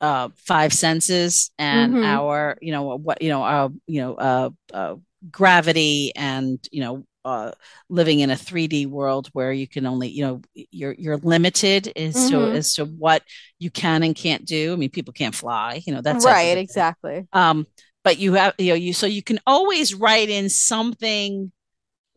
uh, 0.00 0.28
five 0.36 0.72
senses 0.72 1.50
and 1.58 1.94
mm-hmm. 1.94 2.04
our 2.04 2.58
you 2.60 2.72
know 2.72 2.96
what 2.96 3.22
you 3.22 3.30
know 3.30 3.42
uh, 3.42 3.68
you 3.86 4.00
know 4.00 4.14
uh, 4.14 4.50
uh, 4.72 4.94
gravity 5.30 6.12
and 6.16 6.58
you 6.70 6.80
know 6.80 7.04
uh, 7.24 7.52
living 7.88 8.20
in 8.20 8.30
a 8.30 8.34
3D 8.34 8.86
world 8.86 9.28
where 9.32 9.52
you 9.52 9.68
can 9.68 9.86
only, 9.86 10.08
you 10.08 10.24
know, 10.24 10.42
you're 10.54 10.94
you're 10.98 11.18
limited 11.18 11.92
as 11.96 12.16
mm-hmm. 12.16 12.30
to 12.30 12.56
as 12.56 12.74
to 12.74 12.84
what 12.84 13.22
you 13.58 13.70
can 13.70 14.02
and 14.02 14.16
can't 14.16 14.44
do. 14.44 14.72
I 14.72 14.76
mean, 14.76 14.90
people 14.90 15.12
can't 15.12 15.34
fly, 15.34 15.82
you 15.86 15.94
know, 15.94 16.00
that's 16.00 16.24
right, 16.24 16.58
exactly. 16.58 17.28
Um, 17.32 17.66
but 18.02 18.18
you 18.18 18.34
have, 18.34 18.54
you 18.58 18.70
know, 18.70 18.74
you 18.74 18.92
so 18.92 19.06
you 19.06 19.22
can 19.22 19.38
always 19.46 19.94
write 19.94 20.30
in 20.30 20.48
something 20.48 21.52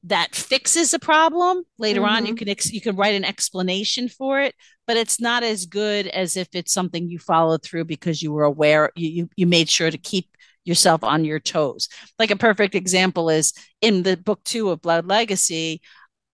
that 0.06 0.36
fixes 0.36 0.94
a 0.94 1.00
problem 1.00 1.64
later 1.80 2.02
mm-hmm. 2.02 2.16
on 2.16 2.26
you 2.28 2.36
can 2.36 2.48
ex- 2.48 2.72
you 2.72 2.80
can 2.80 2.96
write 2.96 3.16
an 3.16 3.26
explanation 3.26 4.08
for 4.08 4.40
it 4.40 4.54
but 4.86 4.96
it's 4.96 5.20
not 5.20 5.42
as 5.42 5.66
good 5.66 6.06
as 6.06 6.38
if 6.38 6.48
it's 6.54 6.72
something 6.72 7.10
you 7.10 7.18
followed 7.18 7.64
through 7.64 7.84
because 7.84 8.22
you 8.22 8.32
were 8.32 8.44
aware 8.44 8.92
you 8.96 9.10
you, 9.10 9.30
you 9.36 9.48
made 9.48 9.68
sure 9.68 9.90
to 9.90 9.98
keep 9.98 10.30
yourself 10.66 11.04
on 11.04 11.24
your 11.24 11.40
toes 11.40 11.88
like 12.20 12.32
a 12.32 12.36
perfect 12.36 12.76
example 12.76 13.30
is 13.30 13.54
in 13.82 14.04
the 14.04 14.18
book 14.18 14.44
two 14.44 14.70
of 14.70 14.82
blood 14.82 15.06
legacy 15.06 15.82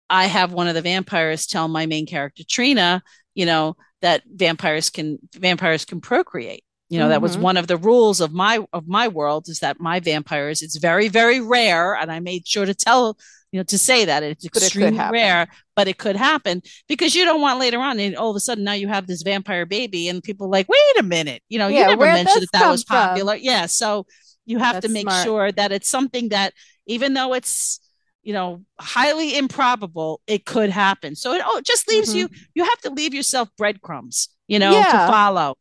i 0.10 0.26
have 0.26 0.54
one 0.54 0.68
of 0.68 0.76
the 0.76 0.82
vampires 0.82 1.46
tell 1.46 1.68
my 1.68 1.86
main 1.86 2.06
character 2.06 2.44
trina 2.48 3.02
you 3.36 3.46
know 3.46 3.76
that 4.02 4.24
vampires 4.32 4.90
can 4.90 5.20
vampires 5.36 5.86
can 5.86 6.00
procreate 6.00 6.64
you 6.90 6.98
know 6.98 7.06
mm-hmm. 7.06 7.12
that 7.12 7.22
was 7.22 7.34
mm-hmm. 7.34 7.44
one 7.44 7.58
of 7.58 7.68
the 7.68 7.78
rules 7.78 8.22
of 8.22 8.34
my 8.34 8.66
of 8.74 8.88
my 8.88 9.08
world 9.08 9.48
is 9.48 9.60
that 9.60 9.80
my 9.80 10.00
vampires 10.00 10.62
it's 10.62 10.78
very 10.78 11.08
very 11.08 11.40
rare 11.40 11.96
and 11.96 12.12
i 12.12 12.20
made 12.20 12.48
sure 12.48 12.66
to 12.66 12.74
tell 12.74 13.18
you 13.52 13.60
know, 13.60 13.64
to 13.64 13.78
say 13.78 14.06
that 14.06 14.24
it's 14.24 14.46
extremely 14.46 15.00
it 15.00 15.12
rare, 15.12 15.48
but 15.76 15.88
it 15.88 15.98
could 15.98 16.16
happen 16.16 16.62
because 16.88 17.16
you 17.16 17.26
don't 17.26 17.42
want 17.42 17.60
later 17.60 17.80
on, 17.80 18.00
and 18.00 18.16
all 18.16 18.30
of 18.30 18.36
a 18.36 18.40
sudden 18.40 18.64
now 18.64 18.74
you 18.74 18.88
have 18.88 19.08
this 19.08 19.24
vampire 19.24 19.66
baby, 19.66 20.08
and 20.08 20.24
people 20.24 20.50
like, 20.50 20.68
wait 20.70 21.00
a 21.00 21.04
minute, 21.04 21.42
you 21.50 21.58
know, 21.58 21.68
yeah, 21.68 21.82
you 21.82 21.88
never 21.88 22.06
mentioned 22.06 22.48
that 22.54 22.60
that 22.60 22.70
was 22.70 22.84
popular. 22.84 23.36
From? 23.36 23.44
Yeah, 23.44 23.66
so 23.66 24.06
you 24.46 24.60
have 24.60 24.76
That's 24.76 24.88
to 24.88 24.94
make 24.94 25.04
smart. 25.04 25.26
sure 25.26 25.52
that 25.52 25.72
it's 25.72 25.90
something 25.90 26.30
that, 26.30 26.54
even 26.86 27.14
though 27.14 27.34
it's 27.34 27.80
you 28.22 28.34
know 28.34 28.64
highly 28.80 29.38
improbable, 29.38 30.22
it 30.28 30.46
could 30.46 30.70
happen. 30.70 31.16
So 31.16 31.34
it 31.34 31.42
oh, 31.44 31.62
just 31.64 31.88
leaves 31.88 32.10
mm-hmm. 32.10 32.18
you. 32.18 32.30
You 32.54 32.64
have 32.66 32.82
to 32.82 32.92
leave 32.92 33.14
yourself 33.14 33.50
breadcrumbs, 33.58 34.30
you 34.48 34.60
know, 34.60 34.72
yeah. 34.72 34.92
to 34.92 35.12
follow. 35.12 35.56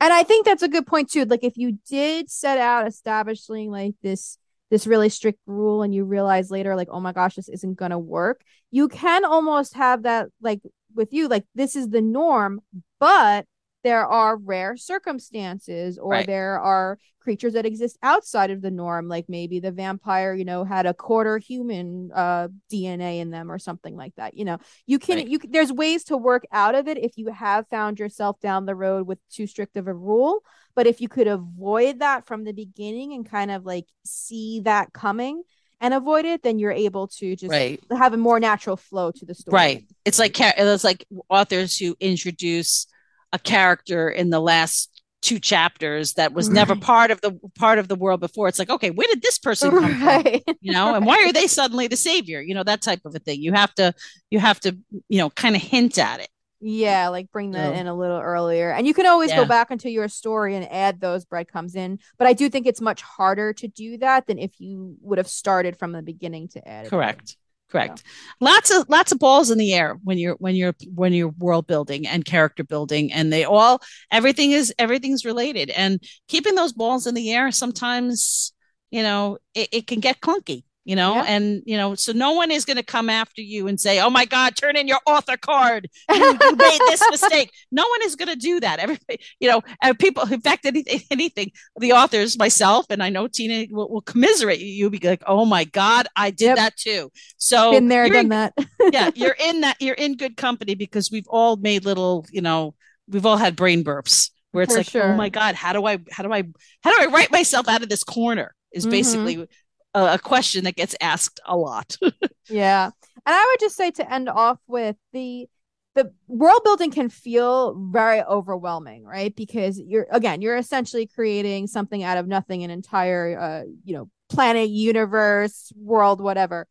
And 0.00 0.12
I 0.12 0.22
think 0.22 0.44
that's 0.44 0.62
a 0.62 0.68
good 0.68 0.86
point 0.86 1.10
too. 1.10 1.24
Like 1.24 1.44
if 1.44 1.56
you 1.56 1.78
did 1.88 2.30
set 2.30 2.58
out 2.58 2.86
establishing 2.86 3.70
like 3.70 3.94
this 4.02 4.38
this 4.74 4.88
really 4.88 5.08
strict 5.08 5.38
rule 5.46 5.84
and 5.84 5.94
you 5.94 6.04
realize 6.04 6.50
later 6.50 6.74
like 6.74 6.88
oh 6.90 6.98
my 6.98 7.12
gosh 7.12 7.36
this 7.36 7.48
isn't 7.48 7.76
going 7.76 7.92
to 7.92 7.98
work 7.98 8.40
you 8.72 8.88
can 8.88 9.24
almost 9.24 9.74
have 9.74 10.02
that 10.02 10.26
like 10.42 10.60
with 10.96 11.12
you 11.12 11.28
like 11.28 11.44
this 11.54 11.76
is 11.76 11.90
the 11.90 12.02
norm 12.02 12.60
but 12.98 13.46
there 13.84 14.06
are 14.06 14.36
rare 14.36 14.76
circumstances 14.76 15.98
or 15.98 16.12
right. 16.12 16.26
there 16.26 16.58
are 16.58 16.98
creatures 17.20 17.52
that 17.52 17.64
exist 17.64 17.96
outside 18.02 18.50
of 18.50 18.60
the 18.60 18.70
norm 18.70 19.08
like 19.08 19.26
maybe 19.28 19.60
the 19.60 19.70
vampire 19.70 20.34
you 20.34 20.44
know 20.44 20.64
had 20.64 20.86
a 20.86 20.92
quarter 20.92 21.38
human 21.38 22.10
uh 22.14 22.48
dna 22.72 23.20
in 23.20 23.30
them 23.30 23.50
or 23.50 23.58
something 23.58 23.96
like 23.96 24.14
that 24.16 24.36
you 24.36 24.44
know 24.44 24.58
you 24.86 24.98
can 24.98 25.16
right. 25.16 25.28
you 25.28 25.38
there's 25.48 25.72
ways 25.72 26.04
to 26.04 26.16
work 26.16 26.44
out 26.50 26.74
of 26.74 26.88
it 26.88 26.98
if 26.98 27.16
you 27.16 27.28
have 27.28 27.66
found 27.68 27.98
yourself 27.98 28.40
down 28.40 28.66
the 28.66 28.74
road 28.74 29.06
with 29.06 29.18
too 29.30 29.46
strict 29.46 29.76
of 29.76 29.86
a 29.86 29.94
rule 29.94 30.40
but 30.74 30.86
if 30.86 31.00
you 31.00 31.08
could 31.08 31.28
avoid 31.28 32.00
that 32.00 32.26
from 32.26 32.44
the 32.44 32.52
beginning 32.52 33.12
and 33.12 33.30
kind 33.30 33.50
of 33.50 33.64
like 33.64 33.86
see 34.04 34.60
that 34.64 34.92
coming 34.92 35.42
and 35.80 35.92
avoid 35.92 36.24
it, 36.24 36.42
then 36.42 36.58
you're 36.58 36.72
able 36.72 37.08
to 37.08 37.36
just 37.36 37.50
right. 37.50 37.78
have 37.90 38.14
a 38.14 38.16
more 38.16 38.40
natural 38.40 38.76
flow 38.76 39.10
to 39.10 39.26
the 39.26 39.34
story. 39.34 39.54
Right. 39.54 39.84
It's 40.06 40.18
like 40.18 40.34
it's 40.40 40.82
like 40.84 41.04
authors 41.28 41.76
who 41.76 41.94
introduce 42.00 42.86
a 43.34 43.38
character 43.38 44.08
in 44.08 44.30
the 44.30 44.40
last 44.40 45.02
two 45.20 45.40
chapters 45.40 46.14
that 46.14 46.32
was 46.32 46.48
right. 46.48 46.54
never 46.54 46.76
part 46.76 47.10
of 47.10 47.20
the 47.20 47.32
part 47.58 47.78
of 47.78 47.88
the 47.88 47.96
world 47.96 48.20
before. 48.20 48.46
It's 48.46 48.58
like, 48.58 48.70
okay, 48.70 48.90
where 48.90 49.08
did 49.08 49.22
this 49.22 49.38
person 49.38 49.70
come 49.70 50.02
right. 50.02 50.42
from? 50.44 50.56
You 50.60 50.72
know, 50.72 50.94
and 50.94 51.04
why 51.04 51.16
are 51.24 51.32
they 51.32 51.48
suddenly 51.48 51.88
the 51.88 51.96
savior? 51.96 52.40
You 52.40 52.54
know, 52.54 52.62
that 52.62 52.80
type 52.80 53.00
of 53.04 53.14
a 53.14 53.18
thing. 53.18 53.42
You 53.42 53.52
have 53.52 53.74
to 53.74 53.92
you 54.30 54.38
have 54.38 54.60
to, 54.60 54.76
you 55.08 55.18
know, 55.18 55.30
kind 55.30 55.56
of 55.56 55.62
hint 55.62 55.98
at 55.98 56.20
it. 56.20 56.28
Yeah, 56.60 57.08
like 57.08 57.30
bring 57.30 57.50
that 57.50 57.74
in 57.74 57.86
a 57.88 57.94
little 57.94 58.20
earlier. 58.20 58.70
And 58.70 58.86
you 58.86 58.94
can 58.94 59.04
always 59.04 59.28
yeah. 59.28 59.36
go 59.36 59.44
back 59.44 59.70
into 59.70 59.90
your 59.90 60.08
story 60.08 60.56
and 60.56 60.66
add 60.72 60.98
those 60.98 61.26
breadcrumbs 61.26 61.74
in. 61.74 61.98
But 62.16 62.26
I 62.26 62.32
do 62.32 62.48
think 62.48 62.66
it's 62.66 62.80
much 62.80 63.02
harder 63.02 63.52
to 63.52 63.68
do 63.68 63.98
that 63.98 64.26
than 64.26 64.38
if 64.38 64.58
you 64.58 64.96
would 65.02 65.18
have 65.18 65.28
started 65.28 65.78
from 65.78 65.92
the 65.92 66.00
beginning 66.00 66.48
to 66.48 66.66
add 66.66 66.88
Correct. 66.88 67.36
Correct. 67.74 68.04
Lots 68.40 68.70
of 68.70 68.88
lots 68.88 69.10
of 69.10 69.18
balls 69.18 69.50
in 69.50 69.58
the 69.58 69.74
air 69.74 69.98
when 70.04 70.16
you're 70.16 70.34
when 70.34 70.54
you're 70.54 70.74
when 70.94 71.12
you're 71.12 71.28
world 71.28 71.66
building 71.66 72.06
and 72.06 72.24
character 72.24 72.62
building 72.62 73.12
and 73.12 73.32
they 73.32 73.42
all 73.42 73.82
everything 74.12 74.52
is 74.52 74.72
everything's 74.78 75.24
related. 75.24 75.70
And 75.70 76.00
keeping 76.28 76.54
those 76.54 76.72
balls 76.72 77.08
in 77.08 77.14
the 77.14 77.32
air 77.32 77.50
sometimes, 77.50 78.52
you 78.92 79.02
know, 79.02 79.38
it, 79.54 79.68
it 79.72 79.86
can 79.88 79.98
get 79.98 80.20
clunky 80.20 80.62
you 80.84 80.94
know 80.94 81.14
yeah. 81.14 81.24
and 81.26 81.62
you 81.66 81.76
know 81.76 81.94
so 81.94 82.12
no 82.12 82.32
one 82.32 82.50
is 82.50 82.64
going 82.64 82.76
to 82.76 82.82
come 82.82 83.08
after 83.08 83.40
you 83.40 83.66
and 83.66 83.80
say 83.80 84.00
oh 84.00 84.10
my 84.10 84.24
god 84.24 84.54
turn 84.54 84.76
in 84.76 84.86
your 84.86 85.00
author 85.06 85.36
card 85.36 85.88
you, 86.10 86.16
you 86.16 86.56
made 86.56 86.78
this 86.88 87.02
mistake 87.10 87.50
no 87.72 87.82
one 87.82 88.00
is 88.02 88.16
going 88.16 88.28
to 88.28 88.36
do 88.36 88.60
that 88.60 88.78
everybody 88.78 89.18
you 89.40 89.48
know 89.48 89.62
and 89.82 89.98
people 89.98 90.22
in 90.30 90.40
fact 90.40 90.64
anything 90.66 91.00
anything 91.10 91.50
the 91.78 91.92
authors 91.92 92.38
myself 92.38 92.86
and 92.90 93.02
i 93.02 93.08
know 93.08 93.26
tina 93.26 93.66
will, 93.70 93.88
will 93.90 94.02
commiserate 94.02 94.60
you 94.60 94.66
you'll 94.66 94.90
be 94.90 94.98
like 95.02 95.22
oh 95.26 95.44
my 95.44 95.64
god 95.64 96.06
i 96.16 96.30
did 96.30 96.46
yep. 96.46 96.56
that 96.56 96.76
too 96.76 97.10
so 97.38 97.72
been 97.72 97.88
there 97.88 98.08
done 98.08 98.16
in, 98.16 98.28
that 98.28 98.52
yeah 98.92 99.10
you're 99.14 99.36
in 99.40 99.62
that 99.62 99.76
you're 99.80 99.94
in 99.94 100.16
good 100.16 100.36
company 100.36 100.74
because 100.74 101.10
we've 101.10 101.28
all 101.28 101.56
made 101.56 101.84
little 101.84 102.26
you 102.30 102.42
know 102.42 102.74
we've 103.08 103.26
all 103.26 103.36
had 103.36 103.56
brain 103.56 103.82
burps 103.82 104.30
where 104.52 104.62
it's 104.62 104.72
For 104.72 104.78
like 104.78 104.88
oh 104.88 104.90
sure. 104.90 105.12
oh 105.12 105.16
my 105.16 105.30
god 105.30 105.54
how 105.54 105.72
do 105.72 105.86
i 105.86 105.98
how 106.10 106.22
do 106.22 106.32
i 106.32 106.42
how 106.82 106.94
do 106.94 107.02
i 107.02 107.06
write 107.12 107.32
myself 107.32 107.68
out 107.68 107.82
of 107.82 107.88
this 107.88 108.04
corner 108.04 108.54
is 108.72 108.84
mm-hmm. 108.84 108.90
basically 108.90 109.34
a, 109.42 109.48
a 109.94 110.18
question 110.18 110.64
that 110.64 110.76
gets 110.76 110.96
asked 111.00 111.40
a 111.46 111.56
lot. 111.56 111.96
yeah. 112.48 112.86
And 112.86 113.34
I 113.34 113.48
would 113.50 113.60
just 113.60 113.76
say 113.76 113.90
to 113.92 114.12
end 114.12 114.28
off 114.28 114.58
with 114.66 114.96
the 115.12 115.48
the 115.94 116.12
world 116.26 116.60
building 116.64 116.90
can 116.90 117.08
feel 117.08 117.74
very 117.92 118.20
overwhelming 118.22 119.04
right 119.04 119.34
because 119.34 119.78
you're 119.78 120.06
again 120.10 120.42
you're 120.42 120.56
essentially 120.56 121.06
creating 121.06 121.66
something 121.66 122.02
out 122.02 122.18
of 122.18 122.26
nothing 122.26 122.64
an 122.64 122.70
entire 122.70 123.38
uh 123.38 123.62
you 123.84 123.94
know 123.94 124.10
planet 124.28 124.68
universe 124.68 125.72
world 125.76 126.20
whatever 126.20 126.66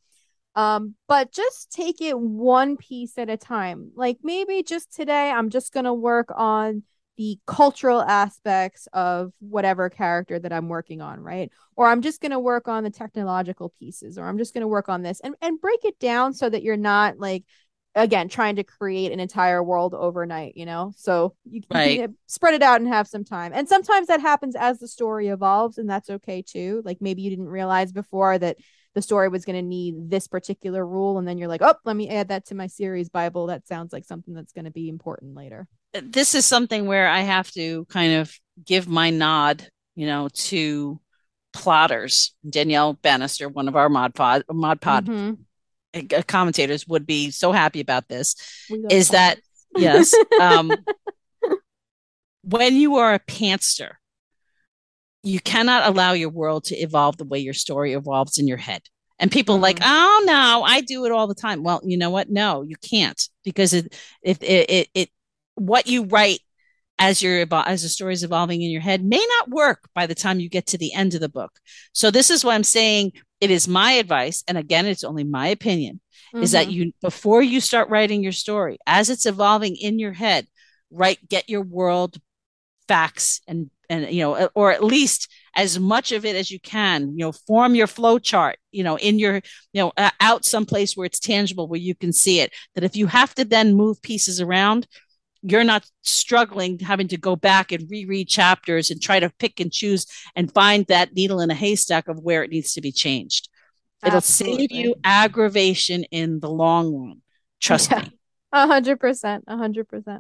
um 0.55 0.95
but 1.07 1.31
just 1.31 1.71
take 1.71 2.01
it 2.01 2.19
one 2.19 2.75
piece 2.75 3.17
at 3.17 3.29
a 3.29 3.37
time 3.37 3.91
like 3.95 4.17
maybe 4.23 4.61
just 4.61 4.93
today 4.93 5.31
i'm 5.31 5.49
just 5.49 5.71
going 5.71 5.85
to 5.85 5.93
work 5.93 6.27
on 6.35 6.83
the 7.17 7.37
cultural 7.45 8.01
aspects 8.01 8.87
of 8.93 9.33
whatever 9.39 9.89
character 9.89 10.39
that 10.39 10.53
I'm 10.53 10.67
working 10.67 11.01
on, 11.01 11.19
right? 11.19 11.51
Or 11.75 11.87
I'm 11.87 12.01
just 12.01 12.21
going 12.21 12.31
to 12.31 12.39
work 12.39 12.67
on 12.67 12.83
the 12.83 12.89
technological 12.89 13.73
pieces, 13.79 14.17
or 14.17 14.27
I'm 14.27 14.37
just 14.37 14.53
going 14.53 14.61
to 14.61 14.67
work 14.67 14.89
on 14.89 15.03
this 15.03 15.19
and, 15.19 15.35
and 15.41 15.61
break 15.61 15.85
it 15.85 15.99
down 15.99 16.33
so 16.33 16.49
that 16.49 16.63
you're 16.63 16.77
not 16.77 17.19
like, 17.19 17.43
again, 17.95 18.29
trying 18.29 18.55
to 18.55 18.63
create 18.63 19.11
an 19.11 19.19
entire 19.19 19.63
world 19.63 19.93
overnight, 19.93 20.57
you 20.57 20.65
know? 20.65 20.91
So 20.95 21.35
you, 21.45 21.61
right. 21.69 21.99
can 21.99 22.15
spread 22.25 22.55
it 22.55 22.63
out 22.63 22.81
and 22.81 22.89
have 22.89 23.07
some 23.07 23.23
time. 23.23 23.51
And 23.53 23.69
sometimes 23.69 24.07
that 24.07 24.21
happens 24.21 24.55
as 24.55 24.79
the 24.79 24.87
story 24.87 25.27
evolves, 25.27 25.77
and 25.77 25.89
that's 25.89 26.09
okay 26.09 26.41
too. 26.41 26.81
Like 26.83 26.97
maybe 26.99 27.21
you 27.21 27.29
didn't 27.29 27.49
realize 27.49 27.91
before 27.91 28.39
that 28.39 28.57
the 28.93 29.01
story 29.01 29.27
was 29.29 29.45
going 29.45 29.55
to 29.55 29.61
need 29.61 30.09
this 30.09 30.27
particular 30.27 30.85
rule 30.85 31.17
and 31.17 31.27
then 31.27 31.37
you're 31.37 31.47
like 31.47 31.61
oh 31.61 31.75
let 31.85 31.95
me 31.95 32.09
add 32.09 32.29
that 32.29 32.45
to 32.47 32.55
my 32.55 32.67
series 32.67 33.09
bible. 33.09 33.47
That 33.47 33.67
sounds 33.67 33.93
like 33.93 34.05
something 34.05 34.33
that's 34.33 34.53
going 34.53 34.65
to 34.65 34.71
be 34.71 34.89
important 34.89 35.35
later. 35.35 35.67
This 35.93 36.35
is 36.35 36.45
something 36.45 36.85
where 36.85 37.07
i 37.07 37.21
have 37.21 37.51
to 37.51 37.85
kind 37.85 38.13
of 38.13 38.33
give 38.65 38.87
my 38.87 39.09
nod 39.09 39.67
you 39.95 40.07
know 40.07 40.29
to 40.33 40.99
plotters. 41.53 42.33
Danielle 42.47 42.93
bannister 42.93 43.47
one 43.47 43.67
of 43.67 43.75
our 43.75 43.89
mod 43.89 44.15
pod 44.15 44.43
mod 44.51 44.81
pod 44.81 45.05
mm-hmm. 45.05 46.19
commentators 46.27 46.87
would 46.87 47.05
be 47.05 47.31
so 47.31 47.51
happy 47.51 47.79
about 47.79 48.07
this 48.07 48.35
is 48.89 49.09
that 49.09 49.39
yes 49.75 50.15
um 50.39 50.71
when 52.43 52.75
you 52.75 52.97
are 52.97 53.13
a 53.13 53.19
pantser 53.19 53.91
you 55.23 55.39
cannot 55.39 55.87
allow 55.87 56.11
your 56.11 56.29
world 56.29 56.65
to 56.65 56.75
evolve 56.75 57.17
the 57.17 57.25
way 57.25 57.39
your 57.39 57.53
story 57.53 57.93
evolves 57.93 58.37
in 58.37 58.47
your 58.47 58.57
head. 58.57 58.81
And 59.19 59.31
people 59.31 59.55
mm-hmm. 59.55 59.63
like, 59.63 59.79
oh 59.81 60.23
no, 60.25 60.63
I 60.65 60.81
do 60.81 61.05
it 61.05 61.11
all 61.11 61.27
the 61.27 61.35
time. 61.35 61.63
Well, 61.63 61.81
you 61.83 61.97
know 61.97 62.09
what? 62.09 62.29
No, 62.29 62.61
you 62.61 62.75
can't 62.75 63.21
because 63.43 63.73
it, 63.73 63.95
if 64.21 64.41
it, 64.43 64.69
it, 64.69 64.87
it, 64.93 65.09
what 65.55 65.87
you 65.87 66.05
write 66.05 66.39
as 66.99 67.21
your 67.21 67.45
as 67.51 67.83
the 67.83 67.89
story 67.89 68.13
is 68.13 68.23
evolving 68.23 68.61
in 68.61 68.69
your 68.69 68.81
head 68.81 69.03
may 69.03 69.25
not 69.39 69.49
work 69.49 69.89
by 69.95 70.05
the 70.05 70.15
time 70.15 70.39
you 70.39 70.49
get 70.49 70.67
to 70.67 70.77
the 70.77 70.93
end 70.93 71.13
of 71.13 71.21
the 71.21 71.29
book. 71.29 71.51
So 71.93 72.11
this 72.11 72.29
is 72.29 72.43
what 72.43 72.53
I'm 72.53 72.63
saying. 72.63 73.13
It 73.41 73.51
is 73.51 73.67
my 73.67 73.93
advice, 73.93 74.43
and 74.47 74.57
again, 74.57 74.85
it's 74.85 75.03
only 75.03 75.23
my 75.23 75.47
opinion, 75.47 75.99
mm-hmm. 76.33 76.43
is 76.43 76.51
that 76.51 76.67
mm-hmm. 76.67 76.75
you 76.75 76.93
before 77.01 77.41
you 77.41 77.59
start 77.59 77.89
writing 77.89 78.23
your 78.23 78.31
story, 78.31 78.77
as 78.87 79.09
it's 79.09 79.25
evolving 79.25 79.75
in 79.75 79.99
your 79.99 80.13
head, 80.13 80.47
write 80.91 81.27
get 81.27 81.49
your 81.49 81.61
world 81.61 82.17
facts 82.87 83.41
and 83.47 83.69
and 83.89 84.09
you 84.11 84.21
know 84.21 84.49
or 84.55 84.71
at 84.71 84.83
least 84.83 85.29
as 85.55 85.79
much 85.79 86.11
of 86.11 86.25
it 86.25 86.35
as 86.35 86.49
you 86.49 86.59
can 86.59 87.09
you 87.11 87.25
know 87.25 87.31
form 87.31 87.75
your 87.75 87.87
flow 87.87 88.17
chart 88.17 88.57
you 88.71 88.83
know 88.83 88.97
in 88.97 89.19
your 89.19 89.35
you 89.35 89.81
know 89.81 89.91
uh, 89.97 90.09
out 90.19 90.45
someplace 90.45 90.95
where 90.95 91.05
it's 91.05 91.19
tangible 91.19 91.67
where 91.67 91.79
you 91.79 91.95
can 91.95 92.13
see 92.13 92.39
it. 92.39 92.51
That 92.75 92.83
if 92.83 92.95
you 92.95 93.07
have 93.07 93.33
to 93.35 93.45
then 93.45 93.75
move 93.75 94.01
pieces 94.01 94.41
around 94.41 94.87
you're 95.43 95.63
not 95.63 95.85
struggling 96.01 96.79
having 96.79 97.09
to 97.09 97.17
go 97.17 97.35
back 97.35 97.71
and 97.71 97.89
reread 97.91 98.29
chapters 98.29 98.89
and 98.89 99.01
try 99.01 99.19
to 99.19 99.29
pick 99.39 99.59
and 99.59 99.71
choose 99.71 100.07
and 100.35 100.51
find 100.53 100.85
that 100.87 101.13
needle 101.13 101.41
in 101.41 101.51
a 101.51 101.55
haystack 101.55 102.07
of 102.07 102.19
where 102.19 102.43
it 102.43 102.49
needs 102.49 102.73
to 102.73 102.81
be 102.81 102.91
changed. 102.91 103.49
Absolutely. 104.01 104.63
it'll 104.63 104.67
save 104.67 104.71
you 104.71 104.95
aggravation 105.03 106.05
in 106.05 106.39
the 106.39 106.49
long 106.49 106.95
run. 106.95 107.21
Trust 107.59 107.91
yeah. 107.91 108.03
me. 108.03 108.17
100% 108.53 109.43
100% 109.45 110.19